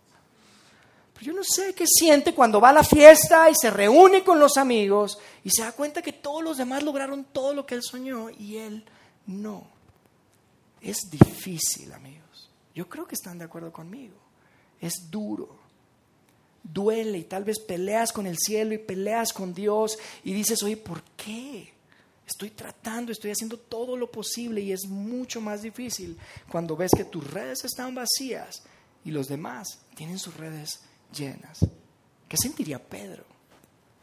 yo 1.21 1.33
no 1.33 1.43
sé 1.43 1.73
qué 1.73 1.85
siente 1.87 2.33
cuando 2.33 2.61
va 2.61 2.69
a 2.69 2.73
la 2.73 2.83
fiesta 2.83 3.49
y 3.49 3.55
se 3.59 3.71
reúne 3.71 4.23
con 4.23 4.39
los 4.39 4.57
amigos 4.57 5.17
y 5.43 5.49
se 5.49 5.63
da 5.63 5.71
cuenta 5.71 6.01
que 6.01 6.13
todos 6.13 6.43
los 6.43 6.57
demás 6.57 6.83
lograron 6.83 7.25
todo 7.25 7.53
lo 7.53 7.65
que 7.65 7.75
él 7.75 7.83
soñó 7.83 8.29
y 8.29 8.57
él 8.57 8.85
no. 9.25 9.67
Es 10.81 10.97
difícil, 11.09 11.91
amigos. 11.93 12.49
Yo 12.75 12.87
creo 12.87 13.07
que 13.07 13.15
están 13.15 13.39
de 13.39 13.45
acuerdo 13.45 13.71
conmigo. 13.71 14.15
Es 14.79 15.09
duro. 15.09 15.57
Duele 16.61 17.19
y 17.19 17.23
tal 17.23 17.43
vez 17.43 17.59
peleas 17.59 18.11
con 18.11 18.27
el 18.27 18.37
cielo 18.37 18.73
y 18.73 18.77
peleas 18.77 19.33
con 19.33 19.53
Dios 19.53 19.97
y 20.23 20.33
dices, 20.33 20.61
oye, 20.61 20.77
¿por 20.77 21.01
qué? 21.15 21.73
Estoy 22.27 22.49
tratando, 22.49 23.11
estoy 23.11 23.31
haciendo 23.31 23.57
todo 23.57 23.95
lo 23.95 24.11
posible 24.11 24.59
y 24.61 24.73
es 24.73 24.85
mucho 24.85 25.39
más 25.39 25.61
difícil 25.61 26.17
cuando 26.49 26.75
ves 26.75 26.91
que 26.95 27.05
tus 27.05 27.25
redes 27.31 27.63
están 27.63 27.95
vacías 27.95 28.63
y 29.05 29.11
los 29.11 29.27
demás 29.27 29.79
tienen 29.95 30.19
sus 30.19 30.35
redes 30.35 30.81
llenas. 31.11 31.59
¿Qué 32.27 32.37
sentiría 32.37 32.83
Pedro 32.83 33.25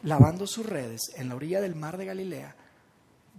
lavando 0.02 0.46
sus 0.46 0.66
redes 0.66 1.00
en 1.16 1.28
la 1.28 1.34
orilla 1.34 1.60
del 1.60 1.74
mar 1.74 1.96
de 1.96 2.06
Galilea 2.06 2.56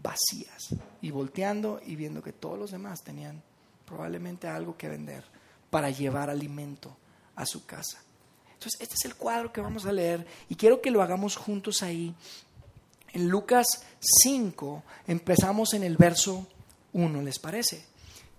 vacías 0.02 0.76
y 1.02 1.12
volteando 1.12 1.80
y 1.86 1.96
viendo 1.96 2.22
que 2.22 2.34
todos 2.34 2.60
los 2.60 2.72
demás 2.72 3.04
tenían 3.04 3.42
probablemente 3.86 4.48
algo 4.48 4.78
que 4.78 4.90
vender 4.90 5.24
para 5.70 5.90
llevar 5.90 6.30
alimento 6.30 6.96
a 7.36 7.46
su 7.46 7.66
casa? 7.66 8.02
Entonces, 8.54 8.82
este 8.82 8.96
es 8.96 9.06
el 9.06 9.16
cuadro 9.16 9.52
que 9.52 9.62
vamos 9.62 9.86
a 9.86 9.92
leer 9.92 10.26
y 10.50 10.56
quiero 10.56 10.82
que 10.82 10.92
lo 10.92 11.02
hagamos 11.02 11.36
juntos 11.36 11.84
ahí. 11.84 12.16
En 13.14 13.28
Lucas 13.30 13.68
5 14.24 14.84
empezamos 15.08 15.74
en 15.74 15.84
el 15.84 15.98
verso 15.98 16.48
1, 16.94 17.22
¿les 17.22 17.40
parece? 17.40 17.86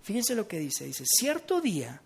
Fíjense 0.01 0.35
lo 0.35 0.47
que 0.47 0.59
dice. 0.59 0.85
Dice, 0.85 1.03
cierto 1.05 1.61
día 1.61 2.01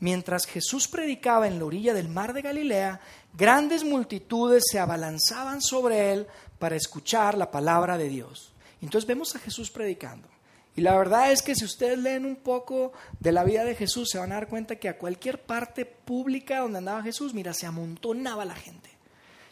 Mientras 0.00 0.46
Jesús 0.46 0.88
predicaba 0.88 1.46
en 1.46 1.58
la 1.58 1.66
orilla 1.66 1.92
del 1.92 2.08
mar 2.08 2.32
de 2.32 2.40
Galilea, 2.40 3.00
grandes 3.34 3.84
multitudes 3.84 4.64
se 4.70 4.78
abalanzaban 4.78 5.60
sobre 5.60 6.12
él 6.12 6.26
para 6.58 6.74
escuchar 6.74 7.36
la 7.36 7.50
palabra 7.50 7.98
de 7.98 8.08
Dios. 8.08 8.52
Entonces 8.80 9.06
vemos 9.06 9.36
a 9.36 9.38
Jesús 9.38 9.70
predicando. 9.70 10.26
Y 10.74 10.80
la 10.80 10.96
verdad 10.96 11.30
es 11.30 11.42
que 11.42 11.54
si 11.54 11.66
ustedes 11.66 11.98
leen 11.98 12.24
un 12.24 12.36
poco 12.36 12.92
de 13.18 13.32
la 13.32 13.44
vida 13.44 13.64
de 13.64 13.74
Jesús, 13.74 14.08
se 14.10 14.18
van 14.18 14.32
a 14.32 14.36
dar 14.36 14.48
cuenta 14.48 14.76
que 14.76 14.88
a 14.88 14.96
cualquier 14.96 15.42
parte 15.42 15.84
pública 15.84 16.60
donde 16.60 16.78
andaba 16.78 17.02
Jesús, 17.02 17.34
mira, 17.34 17.52
se 17.52 17.66
amontonaba 17.66 18.46
la 18.46 18.54
gente. 18.54 18.88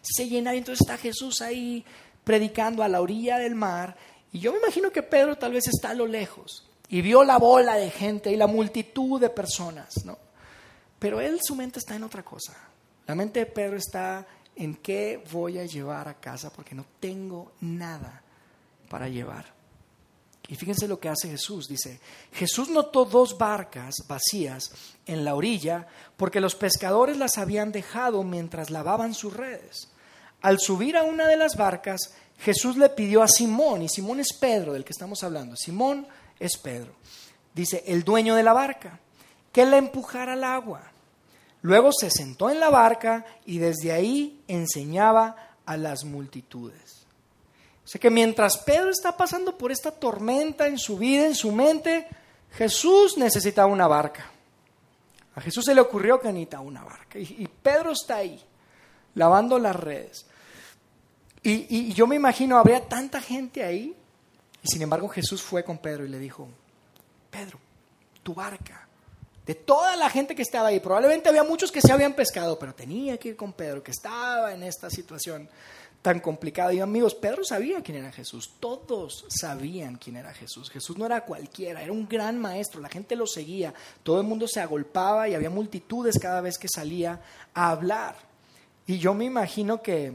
Se 0.01 0.29
llenaba 0.29 0.55
y 0.55 0.59
entonces 0.59 0.81
está 0.81 0.97
Jesús 0.97 1.43
ahí 1.43 1.85
predicando 2.25 2.83
a 2.83 2.89
la 2.89 3.03
orilla 3.03 3.37
del 3.37 3.55
mar. 3.55 3.97
Y 4.33 4.39
yo 4.39 4.53
me 4.53 4.59
imagino 4.59 4.91
que 4.91 5.03
Pedro 5.03 5.37
tal 5.37 5.53
vez 5.53 5.67
está 5.69 5.91
a 5.91 5.95
lo 5.95 6.07
lejos 6.07 6.71
y 6.89 7.03
vio 7.03 7.25
la 7.25 7.37
bola 7.37 7.75
de 7.75 7.91
gente 7.91 8.33
y 8.33 8.37
la 8.37 8.47
multitud 8.47 9.21
de 9.21 9.29
personas, 9.29 10.05
¿no? 10.07 10.28
Pero 10.99 11.21
él, 11.21 11.39
su 11.43 11.55
mente 11.55 11.79
está 11.79 11.97
en 11.97 12.05
otra 12.05 12.25
cosa. 12.25 12.57
La 13.07 13.15
mente 13.15 13.41
de 13.41 13.47
Pedro 13.47 13.77
está 13.77 14.27
en 14.57 14.77
qué 14.77 15.23
voy 15.33 15.59
a 15.59 15.67
llevar 15.67 16.09
a 16.09 16.15
casa 16.15 16.53
porque 16.53 16.75
no 16.75 16.85
tengo 16.99 17.53
nada 17.61 18.23
para 18.89 19.09
llevar. 19.09 19.59
Y 20.49 20.57
fíjense 20.57 20.89
lo 20.89 20.99
que 20.99 21.09
hace 21.09 21.29
Jesús. 21.29 21.69
Dice, 21.69 22.01
Jesús 22.33 22.71
notó 22.71 23.05
dos 23.05 23.37
barcas 23.37 23.95
vacías 24.09 24.71
en 25.07 25.25
la 25.25 25.35
orilla 25.35 25.87
porque 26.17 26.41
los 26.41 26.55
pescadores 26.55 27.19
las 27.19 27.39
habían 27.39 27.71
dejado 27.71 28.25
mientras 28.25 28.71
lavaban 28.71 29.15
sus 29.15 29.35
redes. 29.35 29.89
Al 30.41 30.59
subir 30.59 30.97
a 30.97 31.03
una 31.03 31.27
de 31.27 31.37
las 31.37 31.57
barcas, 31.57 32.15
Jesús 32.39 32.77
le 32.77 32.89
pidió 32.89 33.23
a 33.23 33.29
Simón, 33.29 33.83
y 33.83 33.89
Simón 33.89 34.21
es 34.21 34.33
Pedro 34.33 34.73
del 34.73 34.85
que 34.85 34.93
estamos 34.93 35.23
hablando, 35.25 35.57
Simón 35.57 36.07
es 36.39 36.57
Pedro, 36.57 36.95
dice, 37.53 37.83
el 37.87 38.05
dueño 38.05 38.37
de 38.37 38.45
la 38.45 38.53
barca, 38.53 39.01
que 39.59 39.67
la 39.67 39.79
empujara 39.79 40.35
al 40.35 40.45
agua. 40.45 40.81
Luego 41.63 41.91
se 41.91 42.13
sentó 42.13 42.49
en 42.49 42.61
la 42.61 42.71
barca 42.71 43.27
y 43.45 43.59
desde 43.59 43.91
ahí 43.91 44.41
enseñaba 44.47 45.35
a 45.67 45.77
las 45.77 46.05
multitudes. 46.05 47.05
O 47.85 47.89
sea 47.89 48.01
que 48.01 48.09
mientras 48.09 48.57
Pedro 48.59 48.91
está 48.91 49.17
pasando 49.17 49.59
por 49.59 49.73
esta 49.73 49.91
tormenta 49.91 50.69
en 50.69 50.79
su 50.79 50.97
vida, 50.97 51.27
en 51.27 51.35
su 51.35 51.51
mente, 51.51 52.07
Jesús 52.53 53.19
necesitaba 53.19 53.67
una 53.67 53.89
barca. 53.89 54.31
A 55.35 55.41
Jesús 55.41 55.65
se 55.65 55.75
le 55.75 55.81
ocurrió 55.81 56.21
que 56.21 56.29
necesitaba 56.29 56.63
una 56.63 56.85
barca. 56.85 57.19
Y, 57.19 57.49
Pedro 57.61 57.91
está 57.91 58.19
ahí, 58.19 58.41
lavando 59.17 59.59
las 59.59 59.75
redes. 59.75 60.25
Y, 61.43 61.67
y 61.69 61.93
yo 61.95 62.07
me 62.07 62.15
imagino, 62.15 62.59
habría 62.59 62.87
tanta 62.87 63.21
gente 63.21 63.65
ahí. 63.65 63.93
Y 64.63 64.69
sin 64.69 64.83
embargo 64.83 65.09
Jesús 65.09 65.43
fue 65.43 65.65
con 65.65 65.79
Pedro 65.79 66.05
y 66.05 66.11
le 66.11 66.21
dijo, 66.21 66.47
Pedro, 67.29 67.59
tu 68.23 68.35
barca. 68.35 68.88
De 69.49 69.55
toda 69.55 69.97
la 69.97 70.11
gente 70.11 70.35
que 70.35 70.43
estaba 70.43 70.69
ahí, 70.69 70.79
probablemente 70.79 71.31
había 71.31 71.43
muchos 71.43 71.73
que 71.73 71.81
se 71.81 71.91
habían 71.91 72.13
pescado, 72.13 72.59
pero 72.59 72.75
tenía 72.75 73.17
que 73.17 73.31
ir 73.31 73.37
con 73.37 73.55
Pedro, 73.55 73.83
que 73.83 73.93
estaba 73.93 74.53
en 74.53 74.63
esta 74.63 74.91
situación 74.91 75.49
tan 76.03 76.21
complicada. 76.21 76.75
Y 76.75 76.81
amigos, 76.81 77.15
Pedro 77.15 77.43
sabía 77.43 77.83
quién 77.83 77.97
era 77.97 78.13
Jesús, 78.13 78.53
todos 78.61 79.25
sabían 79.31 79.97
quién 79.97 80.17
era 80.17 80.35
Jesús. 80.35 80.69
Jesús 80.69 80.99
no 80.99 81.07
era 81.07 81.25
cualquiera, 81.25 81.83
era 81.83 81.93
un 81.93 82.07
gran 82.07 82.39
maestro, 82.39 82.83
la 82.83 82.91
gente 82.91 83.17
lo 83.17 83.27
seguía, 83.27 83.73
todo 84.03 84.21
el 84.21 84.27
mundo 84.27 84.47
se 84.47 84.61
agolpaba 84.61 85.31
y 85.31 85.35
había 85.35 85.49
multitudes 85.49 86.19
cada 86.19 86.43
vez 86.43 86.59
que 86.59 86.69
salía 86.69 87.19
a 87.55 87.71
hablar. 87.71 88.17
Y 88.87 88.99
yo 88.99 89.15
me 89.15 89.25
imagino 89.25 89.81
que 89.81 90.13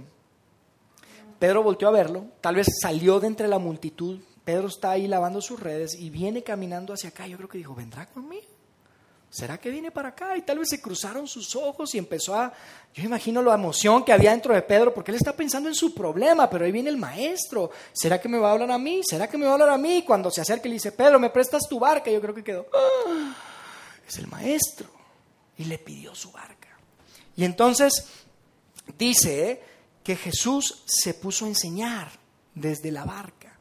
Pedro 1.39 1.63
volteó 1.63 1.87
a 1.87 1.91
verlo, 1.91 2.25
tal 2.39 2.53
vez 2.53 2.67
salió 2.79 3.19
de 3.19 3.25
entre 3.25 3.47
la 3.47 3.57
multitud, 3.57 4.19
Pedro 4.45 4.67
está 4.67 4.91
ahí 4.91 5.07
lavando 5.07 5.41
sus 5.41 5.59
redes 5.59 5.95
y 5.95 6.11
viene 6.11 6.43
caminando 6.43 6.93
hacia 6.93 7.09
acá. 7.09 7.25
Yo 7.25 7.37
creo 7.37 7.49
que 7.49 7.57
dijo, 7.57 7.73
¿vendrá 7.73 8.05
conmigo? 8.05 8.52
¿Será 9.33 9.57
que 9.57 9.71
viene 9.71 9.89
para 9.89 10.09
acá? 10.09 10.37
Y 10.37 10.43
tal 10.43 10.59
vez 10.59 10.69
se 10.69 10.79
cruzaron 10.79 11.27
sus 11.27 11.55
ojos 11.55 11.95
y 11.95 11.97
empezó 11.97 12.35
a... 12.35 12.53
Yo 12.93 13.03
imagino 13.03 13.41
la 13.41 13.55
emoción 13.55 14.05
que 14.05 14.13
había 14.13 14.29
dentro 14.29 14.53
de 14.53 14.61
Pedro, 14.61 14.93
porque 14.93 15.09
él 15.09 15.17
está 15.17 15.35
pensando 15.35 15.67
en 15.67 15.73
su 15.73 15.91
problema, 15.91 16.47
pero 16.47 16.65
ahí 16.65 16.71
viene 16.71 16.91
el 16.91 16.97
maestro. 16.97 17.71
¿Será 17.93 18.21
que 18.21 18.29
me 18.29 18.37
va 18.37 18.49
a 18.49 18.51
hablar 18.51 18.69
a 18.69 18.77
mí? 18.77 19.01
¿Será 19.03 19.27
que 19.27 19.35
me 19.39 19.45
va 19.45 19.49
a 19.49 19.53
hablar 19.53 19.69
a 19.69 19.77
mí? 19.79 20.03
Cuando 20.03 20.29
se 20.29 20.41
acerca 20.41 20.67
y 20.67 20.69
le 20.69 20.75
dice, 20.75 20.91
Pedro, 20.91 21.19
¿me 21.19 21.31
prestas 21.31 21.67
tu 21.67 21.79
barca? 21.79 22.11
Yo 22.11 22.21
creo 22.21 22.35
que 22.35 22.43
quedó, 22.43 22.67
ah, 22.75 23.35
es 24.07 24.19
el 24.19 24.27
maestro. 24.27 24.87
Y 25.57 25.65
le 25.65 25.79
pidió 25.79 26.13
su 26.13 26.31
barca. 26.31 26.69
Y 27.35 27.43
entonces 27.43 28.05
dice 28.99 29.63
que 30.03 30.15
Jesús 30.15 30.83
se 30.85 31.15
puso 31.15 31.45
a 31.45 31.47
enseñar 31.47 32.11
desde 32.53 32.91
la 32.91 33.03
barca. 33.03 33.57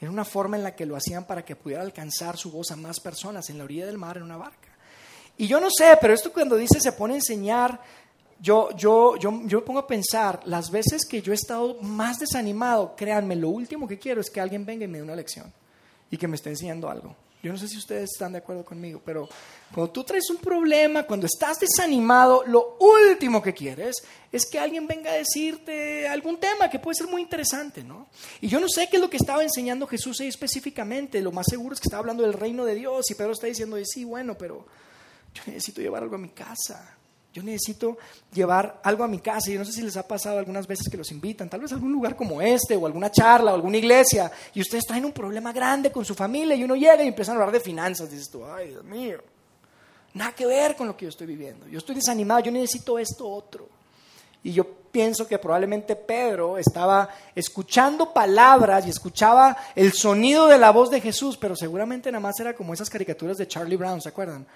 Era 0.00 0.10
una 0.10 0.24
forma 0.24 0.56
en 0.56 0.62
la 0.62 0.74
que 0.74 0.86
lo 0.86 0.96
hacían 0.96 1.26
para 1.26 1.44
que 1.44 1.56
pudiera 1.56 1.82
alcanzar 1.82 2.38
su 2.38 2.50
voz 2.50 2.70
a 2.70 2.76
más 2.76 3.00
personas 3.00 3.50
en 3.50 3.58
la 3.58 3.64
orilla 3.64 3.84
del 3.84 3.98
mar 3.98 4.16
en 4.16 4.22
una 4.22 4.38
barca. 4.38 4.69
Y 5.40 5.46
yo 5.46 5.58
no 5.58 5.68
sé, 5.70 5.96
pero 5.98 6.12
esto 6.12 6.30
cuando 6.34 6.54
dice 6.54 6.78
se 6.80 6.92
pone 6.92 7.14
a 7.14 7.16
enseñar, 7.16 7.80
yo, 8.42 8.68
yo, 8.76 9.16
yo, 9.16 9.40
yo 9.46 9.60
me 9.60 9.64
pongo 9.64 9.78
a 9.78 9.86
pensar, 9.86 10.42
las 10.44 10.70
veces 10.70 11.06
que 11.06 11.22
yo 11.22 11.32
he 11.32 11.34
estado 11.34 11.80
más 11.80 12.18
desanimado, 12.18 12.94
créanme, 12.94 13.36
lo 13.36 13.48
último 13.48 13.88
que 13.88 13.98
quiero 13.98 14.20
es 14.20 14.28
que 14.28 14.38
alguien 14.38 14.66
venga 14.66 14.84
y 14.84 14.88
me 14.88 14.98
dé 14.98 15.02
una 15.02 15.16
lección 15.16 15.50
y 16.10 16.18
que 16.18 16.28
me 16.28 16.36
esté 16.36 16.50
enseñando 16.50 16.90
algo. 16.90 17.16
Yo 17.42 17.50
no 17.50 17.58
sé 17.58 17.68
si 17.68 17.78
ustedes 17.78 18.10
están 18.12 18.32
de 18.32 18.38
acuerdo 18.40 18.66
conmigo, 18.66 19.00
pero 19.02 19.30
cuando 19.74 19.90
tú 19.90 20.04
traes 20.04 20.28
un 20.28 20.36
problema, 20.36 21.04
cuando 21.04 21.24
estás 21.24 21.58
desanimado, 21.58 22.44
lo 22.46 22.76
último 22.78 23.40
que 23.40 23.54
quieres 23.54 23.96
es 24.30 24.44
que 24.44 24.58
alguien 24.58 24.86
venga 24.86 25.10
a 25.10 25.14
decirte 25.14 26.06
algún 26.06 26.38
tema 26.38 26.68
que 26.68 26.78
puede 26.78 26.96
ser 26.96 27.06
muy 27.06 27.22
interesante, 27.22 27.82
¿no? 27.82 28.08
Y 28.42 28.48
yo 28.48 28.60
no 28.60 28.68
sé 28.68 28.90
qué 28.90 28.96
es 28.96 29.00
lo 29.00 29.08
que 29.08 29.16
estaba 29.16 29.42
enseñando 29.42 29.86
Jesús 29.86 30.20
ahí 30.20 30.28
específicamente, 30.28 31.22
lo 31.22 31.32
más 31.32 31.46
seguro 31.48 31.72
es 31.72 31.80
que 31.80 31.86
estaba 31.86 32.00
hablando 32.00 32.24
del 32.24 32.34
reino 32.34 32.66
de 32.66 32.74
Dios 32.74 33.10
y 33.10 33.14
Pedro 33.14 33.32
está 33.32 33.46
diciendo, 33.46 33.78
sí, 33.86 34.04
bueno, 34.04 34.36
pero 34.36 34.66
yo 35.34 35.42
necesito 35.46 35.80
llevar 35.80 36.02
algo 36.02 36.16
a 36.16 36.18
mi 36.18 36.30
casa. 36.30 36.96
Yo 37.32 37.44
necesito 37.44 37.96
llevar 38.32 38.80
algo 38.82 39.04
a 39.04 39.08
mi 39.08 39.20
casa. 39.20 39.50
Y 39.50 39.58
no 39.58 39.64
sé 39.64 39.72
si 39.72 39.82
les 39.82 39.96
ha 39.96 40.06
pasado 40.06 40.38
algunas 40.38 40.66
veces 40.66 40.88
que 40.88 40.96
los 40.96 41.10
invitan, 41.12 41.48
tal 41.48 41.60
vez 41.60 41.70
a 41.70 41.76
algún 41.76 41.92
lugar 41.92 42.16
como 42.16 42.42
este, 42.42 42.74
o 42.74 42.86
alguna 42.86 43.10
charla, 43.10 43.52
o 43.52 43.54
alguna 43.54 43.76
iglesia, 43.76 44.30
y 44.52 44.60
ustedes 44.60 44.84
traen 44.84 45.04
un 45.04 45.12
problema 45.12 45.52
grande 45.52 45.92
con 45.92 46.04
su 46.04 46.14
familia, 46.14 46.56
y 46.56 46.64
uno 46.64 46.74
llega 46.74 47.04
y 47.04 47.08
empiezan 47.08 47.36
a 47.36 47.40
hablar 47.40 47.52
de 47.52 47.60
finanzas. 47.60 48.10
Dices 48.10 48.30
tú, 48.30 48.44
ay, 48.44 48.70
Dios 48.70 48.84
mío, 48.84 49.22
nada 50.14 50.32
que 50.32 50.44
ver 50.44 50.74
con 50.74 50.88
lo 50.88 50.96
que 50.96 51.04
yo 51.04 51.10
estoy 51.10 51.28
viviendo. 51.28 51.68
Yo 51.68 51.78
estoy 51.78 51.94
desanimado, 51.94 52.40
yo 52.40 52.50
necesito 52.50 52.98
esto 52.98 53.28
otro. 53.28 53.68
Y 54.42 54.52
yo 54.52 54.79
pienso 54.90 55.26
que 55.26 55.38
probablemente 55.38 55.96
Pedro 55.96 56.58
estaba 56.58 57.08
escuchando 57.34 58.12
palabras 58.12 58.86
y 58.86 58.90
escuchaba 58.90 59.56
el 59.74 59.92
sonido 59.92 60.46
de 60.46 60.58
la 60.58 60.70
voz 60.70 60.90
de 60.90 61.00
Jesús, 61.00 61.36
pero 61.36 61.54
seguramente 61.56 62.10
nada 62.10 62.20
más 62.20 62.38
era 62.40 62.54
como 62.54 62.74
esas 62.74 62.90
caricaturas 62.90 63.38
de 63.38 63.48
Charlie 63.48 63.76
Brown, 63.76 64.00
¿se 64.00 64.08
acuerdan? 64.08 64.46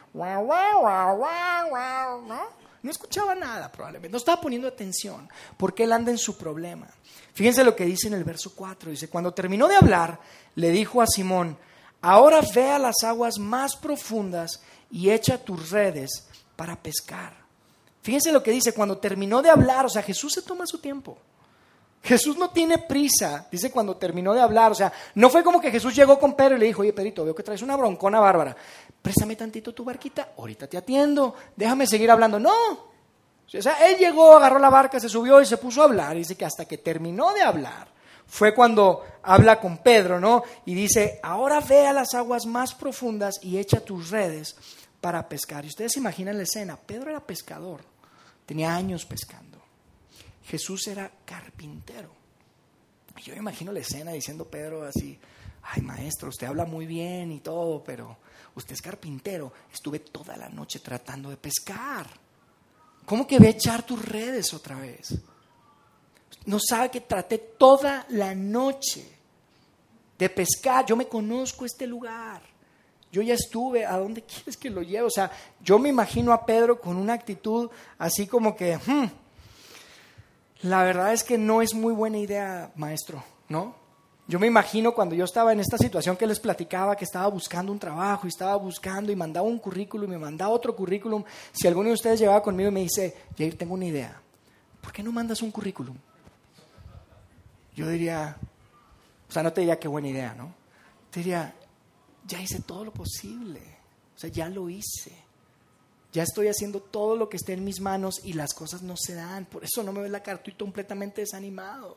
No 2.83 2.91
escuchaba 2.91 3.35
nada 3.35 3.73
probablemente, 3.73 4.13
no 4.13 4.19
estaba 4.19 4.41
poniendo 4.41 4.69
atención 4.69 5.29
porque 5.57 5.85
él 5.85 5.93
anda 5.93 6.11
en 6.11 6.19
su 6.19 6.37
problema. 6.37 6.87
Fíjense 7.33 7.65
lo 7.65 7.75
que 7.75 7.87
dice 7.87 8.09
en 8.09 8.15
el 8.15 8.25
verso 8.25 8.53
4, 8.55 8.91
dice, 8.91 9.09
cuando 9.09 9.33
terminó 9.33 9.67
de 9.69 9.77
hablar, 9.77 10.21
le 10.55 10.71
dijo 10.71 11.01
a 11.01 11.07
Simón, 11.07 11.57
ahora 12.03 12.41
ve 12.55 12.71
a 12.71 12.79
las 12.79 13.03
aguas 13.03 13.39
más 13.39 13.77
profundas 13.77 14.63
y 14.91 15.11
echa 15.11 15.39
tus 15.39 15.71
redes 15.71 16.29
para 16.57 16.77
pescar. 16.77 17.44
Fíjense 18.05 18.31
lo 18.33 18.43
que 18.43 18.51
dice, 18.51 18.75
cuando 18.75 18.99
terminó 18.99 19.41
de 19.41 19.49
hablar, 19.49 19.87
o 19.87 19.89
sea, 19.89 20.03
Jesús 20.03 20.35
se 20.35 20.43
toma 20.43 20.67
su 20.67 20.77
tiempo. 20.77 21.17
Jesús 22.03 22.37
no 22.37 22.51
tiene 22.51 22.77
prisa, 22.77 23.49
dice 23.51 23.71
cuando 23.71 23.97
terminó 23.97 24.35
de 24.35 24.43
hablar, 24.43 24.73
o 24.73 24.75
sea, 24.75 24.93
no 25.15 25.31
fue 25.31 25.43
como 25.43 25.59
que 25.59 25.71
Jesús 25.71 25.97
llegó 25.97 26.19
con 26.19 26.37
Pedro 26.37 26.57
y 26.57 26.59
le 26.59 26.67
dijo, 26.67 26.83
oye 26.83 26.93
Pedrito, 26.93 27.25
veo 27.25 27.35
que 27.35 27.43
traes 27.43 27.63
una 27.63 27.77
broncona 27.77 28.21
bárbara, 28.21 28.55
préstame 29.01 29.37
tantito 29.37 29.73
tu 29.73 29.85
barquita, 29.85 30.33
ahorita 30.37 30.67
te 30.67 30.77
atiendo, 30.77 31.35
déjame 31.57 31.87
seguir 31.87 32.11
hablando. 32.11 32.39
No, 32.39 32.53
o 32.53 33.63
sea, 33.63 33.89
él 33.89 33.97
llegó, 33.97 34.37
agarró 34.37 34.59
la 34.59 34.69
barca, 34.69 35.01
se 35.01 35.09
subió 35.09 35.41
y 35.41 35.47
se 35.47 35.57
puso 35.57 35.81
a 35.81 35.85
hablar, 35.85 36.15
dice 36.15 36.37
que 36.37 36.45
hasta 36.45 36.67
que 36.67 36.77
terminó 36.77 37.33
de 37.33 37.41
hablar, 37.41 37.89
fue 38.27 38.55
cuando 38.55 39.03
habla 39.23 39.59
con 39.59 39.79
Pedro, 39.79 40.21
¿no? 40.21 40.43
Y 40.67 40.75
dice, 40.75 41.21
ahora 41.23 41.61
ve 41.61 41.87
a 41.87 41.95
las 41.95 42.13
aguas 42.13 42.45
más 42.45 42.75
profundas 42.75 43.41
y 43.41 43.57
echa 43.57 43.81
tus 43.81 44.11
redes 44.11 44.57
para 45.01 45.27
pescar. 45.27 45.65
Y 45.65 45.69
ustedes 45.69 45.93
se 45.93 46.01
imaginan 46.01 46.37
la 46.37 46.43
escena, 46.43 46.77
Pedro 46.77 47.09
era 47.09 47.21
pescador, 47.21 47.94
tenía 48.47 48.75
años 48.75 49.05
pescando. 49.05 49.63
Jesús 50.45 50.87
era 50.87 51.11
carpintero. 51.25 52.11
Y 53.17 53.23
yo 53.23 53.33
me 53.35 53.41
imagino 53.41 53.73
la 53.73 53.81
escena 53.81 54.13
diciendo 54.13 54.45
Pedro 54.47 54.85
así, 54.85 55.19
ay 55.63 55.83
maestro, 55.83 56.29
usted 56.29 56.47
habla 56.47 56.65
muy 56.65 56.87
bien 56.87 57.33
y 57.33 57.41
todo, 57.41 57.83
pero 57.83 58.19
usted 58.55 58.75
es 58.75 58.83
carpintero. 58.83 59.53
Estuve 59.73 60.01
toda 60.01 60.37
la 60.37 60.49
noche 60.49 60.81
tratando 60.81 61.31
de 61.31 61.37
pescar. 61.37 62.09
¿Cómo 63.07 63.27
que 63.27 63.39
ve 63.39 63.49
a 63.49 63.51
echar 63.51 63.85
tus 63.85 64.03
redes 64.05 64.53
otra 64.55 64.79
vez? 64.79 65.15
No 66.47 66.59
sabe 66.59 66.91
que 66.91 67.01
traté 67.01 67.39
toda 67.39 68.07
la 68.11 68.35
noche 68.35 69.07
de 70.19 70.31
pescar. 70.31 70.85
Yo 70.87 70.97
me 70.97 71.09
conozco 71.09 71.65
este 71.65 71.87
lugar. 71.87 72.43
Yo 73.15 73.23
ya 73.23 73.35
estuve. 73.35 73.87
¿A 73.87 73.97
dónde 73.97 74.23
quieres 74.23 74.57
que 74.57 74.69
lo 74.69 74.83
lleve? 74.83 75.07
O 75.07 75.11
sea, 75.11 75.31
yo 75.63 75.79
me 75.79 75.89
imagino 75.89 76.33
a 76.33 76.45
Pedro 76.45 76.81
con 76.81 76.97
una 76.97 77.13
actitud 77.13 77.71
así 77.97 78.27
como 78.27 78.57
que, 78.57 78.77
hmm, 78.77 79.05
la 80.63 80.83
verdad 80.83 81.13
es 81.13 81.23
que 81.23 81.39
no 81.39 81.63
es 81.63 81.75
muy 81.75 81.93
buena 81.95 82.19
idea, 82.19 82.73
maestro, 82.75 83.23
¿no? 83.49 83.77
Yo 84.27 84.41
me 84.41 84.49
imagino 84.49 84.93
cuando 84.93 85.15
yo 85.15 85.27
estaba 85.27 85.53
en 85.53 85.61
esta 85.61 85.79
situación 85.79 86.17
que 86.17 86.27
les 86.27 86.41
platicaba, 86.41 86.97
que 86.97 87.05
estaba 87.05 87.29
buscando 87.29 87.71
un 87.71 87.79
trabajo 87.79 88.27
y 88.27 88.31
estaba 88.31 88.57
buscando 88.57 89.13
y 89.13 89.17
mandaba 89.17 89.47
un 89.47 89.61
currículum 89.61 90.11
y 90.11 90.15
me 90.15 90.19
mandaba 90.19 90.51
otro 90.51 90.75
currículum. 90.75 91.23
Si 91.53 91.69
alguno 91.69 91.91
de 91.91 91.95
ustedes 91.95 92.19
llevaba 92.19 92.43
conmigo 92.43 92.71
y 92.71 92.73
me 92.73 92.81
dice, 92.81 93.15
Jair, 93.39 93.57
tengo 93.57 93.75
una 93.75 93.87
idea, 93.87 94.21
¿por 94.81 94.93
qué 94.93 95.05
no 95.05 95.13
mandas 95.13 95.41
un 95.41 95.53
currículum? 95.53 95.97
Yo 97.77 97.87
diría, 97.87 98.37
o 99.29 99.33
sea, 99.33 99.45
no 99.45 99.53
te 99.53 99.61
diría 99.61 99.79
qué 99.79 99.87
buena 99.87 100.09
idea, 100.09 100.35
¿no? 100.35 100.53
Te 101.13 101.21
diría, 101.21 101.55
ya 102.27 102.41
hice 102.41 102.61
todo 102.61 102.85
lo 102.85 102.93
posible, 102.93 103.61
o 104.15 104.19
sea, 104.19 104.31
ya 104.31 104.49
lo 104.49 104.69
hice. 104.69 105.13
Ya 106.13 106.23
estoy 106.23 106.47
haciendo 106.47 106.81
todo 106.81 107.17
lo 107.17 107.29
que 107.29 107.37
esté 107.37 107.55
en 107.55 107.65
mis 107.65 107.81
manos 107.81 108.21
y 108.23 108.35
las 108.35 108.55
cosas 108.55 108.83
no 108.83 108.97
se 108.97 109.15
dan. 109.15 109.47
Por 109.47 109.65
eso 109.65 109.83
no 109.83 109.93
me 109.93 110.01
ves 110.01 110.13
la 110.13 110.23
cara, 110.23 110.39
estoy 110.39 110.55
completamente 110.55 111.23
desanimado. 111.23 111.97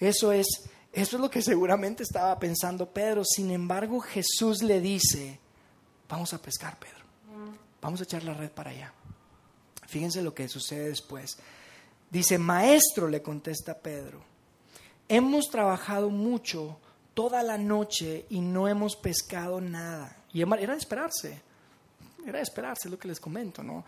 Eso 0.00 0.32
es, 0.32 0.46
eso 0.92 1.16
es 1.16 1.22
lo 1.22 1.30
que 1.30 1.40
seguramente 1.40 2.02
estaba 2.02 2.36
pensando 2.40 2.90
Pedro. 2.90 3.22
Sin 3.24 3.52
embargo, 3.52 4.00
Jesús 4.00 4.62
le 4.64 4.80
dice, 4.80 5.38
vamos 6.08 6.34
a 6.34 6.42
pescar, 6.42 6.78
Pedro. 6.80 6.98
Vamos 7.80 8.00
a 8.00 8.04
echar 8.04 8.24
la 8.24 8.34
red 8.34 8.50
para 8.50 8.70
allá. 8.70 8.92
Fíjense 9.86 10.20
lo 10.20 10.34
que 10.34 10.48
sucede 10.48 10.88
después. 10.88 11.38
Dice, 12.10 12.38
maestro, 12.38 13.08
le 13.08 13.22
contesta 13.22 13.78
Pedro, 13.78 14.20
hemos 15.08 15.48
trabajado 15.48 16.10
mucho 16.10 16.78
toda 17.14 17.42
la 17.42 17.58
noche 17.58 18.26
y 18.30 18.40
no 18.40 18.68
hemos 18.68 18.96
pescado 18.96 19.60
nada. 19.60 20.16
Y 20.32 20.42
era 20.42 20.72
de 20.72 20.78
esperarse. 20.78 21.50
Era 22.26 22.36
de 22.36 22.42
esperarse, 22.42 22.88
lo 22.90 22.98
que 22.98 23.08
les 23.08 23.18
comento, 23.18 23.62
¿no? 23.62 23.82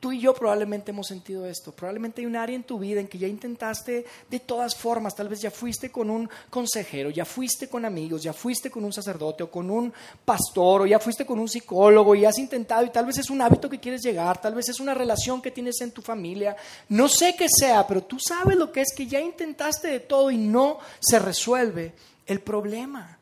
Tú 0.00 0.10
y 0.10 0.20
yo 0.20 0.32
probablemente 0.32 0.92
hemos 0.92 1.06
sentido 1.06 1.44
esto. 1.44 1.72
Probablemente 1.72 2.22
hay 2.22 2.26
un 2.26 2.36
área 2.36 2.56
en 2.56 2.64
tu 2.64 2.78
vida 2.78 3.00
en 3.00 3.08
que 3.08 3.18
ya 3.18 3.28
intentaste 3.28 4.06
de 4.30 4.40
todas 4.40 4.74
formas. 4.74 5.14
Tal 5.14 5.28
vez 5.28 5.42
ya 5.42 5.50
fuiste 5.50 5.90
con 5.90 6.08
un 6.08 6.28
consejero, 6.48 7.10
ya 7.10 7.26
fuiste 7.26 7.68
con 7.68 7.84
amigos, 7.84 8.22
ya 8.22 8.32
fuiste 8.32 8.70
con 8.70 8.84
un 8.84 8.92
sacerdote 8.92 9.42
o 9.42 9.50
con 9.50 9.70
un 9.70 9.92
pastor 10.24 10.82
o 10.82 10.86
ya 10.86 10.98
fuiste 10.98 11.26
con 11.26 11.38
un 11.38 11.48
psicólogo 11.48 12.14
y 12.14 12.24
has 12.24 12.38
intentado 12.38 12.84
y 12.84 12.90
tal 12.90 13.04
vez 13.04 13.18
es 13.18 13.28
un 13.28 13.42
hábito 13.42 13.68
que 13.68 13.80
quieres 13.80 14.02
llegar, 14.02 14.40
tal 14.40 14.54
vez 14.54 14.68
es 14.70 14.80
una 14.80 14.94
relación 14.94 15.42
que 15.42 15.50
tienes 15.50 15.78
en 15.82 15.90
tu 15.90 16.00
familia. 16.00 16.56
No 16.88 17.08
sé 17.08 17.36
qué 17.36 17.46
sea, 17.48 17.86
pero 17.86 18.02
tú 18.02 18.18
sabes 18.18 18.56
lo 18.56 18.72
que 18.72 18.80
es 18.80 18.94
que 18.96 19.06
ya 19.06 19.20
intentaste 19.20 19.88
de 19.88 20.00
todo 20.00 20.30
y 20.30 20.38
no 20.38 20.78
se 20.98 21.18
resuelve 21.18 21.92
el 22.26 22.40
problema. 22.40 23.18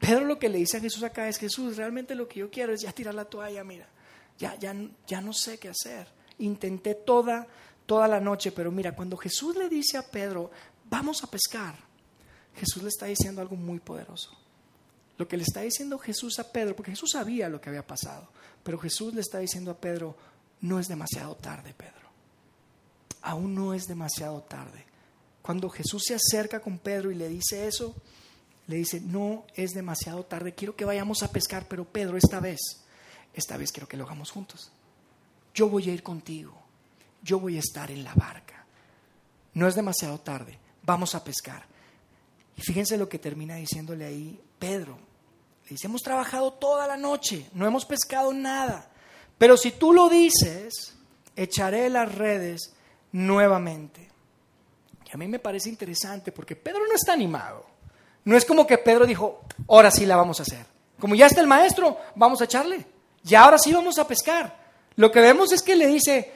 Pedro 0.00 0.24
lo 0.24 0.38
que 0.38 0.48
le 0.48 0.58
dice 0.58 0.76
a 0.76 0.80
Jesús 0.80 1.02
acá 1.02 1.28
es, 1.28 1.38
Jesús, 1.38 1.76
realmente 1.76 2.14
lo 2.14 2.28
que 2.28 2.40
yo 2.40 2.50
quiero 2.50 2.72
es 2.72 2.82
ya 2.82 2.92
tirar 2.92 3.14
la 3.14 3.24
toalla, 3.24 3.64
mira, 3.64 3.88
ya, 4.38 4.54
ya, 4.56 4.74
ya 5.06 5.20
no 5.20 5.32
sé 5.32 5.58
qué 5.58 5.68
hacer. 5.68 6.06
Intenté 6.38 6.94
toda, 6.94 7.46
toda 7.86 8.06
la 8.06 8.20
noche, 8.20 8.52
pero 8.52 8.70
mira, 8.70 8.94
cuando 8.94 9.16
Jesús 9.16 9.56
le 9.56 9.68
dice 9.68 9.98
a 9.98 10.02
Pedro, 10.02 10.50
vamos 10.88 11.22
a 11.24 11.26
pescar, 11.26 11.74
Jesús 12.54 12.82
le 12.82 12.88
está 12.88 13.06
diciendo 13.06 13.40
algo 13.40 13.56
muy 13.56 13.80
poderoso. 13.80 14.36
Lo 15.16 15.26
que 15.26 15.36
le 15.36 15.42
está 15.42 15.62
diciendo 15.62 15.98
Jesús 15.98 16.38
a 16.38 16.52
Pedro, 16.52 16.76
porque 16.76 16.92
Jesús 16.92 17.10
sabía 17.12 17.48
lo 17.48 17.60
que 17.60 17.70
había 17.70 17.86
pasado, 17.86 18.28
pero 18.62 18.78
Jesús 18.78 19.14
le 19.14 19.20
está 19.20 19.38
diciendo 19.38 19.72
a 19.72 19.76
Pedro, 19.76 20.16
no 20.60 20.78
es 20.78 20.86
demasiado 20.86 21.34
tarde, 21.34 21.74
Pedro. 21.74 22.08
Aún 23.22 23.54
no 23.54 23.74
es 23.74 23.86
demasiado 23.86 24.42
tarde. 24.42 24.87
Cuando 25.48 25.70
Jesús 25.70 26.02
se 26.06 26.14
acerca 26.14 26.60
con 26.60 26.76
Pedro 26.76 27.10
y 27.10 27.14
le 27.14 27.26
dice 27.26 27.66
eso, 27.66 27.94
le 28.66 28.76
dice, 28.76 29.00
no 29.00 29.46
es 29.54 29.70
demasiado 29.70 30.22
tarde, 30.26 30.52
quiero 30.52 30.76
que 30.76 30.84
vayamos 30.84 31.22
a 31.22 31.32
pescar, 31.32 31.66
pero 31.66 31.86
Pedro, 31.86 32.18
esta 32.18 32.38
vez, 32.38 32.60
esta 33.32 33.56
vez 33.56 33.72
quiero 33.72 33.88
que 33.88 33.96
lo 33.96 34.04
hagamos 34.04 34.30
juntos. 34.30 34.70
Yo 35.54 35.70
voy 35.70 35.88
a 35.88 35.94
ir 35.94 36.02
contigo, 36.02 36.52
yo 37.22 37.40
voy 37.40 37.56
a 37.56 37.60
estar 37.60 37.90
en 37.90 38.04
la 38.04 38.12
barca. 38.12 38.66
No 39.54 39.66
es 39.66 39.74
demasiado 39.74 40.20
tarde, 40.20 40.58
vamos 40.82 41.14
a 41.14 41.24
pescar. 41.24 41.64
Y 42.54 42.60
fíjense 42.60 42.98
lo 42.98 43.08
que 43.08 43.18
termina 43.18 43.54
diciéndole 43.54 44.04
ahí 44.04 44.38
Pedro. 44.58 44.98
Le 45.64 45.70
dice, 45.70 45.86
hemos 45.86 46.02
trabajado 46.02 46.52
toda 46.52 46.86
la 46.86 46.98
noche, 46.98 47.48
no 47.54 47.66
hemos 47.66 47.86
pescado 47.86 48.34
nada, 48.34 48.90
pero 49.38 49.56
si 49.56 49.70
tú 49.70 49.94
lo 49.94 50.10
dices, 50.10 50.94
echaré 51.36 51.88
las 51.88 52.14
redes 52.14 52.74
nuevamente. 53.12 54.08
Y 55.08 55.14
a 55.14 55.16
mí 55.16 55.26
me 55.26 55.38
parece 55.38 55.68
interesante 55.68 56.32
porque 56.32 56.54
Pedro 56.54 56.86
no 56.86 56.94
está 56.94 57.12
animado. 57.14 57.64
No 58.24 58.36
es 58.36 58.44
como 58.44 58.66
que 58.66 58.76
Pedro 58.76 59.06
dijo, 59.06 59.40
ahora 59.68 59.90
sí 59.90 60.04
la 60.04 60.16
vamos 60.16 60.38
a 60.40 60.42
hacer. 60.42 60.66
Como 61.00 61.14
ya 61.14 61.26
está 61.26 61.40
el 61.40 61.46
maestro, 61.46 61.96
vamos 62.14 62.40
a 62.40 62.44
echarle. 62.44 62.84
Y 63.24 63.34
ahora 63.34 63.58
sí 63.58 63.72
vamos 63.72 63.98
a 63.98 64.06
pescar. 64.06 64.54
Lo 64.96 65.10
que 65.10 65.20
vemos 65.20 65.52
es 65.52 65.62
que 65.62 65.76
le 65.76 65.86
dice, 65.86 66.30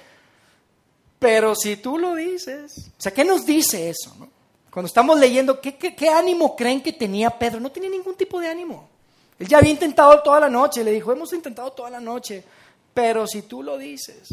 pero 1.18 1.54
si 1.54 1.76
tú 1.76 1.98
lo 1.98 2.14
dices. 2.14 2.90
O 2.98 3.00
sea, 3.00 3.12
¿qué 3.12 3.24
nos 3.24 3.44
dice 3.44 3.90
eso? 3.90 4.16
Cuando 4.70 4.86
estamos 4.86 5.18
leyendo, 5.18 5.60
¿qué, 5.60 5.76
qué 5.76 6.08
ánimo 6.08 6.56
creen 6.56 6.82
que 6.82 6.92
tenía 6.92 7.30
Pedro? 7.30 7.60
No 7.60 7.70
tenía 7.70 7.90
ningún 7.90 8.14
tipo 8.14 8.40
de 8.40 8.48
ánimo. 8.48 8.88
Él 9.38 9.48
ya 9.48 9.58
había 9.58 9.70
intentado 9.70 10.22
toda 10.22 10.40
la 10.40 10.48
noche. 10.48 10.82
Le 10.82 10.92
dijo, 10.92 11.12
hemos 11.12 11.32
intentado 11.32 11.72
toda 11.72 11.90
la 11.90 12.00
noche. 12.00 12.42
Pero 12.94 13.26
si 13.26 13.42
tú 13.42 13.62
lo 13.62 13.76
dices. 13.76 14.28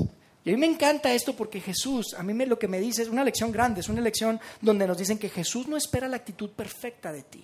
Y 0.46 0.50
a 0.50 0.54
mí 0.54 0.60
me 0.60 0.68
encanta 0.68 1.14
esto 1.14 1.36
porque 1.36 1.60
Jesús, 1.60 2.14
a 2.18 2.24
mí 2.24 2.34
me, 2.34 2.46
lo 2.46 2.58
que 2.58 2.68
me 2.68 2.80
dice 2.80 3.02
es 3.02 3.10
una 3.10 3.24
lección 3.24 3.52
grande, 3.52 3.82
es 3.82 3.90
una 3.90 4.02
lección 4.02 4.40
donde 4.62 4.88
nos 4.88 4.98
dicen 4.98 5.18
que 5.18 5.30
Jesús 5.30 5.68
no 5.68 5.76
espera 5.76 6.08
la 6.08 6.18
actitud 6.18 6.52
perfecta 6.52 7.12
de 7.12 7.24
ti 7.24 7.44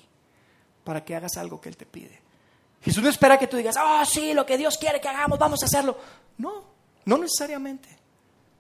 para 0.84 1.04
que 1.04 1.16
hagas 1.16 1.36
algo 1.38 1.60
que 1.60 1.70
Él 1.70 1.78
te 1.78 1.86
pide. 1.86 2.22
Jesús 2.82 3.04
no 3.04 3.10
espera 3.10 3.38
que 3.38 3.48
tú 3.48 3.58
digas, 3.58 3.76
oh 3.84 4.06
sí, 4.06 4.34
lo 4.34 4.46
que 4.46 4.58
Dios 4.58 4.78
quiere 4.78 5.02
que 5.02 5.08
hagamos, 5.08 5.40
vamos 5.40 5.62
a 5.64 5.66
hacerlo. 5.66 5.98
No, 6.38 6.64
no 7.06 7.18
necesariamente. 7.18 7.90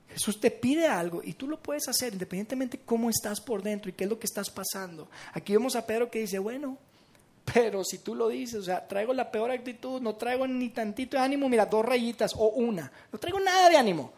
Jesús 0.10 0.39
te 0.39 0.50
pide 0.50 0.88
algo 0.88 1.21
y 1.24 1.34
tú 1.34 1.48
lo 1.48 1.60
puedes 1.60 1.88
hacer 1.88 2.13
independientemente 2.13 2.80
cómo 2.86 3.10
estás 3.10 3.41
por 3.41 3.62
dentro 3.62 3.89
y 3.89 3.93
qué 3.93 4.06
es 4.06 4.10
lo 4.10 4.17
que 4.17 4.26
estás 4.26 4.50
pasando. 4.50 5.10
Aquí 5.34 5.54
vemos 5.54 5.76
a 5.76 5.86
Pedro 5.86 6.10
que 6.10 6.19
dice, 6.19 6.39
bueno, 6.39 6.78
pero 7.54 7.84
si 7.84 8.00
tú 8.00 8.15
lo 8.15 8.30
dices, 8.30 8.56
o 8.56 8.63
sea, 8.63 8.88
traigo 8.88 9.13
la 9.13 9.30
peor 9.30 9.52
actitud, 9.52 10.02
no 10.02 10.15
traigo 10.15 10.48
ni 10.48 10.69
tantito 10.69 11.17
de 11.17 11.24
ánimo, 11.24 11.48
mira, 11.48 11.65
dos 11.65 11.86
rayitas 11.86 12.32
o 12.36 12.48
una, 12.48 12.91
no 13.12 13.19
traigo 13.19 13.39
nada 13.39 13.69
de 13.69 13.78
ánimo. 13.78 14.13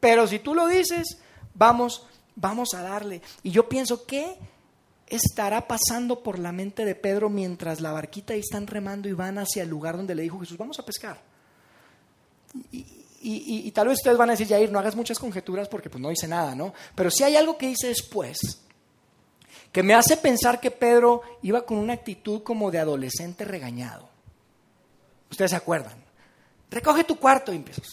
Pero 0.00 0.26
si 0.26 0.38
tú 0.38 0.54
lo 0.54 0.66
dices, 0.66 1.18
vamos, 1.54 2.06
vamos 2.34 2.74
a 2.74 2.82
darle. 2.82 3.20
Y 3.42 3.50
yo 3.50 3.68
pienso, 3.68 4.06
¿qué 4.06 4.36
estará 5.06 5.68
pasando 5.68 6.22
por 6.22 6.38
la 6.38 6.52
mente 6.52 6.84
de 6.84 6.94
Pedro 6.94 7.28
mientras 7.28 7.80
la 7.80 7.92
barquita 7.92 8.32
ahí 8.32 8.40
están 8.40 8.66
remando 8.66 9.08
y 9.08 9.12
van 9.12 9.38
hacia 9.38 9.62
el 9.62 9.68
lugar 9.68 9.96
donde 9.96 10.14
le 10.14 10.22
dijo 10.22 10.40
Jesús, 10.40 10.56
vamos 10.56 10.78
a 10.78 10.84
pescar? 10.84 11.20
Y, 13.22 13.70
tal 13.72 13.88
vez 13.88 13.98
ustedes 13.98 14.16
van 14.16 14.30
a 14.30 14.32
decir, 14.32 14.48
Jair, 14.48 14.72
no 14.72 14.78
hagas 14.78 14.96
muchas 14.96 15.18
conjeturas 15.18 15.68
porque 15.68 15.90
pues 15.90 16.00
no 16.00 16.08
dice 16.08 16.26
nada, 16.26 16.54
¿no? 16.54 16.72
Pero 16.94 17.10
si 17.10 17.22
hay 17.22 17.36
algo 17.36 17.58
que 17.58 17.68
dice 17.68 17.88
después, 17.88 18.62
que 19.72 19.82
me 19.82 19.94
hace 19.94 20.16
pensar 20.16 20.58
que 20.58 20.70
Pedro 20.70 21.22
iba 21.42 21.66
con 21.66 21.76
una 21.76 21.92
actitud 21.92 22.42
como 22.42 22.70
de 22.70 22.78
adolescente 22.78 23.44
regañado. 23.44 24.08
Ustedes 25.30 25.50
se 25.50 25.56
acuerdan. 25.56 26.02
Recoge 26.70 27.04
tu 27.04 27.16
cuarto 27.16 27.52
y 27.52 27.56
empiezas. 27.56 27.86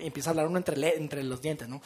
Y 0.00 0.06
empieza 0.06 0.30
a 0.30 0.32
hablar 0.32 0.46
uno 0.46 0.58
entre, 0.58 0.96
entre 0.96 1.22
los 1.22 1.40
dientes, 1.40 1.68
¿no? 1.68 1.80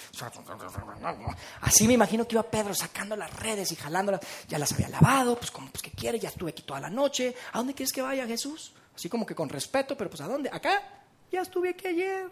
Así 1.60 1.86
me 1.86 1.94
imagino 1.94 2.26
que 2.26 2.34
iba 2.34 2.42
Pedro 2.42 2.74
sacando 2.74 3.16
las 3.16 3.32
redes 3.38 3.70
y 3.72 3.76
jalándolas. 3.76 4.20
Ya 4.48 4.58
las 4.58 4.72
había 4.72 4.88
lavado, 4.88 5.36
pues 5.36 5.50
como, 5.50 5.70
pues 5.70 5.82
¿qué 5.82 5.90
quiere? 5.90 6.18
Ya 6.18 6.28
estuve 6.30 6.50
aquí 6.50 6.62
toda 6.62 6.80
la 6.80 6.90
noche. 6.90 7.34
¿A 7.52 7.58
dónde 7.58 7.74
quieres 7.74 7.92
que 7.92 8.02
vaya 8.02 8.26
Jesús? 8.26 8.72
Así 8.94 9.08
como 9.08 9.26
que 9.26 9.34
con 9.34 9.48
respeto, 9.48 9.96
pero 9.96 10.08
pues 10.08 10.22
¿a 10.22 10.28
dónde? 10.28 10.48
¿Acá? 10.52 10.82
Ya 11.30 11.42
estuve 11.42 11.70
aquí 11.70 11.88
ayer. 11.88 12.30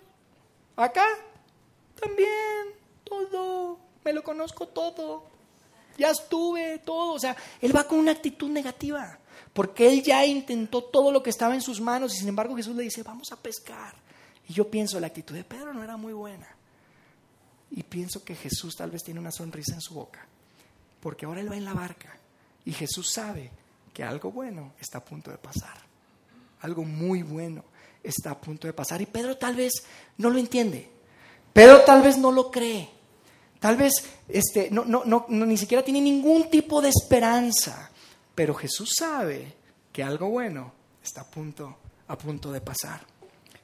¿Acá? 0.76 1.06
También. 2.00 2.74
Todo. 3.04 3.78
Me 4.04 4.12
lo 4.12 4.22
conozco 4.22 4.68
todo. 4.68 5.24
Ya 5.98 6.10
estuve, 6.10 6.78
todo. 6.78 7.12
O 7.12 7.18
sea, 7.18 7.36
él 7.60 7.76
va 7.76 7.84
con 7.84 7.98
una 7.98 8.12
actitud 8.12 8.48
negativa. 8.48 9.18
Porque 9.52 9.88
él 9.88 10.02
ya 10.02 10.24
intentó 10.24 10.82
todo 10.82 11.12
lo 11.12 11.22
que 11.22 11.30
estaba 11.30 11.54
en 11.54 11.60
sus 11.60 11.80
manos 11.80 12.14
y 12.14 12.18
sin 12.18 12.28
embargo 12.28 12.56
Jesús 12.56 12.74
le 12.74 12.82
dice, 12.82 13.02
vamos 13.02 13.30
a 13.30 13.36
pescar. 13.36 13.94
Y 14.48 14.52
yo 14.52 14.70
pienso, 14.70 15.00
la 15.00 15.06
actitud 15.06 15.34
de 15.34 15.44
Pedro 15.44 15.72
no 15.72 15.82
era 15.82 15.96
muy 15.96 16.12
buena. 16.12 16.48
Y 17.70 17.82
pienso 17.82 18.22
que 18.24 18.34
Jesús 18.34 18.76
tal 18.76 18.90
vez 18.90 19.02
tiene 19.02 19.20
una 19.20 19.32
sonrisa 19.32 19.74
en 19.74 19.80
su 19.80 19.94
boca, 19.94 20.26
porque 21.00 21.26
ahora 21.26 21.40
él 21.40 21.50
va 21.50 21.56
en 21.56 21.64
la 21.64 21.74
barca 21.74 22.16
y 22.64 22.72
Jesús 22.72 23.10
sabe 23.12 23.50
que 23.92 24.02
algo 24.02 24.30
bueno 24.30 24.72
está 24.80 24.98
a 24.98 25.04
punto 25.04 25.30
de 25.30 25.38
pasar. 25.38 25.76
Algo 26.60 26.84
muy 26.84 27.22
bueno 27.22 27.64
está 28.02 28.30
a 28.30 28.40
punto 28.40 28.66
de 28.66 28.72
pasar. 28.72 29.00
Y 29.02 29.06
Pedro 29.06 29.36
tal 29.36 29.54
vez 29.54 29.72
no 30.18 30.30
lo 30.30 30.38
entiende. 30.38 30.90
Pedro 31.52 31.82
tal 31.82 32.02
vez 32.02 32.16
no 32.16 32.32
lo 32.32 32.50
cree. 32.50 32.88
Tal 33.60 33.76
vez 33.76 33.92
este, 34.28 34.70
no, 34.70 34.84
no, 34.84 35.04
no, 35.04 35.26
ni 35.28 35.56
siquiera 35.56 35.84
tiene 35.84 36.00
ningún 36.00 36.50
tipo 36.50 36.80
de 36.80 36.88
esperanza. 36.88 37.90
Pero 38.34 38.54
Jesús 38.54 38.90
sabe 38.98 39.54
que 39.92 40.02
algo 40.02 40.28
bueno 40.28 40.72
está 41.02 41.22
a 41.22 41.30
punto, 41.30 41.76
a 42.08 42.18
punto 42.18 42.50
de 42.50 42.60
pasar. 42.60 43.06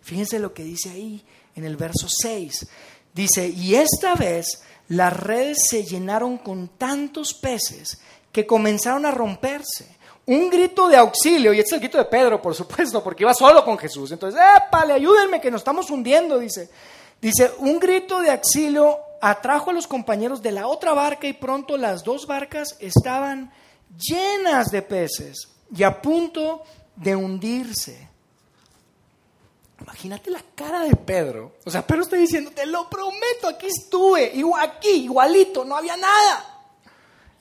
Fíjense 0.02 0.38
lo 0.38 0.52
que 0.52 0.64
dice 0.64 0.90
ahí 0.90 1.24
en 1.54 1.64
el 1.64 1.76
verso 1.76 2.06
6. 2.08 2.66
Dice, 3.12 3.48
y 3.48 3.74
esta 3.74 4.14
vez 4.14 4.62
las 4.88 5.12
redes 5.16 5.58
se 5.68 5.84
llenaron 5.84 6.38
con 6.38 6.68
tantos 6.68 7.34
peces 7.34 8.00
que 8.32 8.46
comenzaron 8.46 9.06
a 9.06 9.10
romperse. 9.10 9.96
Un 10.26 10.50
grito 10.50 10.88
de 10.88 10.96
auxilio, 10.96 11.52
y 11.52 11.58
este 11.58 11.70
es 11.70 11.72
el 11.74 11.80
grito 11.80 11.98
de 11.98 12.04
Pedro, 12.04 12.40
por 12.40 12.54
supuesto, 12.54 13.02
porque 13.02 13.24
iba 13.24 13.34
solo 13.34 13.64
con 13.64 13.78
Jesús. 13.78 14.12
Entonces, 14.12 14.40
épale, 14.66 14.92
ayúdenme 14.94 15.40
que 15.40 15.50
nos 15.50 15.60
estamos 15.60 15.90
hundiendo, 15.90 16.38
dice. 16.38 16.70
Dice, 17.20 17.50
un 17.58 17.78
grito 17.78 18.20
de 18.20 18.30
auxilio 18.30 18.98
atrajo 19.20 19.70
a 19.70 19.74
los 19.74 19.86
compañeros 19.86 20.42
de 20.42 20.52
la 20.52 20.66
otra 20.66 20.92
barca 20.92 21.26
y 21.26 21.32
pronto 21.34 21.76
las 21.76 22.02
dos 22.02 22.26
barcas 22.26 22.76
estaban 22.80 23.52
llenas 23.96 24.70
de 24.70 24.82
peces 24.82 25.48
y 25.74 25.82
a 25.82 26.00
punto 26.00 26.62
de 26.96 27.14
hundirse. 27.16 28.09
Imagínate 29.80 30.30
la 30.30 30.42
cara 30.54 30.80
de 30.80 30.94
Pedro. 30.94 31.52
O 31.64 31.70
sea, 31.70 31.86
Pedro 31.86 32.02
está 32.02 32.16
diciendo, 32.16 32.50
te 32.50 32.66
lo 32.66 32.88
prometo, 32.88 33.48
aquí 33.48 33.66
estuve, 33.66 34.30
igual, 34.34 34.62
aquí, 34.62 34.90
igualito, 34.90 35.64
no 35.64 35.76
había 35.76 35.96
nada. 35.96 36.50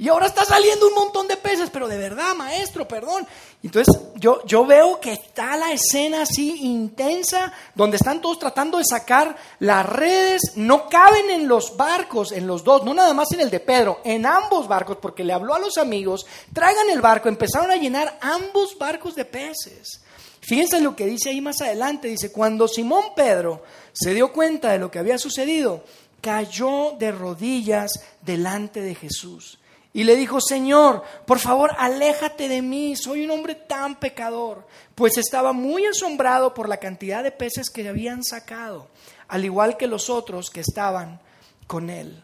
Y 0.02 0.08
ahora 0.08 0.28
está 0.28 0.46
saliendo 0.46 0.88
un 0.88 0.94
montón 0.94 1.28
de 1.28 1.36
peces, 1.36 1.70
pero 1.70 1.90
de 1.90 1.98
verdad, 1.98 2.34
maestro, 2.34 2.88
perdón. 2.88 3.28
Entonces 3.62 3.94
yo, 4.16 4.46
yo 4.46 4.66
veo 4.66 5.02
que 5.02 5.12
está 5.12 5.58
la 5.58 5.74
escena 5.74 6.22
así 6.22 6.62
intensa, 6.62 7.52
donde 7.76 7.98
están 7.98 8.22
todos 8.22 8.40
tratando 8.40 8.78
de 8.78 8.86
sacar 8.86 9.36
las 9.60 9.86
redes, 9.86 10.54
no 10.56 10.88
caben 10.88 11.30
en 11.32 11.50
los 11.50 11.76
barcos, 11.76 12.32
en 12.32 12.48
los 12.48 12.64
dos, 12.64 12.86
no 12.86 12.94
nada 12.94 13.14
más 13.14 13.34
en 13.34 13.42
el 13.42 13.50
de 13.50 13.60
Pedro, 13.60 14.00
en 14.06 14.26
ambos 14.26 14.70
barcos, 14.70 14.96
porque 15.02 15.26
le 15.26 15.34
habló 15.34 15.54
a 15.54 15.60
los 15.60 15.78
amigos, 15.78 16.26
traigan 16.54 16.90
el 16.90 17.02
barco, 17.02 17.28
empezaron 17.28 17.70
a 17.70 17.76
llenar 17.76 18.18
ambos 18.22 18.78
barcos 18.78 19.16
de 19.16 19.26
peces. 19.26 20.02
Fíjense 20.50 20.82
lo 20.82 20.96
que 20.96 21.06
dice 21.06 21.30
ahí 21.30 21.42
más 21.42 21.62
adelante. 21.62 22.08
Dice, 22.08 22.32
cuando 22.32 22.68
Simón 22.68 23.14
Pedro 23.16 23.62
se 23.94 24.16
dio 24.16 24.34
cuenta 24.34 24.72
de 24.72 24.80
lo 24.80 24.90
que 24.90 24.98
había 24.98 25.20
sucedido, 25.20 25.84
cayó 26.22 26.96
de 26.98 27.12
rodillas 27.12 27.92
delante 28.24 28.82
de 28.82 28.96
Jesús. 28.96 29.60
Y 29.94 30.06
le 30.06 30.16
dijo, 30.16 30.42
Señor, 30.42 31.04
por 31.28 31.38
favor, 31.38 31.76
aléjate 31.78 32.50
de 32.50 32.64
mí, 32.64 32.96
soy 32.96 33.26
un 33.26 33.30
hombre 33.30 33.54
tan 33.54 34.00
pecador. 34.00 34.66
Pues 34.96 35.20
estaba 35.20 35.54
muy 35.54 35.86
asombrado 35.86 36.56
por 36.56 36.68
la 36.68 36.78
cantidad 36.78 37.24
de 37.24 37.30
peces 37.30 37.70
que 37.70 37.88
habían 37.88 38.24
sacado, 38.24 38.88
al 39.28 39.46
igual 39.46 39.78
que 39.78 39.86
los 39.86 40.10
otros 40.10 40.50
que 40.50 40.62
estaban 40.62 41.22
con 41.68 41.92
él. 41.92 42.24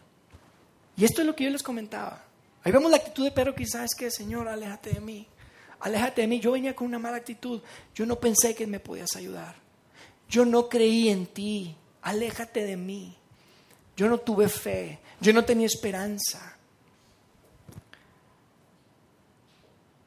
Y 0.96 1.04
esto 1.04 1.20
es 1.20 1.28
lo 1.28 1.36
que 1.36 1.44
yo 1.44 1.50
les 1.50 1.62
comentaba. 1.62 2.24
Ahí 2.64 2.72
vemos 2.72 2.90
la 2.90 2.96
actitud 2.96 3.22
de 3.22 3.30
Pedro, 3.30 3.54
quizás 3.54 3.94
que, 3.96 4.10
Señor, 4.10 4.48
aléjate 4.48 4.90
de 4.90 5.00
mí 5.00 5.28
aléjate 5.80 6.22
de 6.22 6.26
mí. 6.26 6.40
Yo 6.40 6.52
venía 6.52 6.74
con 6.74 6.86
una 6.86 6.98
mala 6.98 7.18
actitud. 7.18 7.60
Yo 7.94 8.06
no 8.06 8.18
pensé 8.18 8.54
que 8.54 8.66
me 8.66 8.80
podías 8.80 9.14
ayudar. 9.16 9.54
Yo 10.28 10.44
no 10.44 10.68
creí 10.68 11.08
en 11.08 11.26
ti. 11.26 11.76
Aléjate 12.02 12.64
de 12.64 12.76
mí. 12.76 13.16
Yo 13.96 14.08
no 14.08 14.18
tuve 14.18 14.48
fe. 14.48 14.98
Yo 15.20 15.32
no 15.32 15.44
tenía 15.44 15.66
esperanza. 15.66 16.56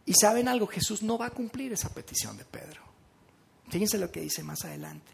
Y 0.06 0.14
saben 0.14 0.48
algo, 0.48 0.66
Jesús 0.66 1.04
no 1.04 1.18
va 1.18 1.28
a 1.28 1.32
cumplir 1.32 1.72
esa 1.74 1.94
petición 1.94 2.36
de 2.36 2.46
Pedro. 2.46 2.82
Fíjense 3.70 4.00
lo 4.00 4.12
que 4.12 4.22
dice 4.22 4.42
más 4.42 4.66
adelante. 4.66 5.12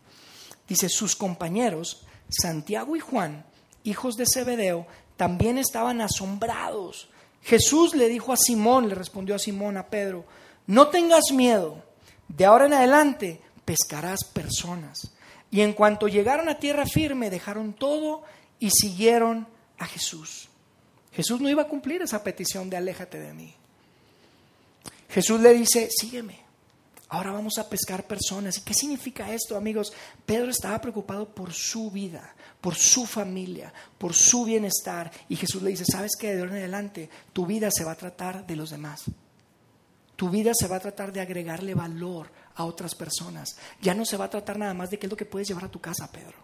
Dice, 0.68 0.88
sus 0.90 1.16
compañeros 1.16 2.06
Santiago 2.30 2.96
y 2.96 3.00
Juan, 3.00 3.46
hijos 3.84 4.16
de 4.16 4.26
Zebedeo, 4.26 4.88
también 5.18 5.58
estaban 5.58 6.02
asombrados. 6.02 7.10
Jesús 7.44 7.94
le 7.94 8.10
dijo 8.10 8.34
a 8.34 8.38
Simón, 8.38 8.90
le 8.90 8.96
respondió 8.96 9.36
a 9.36 9.40
Simón, 9.40 9.78
a 9.78 9.88
Pedro, 9.88 10.26
no 10.68 10.88
tengas 10.88 11.32
miedo, 11.32 11.84
de 12.28 12.46
ahora 12.46 12.66
en 12.66 12.74
adelante 12.74 13.42
pescarás 13.66 14.24
personas. 14.24 15.12
Y 15.52 15.62
en 15.62 15.74
cuanto 15.74 16.08
llegaron 16.08 16.50
a 16.50 16.60
tierra 16.60 16.86
firme, 16.86 17.30
dejaron 17.30 17.74
todo 17.74 18.24
y 18.60 18.70
siguieron 18.72 19.48
a 19.78 19.86
Jesús. 19.86 20.50
Jesús 21.12 21.40
no 21.40 21.50
iba 21.50 21.64
a 21.64 21.68
cumplir 21.68 22.02
esa 22.02 22.24
petición 22.24 22.70
de 22.70 22.78
aléjate 22.78 23.20
de 23.20 23.34
mí. 23.34 23.54
Jesús 25.10 25.40
le 25.40 25.54
dice, 25.54 25.88
sígueme. 25.90 26.44
Ahora 27.08 27.32
vamos 27.32 27.58
a 27.58 27.70
pescar 27.70 28.06
personas. 28.06 28.58
¿Y 28.58 28.62
qué 28.62 28.74
significa 28.74 29.32
esto, 29.32 29.56
amigos? 29.56 29.94
Pedro 30.26 30.50
estaba 30.50 30.82
preocupado 30.82 31.30
por 31.30 31.54
su 31.54 31.92
vida, 31.92 32.36
por 32.60 32.76
su 32.76 33.06
familia, 33.06 33.72
por 33.98 34.14
su 34.14 34.44
bienestar. 34.44 35.12
Y 35.30 35.36
Jesús 35.36 35.62
le 35.62 35.70
dice, 35.70 35.86
¿sabes 35.86 36.14
qué? 36.20 36.36
De 36.36 36.42
ahora 36.42 36.54
en 36.54 36.64
adelante 36.64 37.10
tu 37.32 37.46
vida 37.46 37.70
se 37.72 37.86
va 37.86 37.92
a 37.92 37.98
tratar 37.98 38.46
de 38.46 38.56
los 38.56 38.72
demás. 38.72 39.06
Tu 40.16 40.30
vida 40.30 40.52
se 40.54 40.68
va 40.68 40.78
a 40.78 40.80
tratar 40.80 41.12
de 41.12 41.22
agregarle 41.22 41.74
valor 41.74 42.32
a 42.56 42.66
otras 42.66 42.96
personas. 42.96 43.58
Ya 43.82 43.94
no 43.94 44.06
se 44.06 44.18
va 44.18 44.26
a 44.26 44.30
tratar 44.30 44.58
nada 44.58 44.74
más 44.74 44.90
de 44.90 44.98
qué 44.98 45.08
es 45.08 45.12
lo 45.12 45.18
que 45.18 45.26
puedes 45.26 45.48
llevar 45.48 45.66
a 45.66 45.72
tu 45.72 45.82
casa, 45.82 46.12
Pedro. 46.12 46.38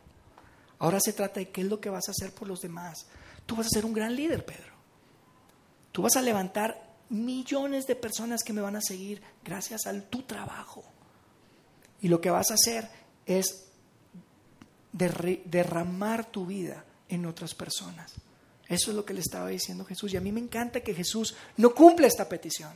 Ahora 0.79 0.99
se 0.99 1.13
trata 1.13 1.39
de 1.39 1.49
qué 1.49 1.61
es 1.61 1.67
lo 1.67 1.79
que 1.79 1.89
vas 1.89 2.07
a 2.07 2.11
hacer 2.11 2.33
por 2.33 2.47
los 2.47 2.59
demás. 2.59 3.05
Tú 3.45 3.55
vas 3.55 3.67
a 3.67 3.69
ser 3.69 3.85
un 3.85 3.93
gran 3.93 4.15
líder, 4.15 4.45
Pedro. 4.45 4.73
Tú 5.91 6.01
vas 6.01 6.15
a 6.15 6.21
levantar 6.21 6.91
millones 7.09 7.85
de 7.85 7.95
personas 7.95 8.41
que 8.43 8.53
me 8.53 8.61
van 8.61 8.75
a 8.75 8.81
seguir 8.81 9.21
gracias 9.43 9.85
a 9.85 10.01
tu 10.01 10.23
trabajo. 10.23 10.83
Y 12.01 12.07
lo 12.07 12.19
que 12.19 12.29
vas 12.29 12.51
a 12.51 12.55
hacer 12.55 12.89
es 13.25 13.67
derramar 14.91 16.25
tu 16.25 16.45
vida 16.45 16.83
en 17.07 17.25
otras 17.25 17.53
personas. 17.53 18.13
Eso 18.67 18.91
es 18.91 18.97
lo 18.97 19.05
que 19.05 19.13
le 19.13 19.19
estaba 19.19 19.49
diciendo 19.49 19.85
Jesús. 19.85 20.13
Y 20.13 20.17
a 20.17 20.21
mí 20.21 20.31
me 20.31 20.39
encanta 20.39 20.81
que 20.81 20.93
Jesús 20.93 21.35
no 21.57 21.75
cumple 21.75 22.07
esta 22.07 22.27
petición. 22.27 22.71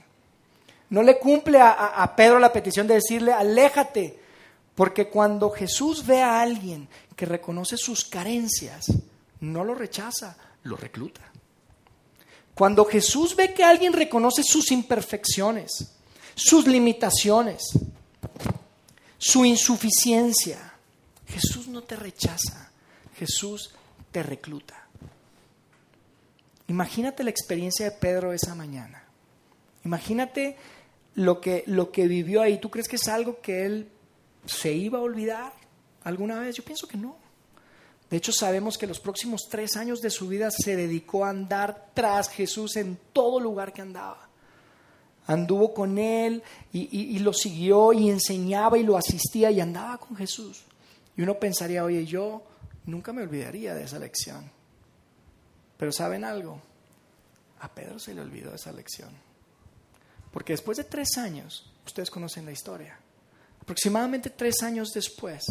No 0.89 1.03
le 1.03 1.19
cumple 1.19 1.59
a, 1.59 2.13
Pedro 2.15 2.39
la 2.39 2.53
petición 2.53 2.87
de 2.87 2.95
decirle, 2.95 3.33
aléjate. 3.33 4.19
Porque 4.75 5.07
cuando 5.09 5.49
Jesús 5.49 6.05
ve 6.05 6.21
a 6.21 6.41
alguien 6.41 6.87
que 7.15 7.25
reconoce 7.25 7.77
sus 7.77 8.05
carencias, 8.05 8.85
no 9.39 9.63
lo 9.63 9.73
rechaza, 9.73 10.37
lo 10.63 10.75
recluta. 10.75 11.21
Cuando 12.53 12.85
Jesús 12.85 13.35
ve 13.35 13.53
que 13.53 13.63
alguien 13.63 13.93
reconoce 13.93 14.43
sus 14.43 14.71
imperfecciones, 14.71 15.93
sus 16.35 16.67
limitaciones, 16.67 17.63
su 19.17 19.45
insuficiencia, 19.45 20.73
Jesús 21.27 21.67
no 21.67 21.83
te 21.83 21.95
rechaza, 21.95 22.71
Jesús 23.17 23.73
te 24.11 24.23
recluta. 24.23 24.87
Imagínate 26.67 27.23
la 27.23 27.29
experiencia 27.29 27.85
de 27.85 27.97
Pedro 27.97 28.33
esa 28.33 28.55
mañana. 28.55 29.03
Imagínate 29.83 30.57
lo 31.15 31.41
que, 31.41 31.63
lo 31.67 31.91
que 31.91 32.07
vivió 32.07 32.41
ahí. 32.41 32.59
¿Tú 32.59 32.69
crees 32.69 32.87
que 32.87 32.97
es 32.97 33.07
algo 33.07 33.41
que 33.41 33.65
él 33.65 33.89
se 34.45 34.73
iba 34.73 34.99
a 34.99 35.01
olvidar 35.01 35.53
alguna 36.03 36.39
vez? 36.39 36.55
Yo 36.55 36.63
pienso 36.63 36.87
que 36.87 36.97
no. 36.97 37.17
De 38.09 38.17
hecho, 38.17 38.31
sabemos 38.31 38.77
que 38.77 38.85
los 38.85 38.99
próximos 38.99 39.47
tres 39.49 39.75
años 39.75 40.01
de 40.01 40.11
su 40.11 40.27
vida 40.27 40.51
se 40.51 40.75
dedicó 40.75 41.25
a 41.25 41.29
andar 41.29 41.91
tras 41.93 42.29
Jesús 42.29 42.75
en 42.75 42.99
todo 43.11 43.39
lugar 43.39 43.73
que 43.73 43.81
andaba. 43.81 44.29
Anduvo 45.27 45.73
con 45.73 45.97
él 45.97 46.43
y, 46.71 47.17
lo 47.19 47.33
siguió 47.33 47.93
y 47.93 48.11
enseñaba 48.11 48.77
y 48.77 48.83
lo 48.83 48.95
asistía 48.95 49.49
y 49.49 49.59
andaba 49.59 49.97
con 49.97 50.15
Jesús. 50.15 50.63
Y 51.17 51.23
uno 51.23 51.39
pensaría, 51.39 51.83
oye, 51.83 52.05
yo 52.05 52.43
nunca 52.85 53.11
me 53.11 53.23
olvidaría 53.23 53.73
de 53.73 53.85
esa 53.85 53.97
lección. 53.97 54.51
Pero 55.77 55.91
¿saben 55.91 56.23
algo? 56.23 56.61
A 57.61 57.73
Pedro 57.73 57.97
se 57.97 58.13
le 58.13 58.21
olvidó 58.21 58.53
esa 58.53 58.71
lección. 58.71 59.24
Porque 60.35 60.51
después 60.51 60.77
de 60.77 60.83
tres 60.83 61.17
años, 61.17 61.63
ustedes 61.85 62.11
conocen 62.11 62.43
la 62.43 62.51
historia, 62.51 62.99
aproximadamente 63.61 64.29
tres 64.29 64.63
años 64.63 64.91
después, 64.93 65.45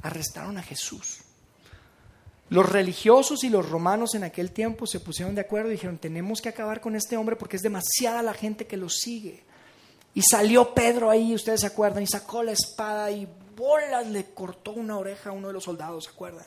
arrestaron 0.00 0.56
a 0.56 0.62
Jesús. 0.62 1.18
Los 2.48 2.66
religiosos 2.66 3.44
y 3.44 3.50
los 3.50 3.68
romanos 3.68 4.14
en 4.14 4.24
aquel 4.24 4.52
tiempo 4.52 4.86
se 4.86 5.00
pusieron 5.00 5.34
de 5.34 5.42
acuerdo 5.42 5.68
y 5.68 5.72
dijeron, 5.72 5.98
tenemos 5.98 6.40
que 6.40 6.48
acabar 6.48 6.80
con 6.80 6.96
este 6.96 7.18
hombre 7.18 7.36
porque 7.36 7.56
es 7.56 7.62
demasiada 7.62 8.22
la 8.22 8.32
gente 8.32 8.66
que 8.66 8.78
lo 8.78 8.88
sigue. 8.88 9.42
Y 10.14 10.22
salió 10.22 10.72
Pedro 10.72 11.10
ahí, 11.10 11.34
ustedes 11.34 11.60
se 11.60 11.66
acuerdan, 11.66 12.02
y 12.02 12.06
sacó 12.06 12.42
la 12.42 12.52
espada 12.52 13.10
y 13.10 13.28
bolas 13.54 14.06
le 14.06 14.32
cortó 14.32 14.72
una 14.72 14.96
oreja 14.96 15.28
a 15.28 15.32
uno 15.34 15.48
de 15.48 15.52
los 15.52 15.64
soldados, 15.64 16.04
¿se 16.04 16.10
acuerdan? 16.12 16.46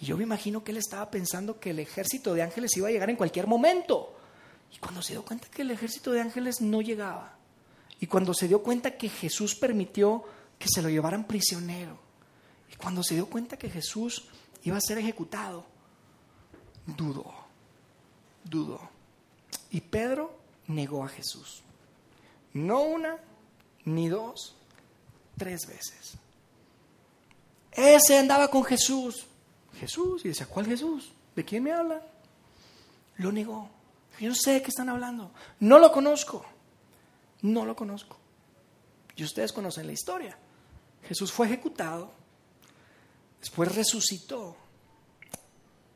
Y 0.00 0.06
yo 0.06 0.16
me 0.16 0.22
imagino 0.22 0.62
que 0.62 0.70
él 0.70 0.76
estaba 0.76 1.10
pensando 1.10 1.58
que 1.58 1.70
el 1.70 1.80
ejército 1.80 2.34
de 2.34 2.42
ángeles 2.42 2.70
iba 2.76 2.86
a 2.86 2.92
llegar 2.92 3.10
en 3.10 3.16
cualquier 3.16 3.48
momento. 3.48 4.15
Y 4.72 4.78
cuando 4.78 5.02
se 5.02 5.14
dio 5.14 5.24
cuenta 5.24 5.48
que 5.48 5.62
el 5.62 5.70
ejército 5.70 6.12
de 6.12 6.20
ángeles 6.20 6.60
no 6.60 6.80
llegaba, 6.80 7.36
y 7.98 8.06
cuando 8.06 8.34
se 8.34 8.48
dio 8.48 8.62
cuenta 8.62 8.96
que 8.96 9.08
Jesús 9.08 9.54
permitió 9.54 10.24
que 10.58 10.68
se 10.68 10.82
lo 10.82 10.88
llevaran 10.88 11.26
prisionero, 11.26 11.98
y 12.70 12.76
cuando 12.76 13.02
se 13.02 13.14
dio 13.14 13.26
cuenta 13.26 13.56
que 13.56 13.70
Jesús 13.70 14.24
iba 14.64 14.76
a 14.76 14.80
ser 14.80 14.98
ejecutado. 14.98 15.64
Dudó, 16.86 17.32
dudó. 18.44 18.80
Y 19.70 19.80
Pedro 19.80 20.36
negó 20.66 21.04
a 21.04 21.08
Jesús. 21.08 21.62
No 22.52 22.82
una, 22.82 23.16
ni 23.84 24.08
dos, 24.08 24.56
tres 25.36 25.66
veces. 25.66 26.14
Ese 27.72 28.18
andaba 28.18 28.48
con 28.48 28.64
Jesús. 28.64 29.26
Jesús, 29.78 30.24
y 30.24 30.28
decía, 30.28 30.46
¿cuál 30.46 30.66
Jesús? 30.66 31.12
¿De 31.34 31.44
quién 31.44 31.62
me 31.62 31.72
hablan? 31.72 32.00
Lo 33.18 33.30
negó. 33.30 33.68
Yo 34.18 34.28
no 34.28 34.34
sé 34.34 34.52
de 34.52 34.62
qué 34.62 34.68
están 34.68 34.88
hablando. 34.88 35.32
No 35.60 35.78
lo 35.78 35.92
conozco. 35.92 36.44
No 37.42 37.64
lo 37.64 37.76
conozco. 37.76 38.18
Y 39.14 39.24
ustedes 39.24 39.52
conocen 39.52 39.86
la 39.86 39.92
historia. 39.92 40.38
Jesús 41.02 41.32
fue 41.32 41.46
ejecutado 41.46 42.12
Después 43.46 43.76
resucitó 43.76 44.56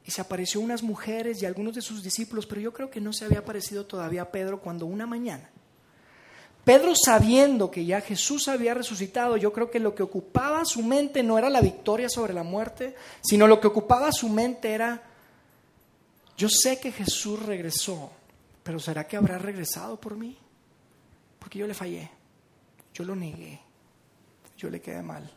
y 0.04 0.10
se 0.12 0.20
apareció 0.20 0.60
unas 0.60 0.84
mujeres 0.84 1.42
y 1.42 1.46
algunos 1.46 1.74
de 1.74 1.82
sus 1.82 2.00
discípulos, 2.00 2.46
pero 2.46 2.60
yo 2.60 2.72
creo 2.72 2.90
que 2.90 3.00
no 3.00 3.12
se 3.12 3.24
había 3.24 3.40
aparecido 3.40 3.86
todavía 3.86 4.30
Pedro 4.30 4.60
cuando 4.60 4.86
una 4.86 5.04
mañana, 5.04 5.50
Pedro 6.64 6.92
sabiendo 6.94 7.68
que 7.68 7.84
ya 7.84 8.00
Jesús 8.02 8.46
había 8.46 8.74
resucitado, 8.74 9.36
yo 9.36 9.52
creo 9.52 9.68
que 9.68 9.80
lo 9.80 9.96
que 9.96 10.04
ocupaba 10.04 10.64
su 10.64 10.84
mente 10.84 11.24
no 11.24 11.38
era 11.38 11.50
la 11.50 11.60
victoria 11.60 12.08
sobre 12.08 12.34
la 12.34 12.44
muerte, 12.44 12.94
sino 13.20 13.48
lo 13.48 13.60
que 13.60 13.66
ocupaba 13.66 14.12
su 14.12 14.28
mente 14.28 14.72
era, 14.72 15.09
yo 16.40 16.48
sé 16.48 16.80
que 16.80 16.90
Jesús 16.90 17.38
regresó, 17.44 18.10
pero 18.62 18.80
¿será 18.80 19.06
que 19.06 19.18
habrá 19.18 19.36
regresado 19.36 20.00
por 20.00 20.16
mí? 20.16 20.38
Porque 21.38 21.58
yo 21.58 21.66
le 21.66 21.74
fallé, 21.74 22.10
yo 22.94 23.04
lo 23.04 23.14
negué, 23.14 23.60
yo 24.56 24.70
le 24.70 24.80
quedé 24.80 25.02
mal. 25.02 25.30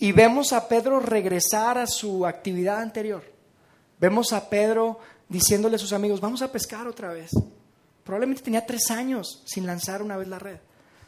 Y 0.00 0.12
vemos 0.12 0.52
a 0.52 0.68
Pedro 0.68 1.00
regresar 1.00 1.78
a 1.78 1.86
su 1.86 2.26
actividad 2.26 2.82
anterior. 2.82 3.24
Vemos 3.98 4.34
a 4.34 4.50
Pedro 4.50 5.00
diciéndole 5.30 5.76
a 5.76 5.78
sus 5.78 5.94
amigos, 5.94 6.20
vamos 6.20 6.42
a 6.42 6.52
pescar 6.52 6.86
otra 6.86 7.10
vez. 7.10 7.30
Probablemente 8.04 8.42
tenía 8.42 8.66
tres 8.66 8.90
años 8.90 9.42
sin 9.46 9.64
lanzar 9.64 10.02
una 10.02 10.18
vez 10.18 10.28
la 10.28 10.38
red, 10.38 10.58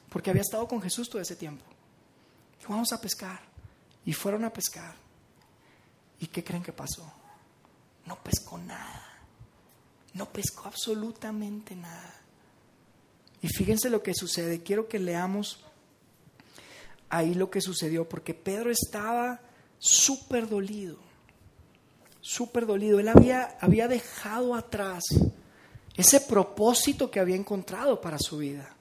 porque 0.08 0.30
había 0.30 0.40
estado 0.40 0.66
con 0.66 0.80
Jesús 0.80 1.10
todo 1.10 1.20
ese 1.20 1.36
tiempo. 1.36 1.66
Dijo, 2.58 2.72
vamos 2.72 2.90
a 2.90 3.02
pescar. 3.02 3.40
Y 4.06 4.14
fueron 4.14 4.46
a 4.46 4.50
pescar. 4.50 4.94
¿Y 6.20 6.26
qué 6.28 6.42
creen 6.42 6.62
que 6.62 6.72
pasó? 6.72 7.17
No 8.08 8.16
pescó 8.16 8.56
nada. 8.56 9.04
No 10.14 10.32
pescó 10.32 10.66
absolutamente 10.66 11.76
nada. 11.76 12.14
Y 13.42 13.48
fíjense 13.48 13.90
lo 13.90 14.02
que 14.02 14.14
sucede. 14.14 14.62
Quiero 14.62 14.88
que 14.88 14.98
leamos 14.98 15.62
ahí 17.10 17.34
lo 17.34 17.50
que 17.50 17.60
sucedió, 17.60 18.08
porque 18.08 18.32
Pedro 18.32 18.70
estaba 18.70 19.40
súper 19.78 20.48
dolido, 20.48 20.96
súper 22.22 22.64
dolido. 22.64 22.98
Él 22.98 23.08
había, 23.08 23.58
había 23.60 23.88
dejado 23.88 24.54
atrás 24.54 25.04
ese 25.94 26.20
propósito 26.22 27.10
que 27.10 27.20
había 27.20 27.36
encontrado 27.36 28.00
para 28.00 28.18
su 28.18 28.38
vida, 28.38 28.74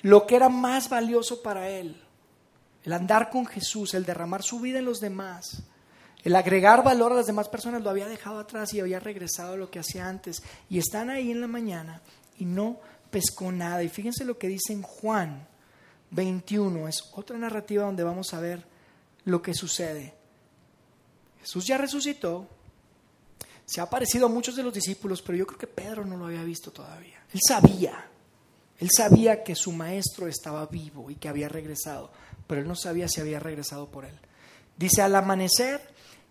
lo 0.00 0.26
que 0.26 0.36
era 0.36 0.48
más 0.48 0.88
valioso 0.88 1.42
para 1.42 1.68
él, 1.68 2.00
el 2.82 2.92
andar 2.94 3.28
con 3.28 3.44
Jesús, 3.44 3.92
el 3.92 4.06
derramar 4.06 4.42
su 4.42 4.58
vida 4.58 4.78
en 4.78 4.86
los 4.86 5.00
demás. 5.00 5.62
El 6.22 6.36
agregar 6.36 6.84
valor 6.84 7.12
a 7.12 7.16
las 7.16 7.26
demás 7.26 7.48
personas 7.48 7.82
lo 7.82 7.90
había 7.90 8.06
dejado 8.06 8.38
atrás 8.38 8.74
y 8.74 8.80
había 8.80 9.00
regresado 9.00 9.54
a 9.54 9.56
lo 9.56 9.70
que 9.70 9.78
hacía 9.78 10.08
antes. 10.08 10.42
Y 10.68 10.78
están 10.78 11.10
ahí 11.10 11.30
en 11.30 11.40
la 11.40 11.46
mañana 11.46 12.02
y 12.38 12.44
no 12.44 12.78
pescó 13.10 13.50
nada. 13.52 13.82
Y 13.82 13.88
fíjense 13.88 14.24
lo 14.24 14.38
que 14.38 14.48
dice 14.48 14.72
en 14.72 14.82
Juan 14.82 15.46
21 16.10 16.88
es 16.88 17.04
otra 17.12 17.38
narrativa 17.38 17.84
donde 17.84 18.04
vamos 18.04 18.34
a 18.34 18.40
ver 18.40 18.64
lo 19.24 19.40
que 19.40 19.54
sucede. 19.54 20.14
Jesús 21.40 21.66
ya 21.66 21.78
resucitó, 21.78 22.46
se 23.64 23.80
ha 23.80 23.84
aparecido 23.84 24.26
a 24.26 24.28
muchos 24.28 24.56
de 24.56 24.62
los 24.62 24.74
discípulos, 24.74 25.22
pero 25.22 25.38
yo 25.38 25.46
creo 25.46 25.58
que 25.58 25.66
Pedro 25.66 26.04
no 26.04 26.16
lo 26.16 26.26
había 26.26 26.42
visto 26.42 26.70
todavía. 26.70 27.22
Él 27.32 27.40
sabía, 27.46 28.04
él 28.78 28.88
sabía 28.94 29.42
que 29.42 29.54
su 29.54 29.72
maestro 29.72 30.26
estaba 30.26 30.66
vivo 30.66 31.10
y 31.10 31.14
que 31.14 31.28
había 31.28 31.48
regresado, 31.48 32.10
pero 32.46 32.60
él 32.60 32.68
no 32.68 32.74
sabía 32.74 33.08
si 33.08 33.20
había 33.20 33.38
regresado 33.38 33.88
por 33.88 34.04
él. 34.04 34.18
Dice, 34.80 35.02
al 35.02 35.14
amanecer, 35.14 35.78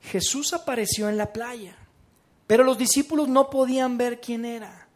Jesús 0.02 0.54
apareció 0.54 1.08
en 1.08 1.18
la 1.18 1.32
playa, 1.32 1.78
pero 2.48 2.64
los 2.64 2.80
discípulos 2.80 3.28
no 3.28 3.52
podían 3.52 3.96
ver 3.96 4.20
quién 4.20 4.44
era. 4.44 4.88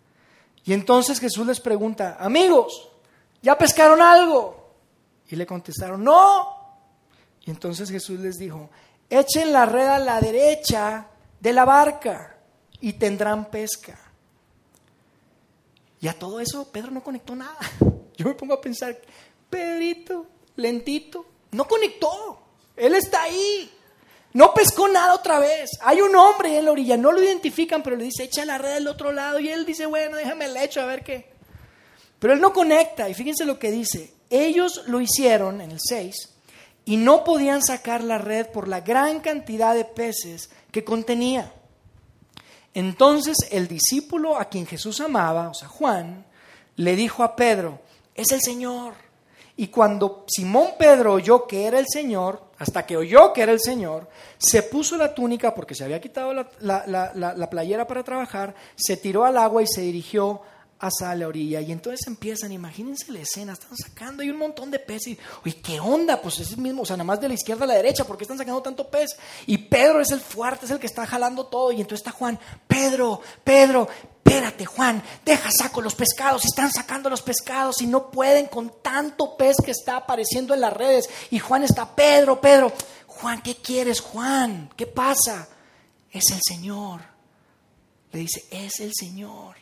Y 0.66 0.74
entonces 0.74 1.20
Jesús 1.20 1.46
les 1.46 1.60
pregunta, 1.60 2.18
amigos, 2.20 2.90
¿ya 3.44 3.56
pescaron 3.56 4.02
algo? 4.02 4.74
Y 5.30 5.36
le 5.36 5.46
contestaron, 5.46 6.04
no. 6.04 6.48
Y 7.46 7.52
entonces 7.52 7.92
Jesús 7.92 8.20
les 8.20 8.40
dijo, 8.40 8.72
echen 9.08 9.54
la 9.54 9.68
red 9.68 9.86
a 9.86 10.00
la 10.00 10.20
derecha 10.20 11.10
de 11.40 11.54
la 11.54 11.64
barca 11.64 12.36
y 12.82 12.94
tendrán 12.94 13.52
pesca. 13.52 14.00
Y 16.02 16.08
a 16.08 16.18
todo 16.18 16.40
eso 16.40 16.72
Pedro 16.72 16.90
no 16.90 17.04
conectó 17.04 17.36
nada. 17.36 17.60
Yo 18.18 18.26
me 18.26 18.34
pongo 18.34 18.56
a 18.56 18.62
pensar, 18.62 19.00
Pedrito, 19.48 20.26
lentito, 20.56 21.24
no 21.52 21.68
conectó. 21.68 22.40
Él 22.76 22.96
está 22.96 23.24
ahí. 23.24 23.72
No 24.34 24.54
pescó 24.54 24.88
nada 24.88 25.14
otra 25.14 25.40
vez. 25.40 25.72
Hay 25.82 26.02
un 26.02 26.16
hombre 26.16 26.58
en 26.58 26.66
la 26.66 26.72
orilla, 26.72 26.98
no 26.98 27.12
lo 27.12 27.22
identifican, 27.22 27.84
pero 27.84 27.96
le 27.96 28.06
dice, 28.06 28.24
echa 28.24 28.46
la 28.46 28.58
red 28.58 28.74
del 28.74 28.88
otro 28.88 29.12
lado. 29.12 29.40
Y 29.40 29.50
él 29.50 29.66
dice, 29.66 29.86
bueno, 29.86 30.18
déjame 30.18 30.46
el 30.46 30.58
hecho, 30.58 30.82
a 30.82 30.86
ver 30.86 31.04
qué. 31.04 31.32
Pero 32.20 32.34
él 32.34 32.42
no 32.42 32.52
conecta. 32.52 33.10
Y 33.10 33.14
fíjense 33.14 33.46
lo 33.46 33.60
que 33.60 33.72
dice. 33.72 34.14
Ellos 34.30 34.84
lo 34.88 35.02
hicieron 35.02 35.62
en 35.62 35.72
el 35.72 35.80
6 35.80 36.34
y 36.86 36.98
no 36.98 37.24
podían 37.24 37.62
sacar 37.62 38.04
la 38.04 38.18
red 38.18 38.48
por 38.48 38.68
la 38.68 38.82
gran 38.82 39.20
cantidad 39.20 39.76
de 39.76 39.86
peces 39.86 40.50
que 40.72 40.84
contenía. 40.84 41.54
Entonces 42.74 43.38
el 43.52 43.68
discípulo 43.68 44.38
a 44.38 44.46
quien 44.46 44.66
Jesús 44.66 45.00
amaba, 45.00 45.50
o 45.50 45.54
sea, 45.54 45.68
Juan, 45.68 46.26
le 46.76 46.96
dijo 46.96 47.24
a 47.24 47.36
Pedro, 47.36 47.80
es 48.16 48.32
el 48.32 48.42
Señor. 48.42 48.96
Y 49.56 49.68
cuando 49.68 50.26
Simón 50.28 50.72
Pedro 50.80 51.14
oyó 51.14 51.46
que 51.46 51.66
era 51.66 51.78
el 51.78 51.86
Señor, 51.88 52.43
hasta 52.60 52.86
que 52.86 52.98
oyó 52.98 53.34
que 53.34 53.42
era 53.42 53.52
el 53.52 53.60
Señor, 53.60 54.08
se 54.38 54.64
puso 54.64 54.98
la 54.98 55.14
túnica 55.14 55.54
porque 55.54 55.76
se 55.76 55.84
había 55.84 56.00
quitado 56.00 56.34
la, 56.34 57.50
playera 57.50 57.88
para 57.88 58.04
trabajar, 58.04 58.56
se 58.76 58.98
tiró 58.98 59.26
al 59.26 59.38
agua 59.38 59.64
y 59.64 59.68
se 59.68 59.82
dirigió 59.82 60.42
hacia 60.80 61.16
la 61.16 61.28
orilla. 61.28 61.62
Y 61.62 61.72
entonces 61.72 62.06
empiezan, 62.08 62.52
imagínense 62.52 63.12
la 63.12 63.20
escena, 63.20 63.54
están 63.54 63.76
sacando, 63.78 64.22
hay 64.22 64.30
un 64.30 64.38
montón 64.38 64.70
de 64.70 64.80
peces. 64.80 65.18
Oye, 65.46 65.62
¿qué 65.62 65.80
onda? 65.80 66.22
Pues 66.22 66.40
es 66.40 66.52
el 66.52 66.58
mismo, 66.58 66.84
o 66.84 66.86
sea, 66.86 66.98
nada 66.98 67.06
más 67.06 67.22
de 67.22 67.30
la 67.30 67.34
izquierda 67.34 67.64
a 67.64 67.68
la 67.68 67.76
derecha, 67.76 68.04
¿por 68.04 68.18
qué 68.18 68.26
están 68.26 68.38
sacando 68.38 68.62
tanto 68.62 68.90
pez? 68.90 69.12
Y 69.46 69.58
Pedro 69.58 70.02
es 70.02 70.12
el 70.12 70.20
fuerte, 70.20 70.66
es 70.66 70.72
el 70.72 70.80
que 70.80 70.88
está 70.88 71.06
jalando 71.06 71.46
todo. 71.46 71.72
Y 71.72 71.82
entonces 71.82 72.06
está 72.06 72.12
Juan, 72.12 72.38
Pedro, 72.68 73.22
Pedro, 73.44 73.88
espérate 74.34 74.66
Juan, 74.66 75.04
deja 75.24 75.50
saco 75.52 75.82
los 75.82 75.94
pescados, 75.94 76.44
están 76.46 76.72
sacando 76.72 77.10
los 77.10 77.22
pescados 77.22 77.82
y 77.82 77.88
no 77.88 78.10
pueden 78.10 78.48
con 78.48 78.82
tanto 78.82 79.38
pez 79.38 79.58
que 79.64 79.72
está 79.72 79.98
apareciendo 79.98 80.54
en 80.54 80.62
las 80.62 80.74
redes. 80.74 81.08
Y 81.30 81.38
Juan 81.38 81.64
está, 81.64 81.96
Pedro, 81.96 82.42
Pedro, 82.42 82.74
Juan, 83.06 83.42
¿qué 83.44 83.56
quieres 83.56 84.00
Juan? 84.00 84.72
¿Qué 84.76 84.88
pasa? 84.88 85.48
Es 86.12 86.32
el 86.32 86.40
Señor. 86.44 87.02
Le 88.12 88.20
dice, 88.22 88.46
es 88.50 88.80
el 88.80 88.92
Señor. 88.94 89.56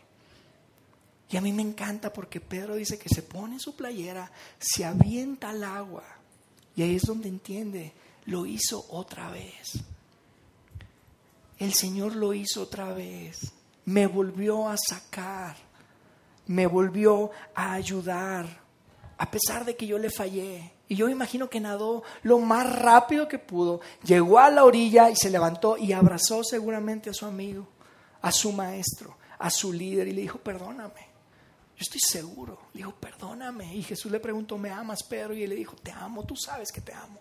Y 1.29 1.37
a 1.37 1.41
mí 1.41 1.51
me 1.51 1.61
encanta 1.61 2.11
porque 2.11 2.39
Pedro 2.39 2.75
dice 2.75 2.97
que 2.97 3.09
se 3.09 3.23
pone 3.23 3.59
su 3.59 3.75
playera, 3.75 4.31
se 4.57 4.85
avienta 4.85 5.49
al 5.49 5.63
agua. 5.63 6.03
Y 6.75 6.83
ahí 6.83 6.95
es 6.95 7.03
donde 7.03 7.27
entiende, 7.27 7.93
lo 8.25 8.45
hizo 8.45 8.85
otra 8.89 9.29
vez. 9.29 9.79
El 11.59 11.73
Señor 11.73 12.15
lo 12.15 12.33
hizo 12.33 12.61
otra 12.63 12.93
vez 12.93 13.53
me 13.85 14.07
volvió 14.07 14.69
a 14.69 14.75
sacar, 14.77 15.55
me 16.47 16.67
volvió 16.67 17.31
a 17.55 17.73
ayudar, 17.73 18.45
a 19.17 19.31
pesar 19.31 19.65
de 19.65 19.75
que 19.75 19.87
yo 19.87 19.97
le 19.97 20.09
fallé. 20.09 20.73
Y 20.87 20.95
yo 20.95 21.07
imagino 21.07 21.49
que 21.49 21.59
nadó 21.59 22.03
lo 22.23 22.39
más 22.39 22.75
rápido 22.77 23.27
que 23.27 23.39
pudo, 23.39 23.79
llegó 24.03 24.39
a 24.39 24.49
la 24.49 24.65
orilla 24.65 25.09
y 25.09 25.15
se 25.15 25.29
levantó 25.29 25.77
y 25.77 25.93
abrazó 25.93 26.43
seguramente 26.43 27.09
a 27.09 27.13
su 27.13 27.25
amigo, 27.25 27.67
a 28.21 28.31
su 28.31 28.51
maestro, 28.51 29.17
a 29.39 29.49
su 29.49 29.71
líder 29.71 30.07
y 30.09 30.11
le 30.11 30.21
dijo, 30.21 30.37
perdóname. 30.39 31.11
Yo 31.77 31.83
estoy 31.83 32.01
seguro. 32.01 32.59
Le 32.73 32.79
dijo, 32.79 32.93
perdóname. 32.93 33.73
Y 33.73 33.81
Jesús 33.81 34.11
le 34.11 34.19
preguntó, 34.19 34.57
¿me 34.57 34.69
amas, 34.69 35.01
Pedro? 35.01 35.33
Y 35.33 35.43
él 35.43 35.49
le 35.49 35.55
dijo, 35.55 35.75
te 35.81 35.91
amo, 35.91 36.23
tú 36.25 36.35
sabes 36.35 36.71
que 36.71 36.81
te 36.81 36.93
amo. 36.93 37.17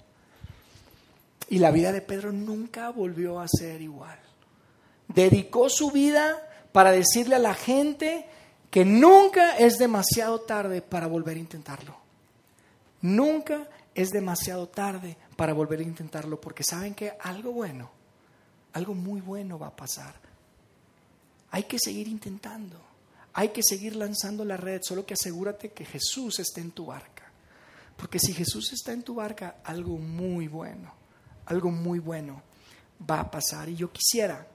Y 1.48 1.58
la 1.58 1.70
vida 1.70 1.92
de 1.92 2.02
Pedro 2.02 2.30
nunca 2.30 2.90
volvió 2.90 3.40
a 3.40 3.48
ser 3.48 3.80
igual. 3.80 4.18
Dedicó 5.08 5.70
su 5.70 5.90
vida 5.90 6.46
para 6.72 6.92
decirle 6.92 7.36
a 7.36 7.40
la 7.40 7.54
gente 7.54 8.26
que 8.70 8.84
nunca 8.84 9.56
es 9.56 9.78
demasiado 9.78 10.40
tarde 10.40 10.80
para 10.82 11.06
volver 11.06 11.36
a 11.36 11.40
intentarlo. 11.40 11.96
Nunca 13.02 13.68
es 13.94 14.10
demasiado 14.10 14.68
tarde 14.68 15.16
para 15.36 15.52
volver 15.52 15.80
a 15.80 15.84
intentarlo, 15.84 16.40
porque 16.40 16.62
saben 16.62 16.94
que 16.94 17.14
algo 17.20 17.52
bueno, 17.52 17.90
algo 18.72 18.94
muy 18.94 19.20
bueno 19.20 19.58
va 19.58 19.68
a 19.68 19.76
pasar. 19.76 20.14
Hay 21.50 21.64
que 21.64 21.78
seguir 21.82 22.06
intentando, 22.06 22.80
hay 23.32 23.48
que 23.48 23.62
seguir 23.62 23.96
lanzando 23.96 24.44
la 24.44 24.56
red, 24.56 24.80
solo 24.82 25.04
que 25.04 25.14
asegúrate 25.14 25.72
que 25.72 25.84
Jesús 25.84 26.38
esté 26.38 26.60
en 26.60 26.70
tu 26.70 26.86
barca. 26.86 27.24
Porque 27.96 28.18
si 28.18 28.32
Jesús 28.32 28.72
está 28.72 28.92
en 28.92 29.02
tu 29.02 29.16
barca, 29.16 29.56
algo 29.64 29.98
muy 29.98 30.46
bueno, 30.46 30.92
algo 31.46 31.70
muy 31.70 31.98
bueno 31.98 32.42
va 33.08 33.20
a 33.20 33.30
pasar. 33.30 33.68
Y 33.68 33.76
yo 33.76 33.90
quisiera 33.90 34.46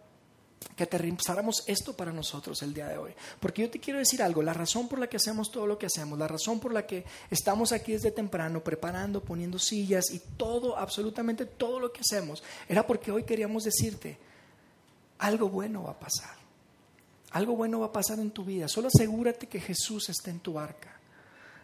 que 0.75 0.83
aterrizáramos 0.83 1.63
esto 1.67 1.95
para 1.95 2.11
nosotros 2.11 2.61
el 2.61 2.73
día 2.73 2.87
de 2.87 2.97
hoy. 2.97 3.13
Porque 3.39 3.61
yo 3.61 3.69
te 3.69 3.79
quiero 3.79 3.99
decir 3.99 4.21
algo, 4.21 4.41
la 4.41 4.53
razón 4.53 4.87
por 4.87 4.99
la 4.99 5.07
que 5.07 5.17
hacemos 5.17 5.51
todo 5.51 5.67
lo 5.67 5.77
que 5.77 5.85
hacemos, 5.85 6.19
la 6.19 6.27
razón 6.27 6.59
por 6.59 6.73
la 6.73 6.85
que 6.85 7.05
estamos 7.29 7.71
aquí 7.71 7.93
desde 7.93 8.11
temprano 8.11 8.63
preparando, 8.63 9.23
poniendo 9.23 9.57
sillas 9.57 10.11
y 10.11 10.19
todo, 10.37 10.77
absolutamente 10.77 11.45
todo 11.45 11.79
lo 11.79 11.93
que 11.93 12.01
hacemos, 12.01 12.43
era 12.67 12.85
porque 12.85 13.11
hoy 13.11 13.23
queríamos 13.23 13.63
decirte, 13.63 14.17
algo 15.19 15.49
bueno 15.49 15.83
va 15.83 15.91
a 15.91 15.99
pasar. 15.99 16.35
Algo 17.31 17.55
bueno 17.55 17.79
va 17.79 17.87
a 17.87 17.91
pasar 17.91 18.19
en 18.19 18.31
tu 18.31 18.45
vida. 18.45 18.67
Solo 18.67 18.87
asegúrate 18.87 19.47
que 19.47 19.59
Jesús 19.59 20.09
esté 20.09 20.31
en 20.31 20.39
tu 20.39 20.53
barca. 20.53 20.97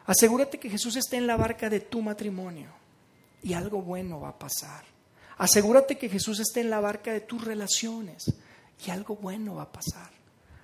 Asegúrate 0.05 0.59
que 0.59 0.69
Jesús 0.69 0.95
esté 0.95 1.17
en 1.17 1.27
la 1.27 1.37
barca 1.37 1.69
de 1.69 1.79
tu 1.79 2.01
matrimonio. 2.01 2.69
Y 3.43 3.53
algo 3.53 3.81
bueno 3.81 4.19
va 4.19 4.29
a 4.29 4.39
pasar. 4.39 4.83
Asegúrate 5.37 5.97
que 5.97 6.09
Jesús 6.09 6.39
esté 6.39 6.61
en 6.61 6.69
la 6.69 6.79
barca 6.79 7.13
de 7.13 7.21
tus 7.21 7.43
relaciones 7.43 8.33
y 8.85 8.89
algo 8.89 9.15
bueno 9.15 9.55
va 9.55 9.63
a 9.63 9.71
pasar. 9.71 10.11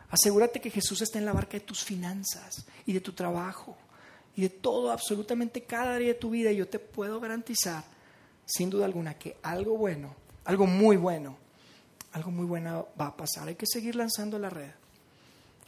Asegúrate 0.09 0.61
que 0.61 0.69
Jesús 0.69 1.01
está 1.01 1.19
en 1.19 1.25
la 1.25 1.33
barca 1.33 1.53
de 1.53 1.61
tus 1.61 1.83
finanzas 1.83 2.65
y 2.85 2.93
de 2.93 3.01
tu 3.01 3.13
trabajo 3.13 3.77
y 4.35 4.41
de 4.41 4.49
todo, 4.49 4.91
absolutamente 4.91 5.63
cada 5.63 5.97
día 5.97 6.09
de 6.09 6.13
tu 6.13 6.29
vida. 6.29 6.51
Y 6.51 6.57
yo 6.57 6.67
te 6.67 6.79
puedo 6.79 7.19
garantizar, 7.19 7.83
sin 8.45 8.69
duda 8.69 8.85
alguna, 8.85 9.15
que 9.15 9.37
algo 9.43 9.77
bueno, 9.77 10.15
algo 10.45 10.65
muy 10.65 10.95
bueno, 10.95 11.37
algo 12.13 12.31
muy 12.31 12.45
bueno 12.45 12.87
va 12.99 13.07
a 13.07 13.17
pasar. 13.17 13.47
Hay 13.47 13.55
que 13.55 13.65
seguir 13.67 13.95
lanzando 13.95 14.39
la 14.39 14.49
red. 14.49 14.71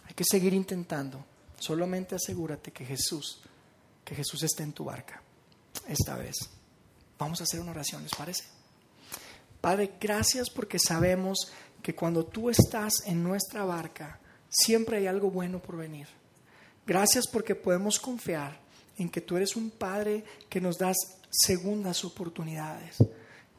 Hay 0.07 0.13
que 0.13 0.23
seguir 0.23 0.53
intentando. 0.53 1.23
Solamente 1.59 2.15
asegúrate 2.15 2.71
que 2.71 2.85
Jesús, 2.85 3.41
que 4.05 4.15
Jesús 4.15 4.43
esté 4.43 4.63
en 4.63 4.73
tu 4.73 4.85
barca 4.85 5.21
esta 5.87 6.15
vez. 6.15 6.35
Vamos 7.17 7.41
a 7.41 7.43
hacer 7.43 7.59
una 7.59 7.71
oración, 7.71 8.03
¿les 8.03 8.15
parece? 8.15 8.45
Padre, 9.59 9.95
gracias 9.99 10.49
porque 10.49 10.79
sabemos 10.79 11.51
que 11.81 11.95
cuando 11.95 12.25
tú 12.25 12.49
estás 12.49 12.93
en 13.05 13.23
nuestra 13.23 13.63
barca, 13.63 14.19
siempre 14.49 14.97
hay 14.97 15.07
algo 15.07 15.31
bueno 15.31 15.59
por 15.59 15.77
venir. 15.77 16.07
Gracias 16.85 17.27
porque 17.27 17.55
podemos 17.55 17.99
confiar 17.99 18.59
en 18.97 19.09
que 19.09 19.21
tú 19.21 19.37
eres 19.37 19.55
un 19.55 19.69
Padre 19.69 20.23
que 20.49 20.59
nos 20.59 20.77
das 20.77 20.97
segundas 21.29 22.03
oportunidades. 22.03 22.97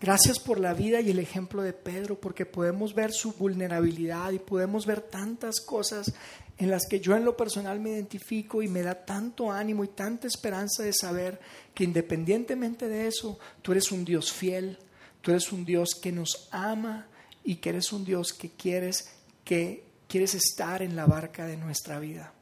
Gracias 0.00 0.38
por 0.38 0.58
la 0.58 0.72
vida 0.72 1.02
y 1.02 1.10
el 1.10 1.18
ejemplo 1.18 1.62
de 1.62 1.74
Pedro, 1.74 2.18
porque 2.18 2.46
podemos 2.46 2.94
ver 2.94 3.12
su 3.12 3.34
vulnerabilidad 3.34 4.32
y 4.32 4.38
podemos 4.38 4.86
ver 4.86 5.02
tantas 5.02 5.60
cosas 5.60 6.12
en 6.56 6.70
las 6.70 6.86
que 6.86 7.00
yo 7.00 7.14
en 7.16 7.24
lo 7.24 7.36
personal 7.36 7.80
me 7.80 7.90
identifico 7.90 8.62
y 8.62 8.68
me 8.68 8.82
da 8.82 8.94
tanto 8.94 9.52
ánimo 9.52 9.84
y 9.84 9.88
tanta 9.88 10.26
esperanza 10.26 10.82
de 10.82 10.94
saber 10.94 11.38
que 11.74 11.84
independientemente 11.84 12.88
de 12.88 13.08
eso, 13.08 13.38
tú 13.60 13.72
eres 13.72 13.92
un 13.92 14.06
Dios 14.06 14.32
fiel, 14.32 14.78
tú 15.20 15.32
eres 15.32 15.52
un 15.52 15.66
Dios 15.66 15.90
que 15.94 16.12
nos 16.12 16.48
ama 16.50 17.06
y 17.45 17.57
que 17.57 17.70
eres 17.70 17.93
un 17.93 18.05
Dios 18.05 18.32
que 18.32 18.51
quieres 18.51 19.16
que 19.45 19.84
quieres 20.07 20.34
estar 20.34 20.82
en 20.82 20.97
la 20.97 21.07
barca 21.07 21.47
de 21.47 21.57
nuestra 21.57 21.99
vida. 21.99 22.32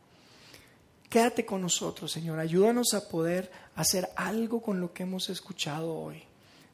Quédate 1.09 1.47
con 1.47 1.63
nosotros, 1.63 2.13
Señor. 2.13 2.39
Ayúdanos 2.39 2.93
a 2.95 3.09
poder 3.09 3.51
hacer 3.77 4.09
algo 4.17 4.61
con 4.61 4.81
lo 4.81 4.93
que 4.93 5.05
hemos 5.05 5.31
escuchado 5.31 5.95
hoy. 5.95 6.23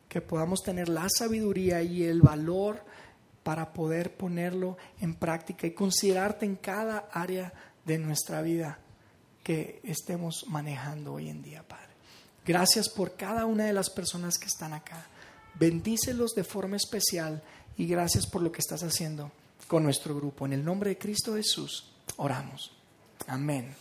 Que 0.09 0.21
podamos 0.21 0.63
tener 0.63 0.89
la 0.89 1.07
sabiduría 1.09 1.83
y 1.83 2.05
el 2.05 2.21
valor 2.21 2.85
para 3.43 3.73
poder 3.73 4.17
ponerlo 4.17 4.77
en 5.01 5.15
práctica 5.15 5.67
y 5.67 5.73
considerarte 5.73 6.47
en 6.47 6.57
cada 6.57 7.09
área 7.13 7.53
de 7.85 7.99
nuestra 7.99 8.43
vida 8.43 8.79
que 9.43 9.81
estemos 9.85 10.47
manejando 10.49 11.13
hoy 11.13 11.29
en 11.29 11.43
día, 11.43 11.63
Padre. 11.63 11.93
Gracias 12.45 12.89
por 12.89 13.17
cada 13.17 13.47
una 13.47 13.67
de 13.67 13.73
las 13.73 13.91
personas 13.91 14.39
que 14.39 14.47
están 14.47 14.73
acá. 14.73 15.07
Bendícelos 15.55 16.35
de 16.35 16.45
forma 16.45 16.77
especial 16.77 17.43
y 17.77 17.87
gracias 17.87 18.27
por 18.27 18.43
lo 18.43 18.53
que 18.53 18.61
estás 18.61 18.83
haciendo 18.83 19.31
con 19.69 19.83
nuestro 19.83 20.15
grupo. 20.15 20.47
En 20.47 20.53
el 20.53 20.65
nombre 20.65 20.91
de 20.91 20.99
Cristo 20.99 21.35
Jesús, 21.35 21.93
oramos. 22.17 22.73
Amén. 23.27 23.75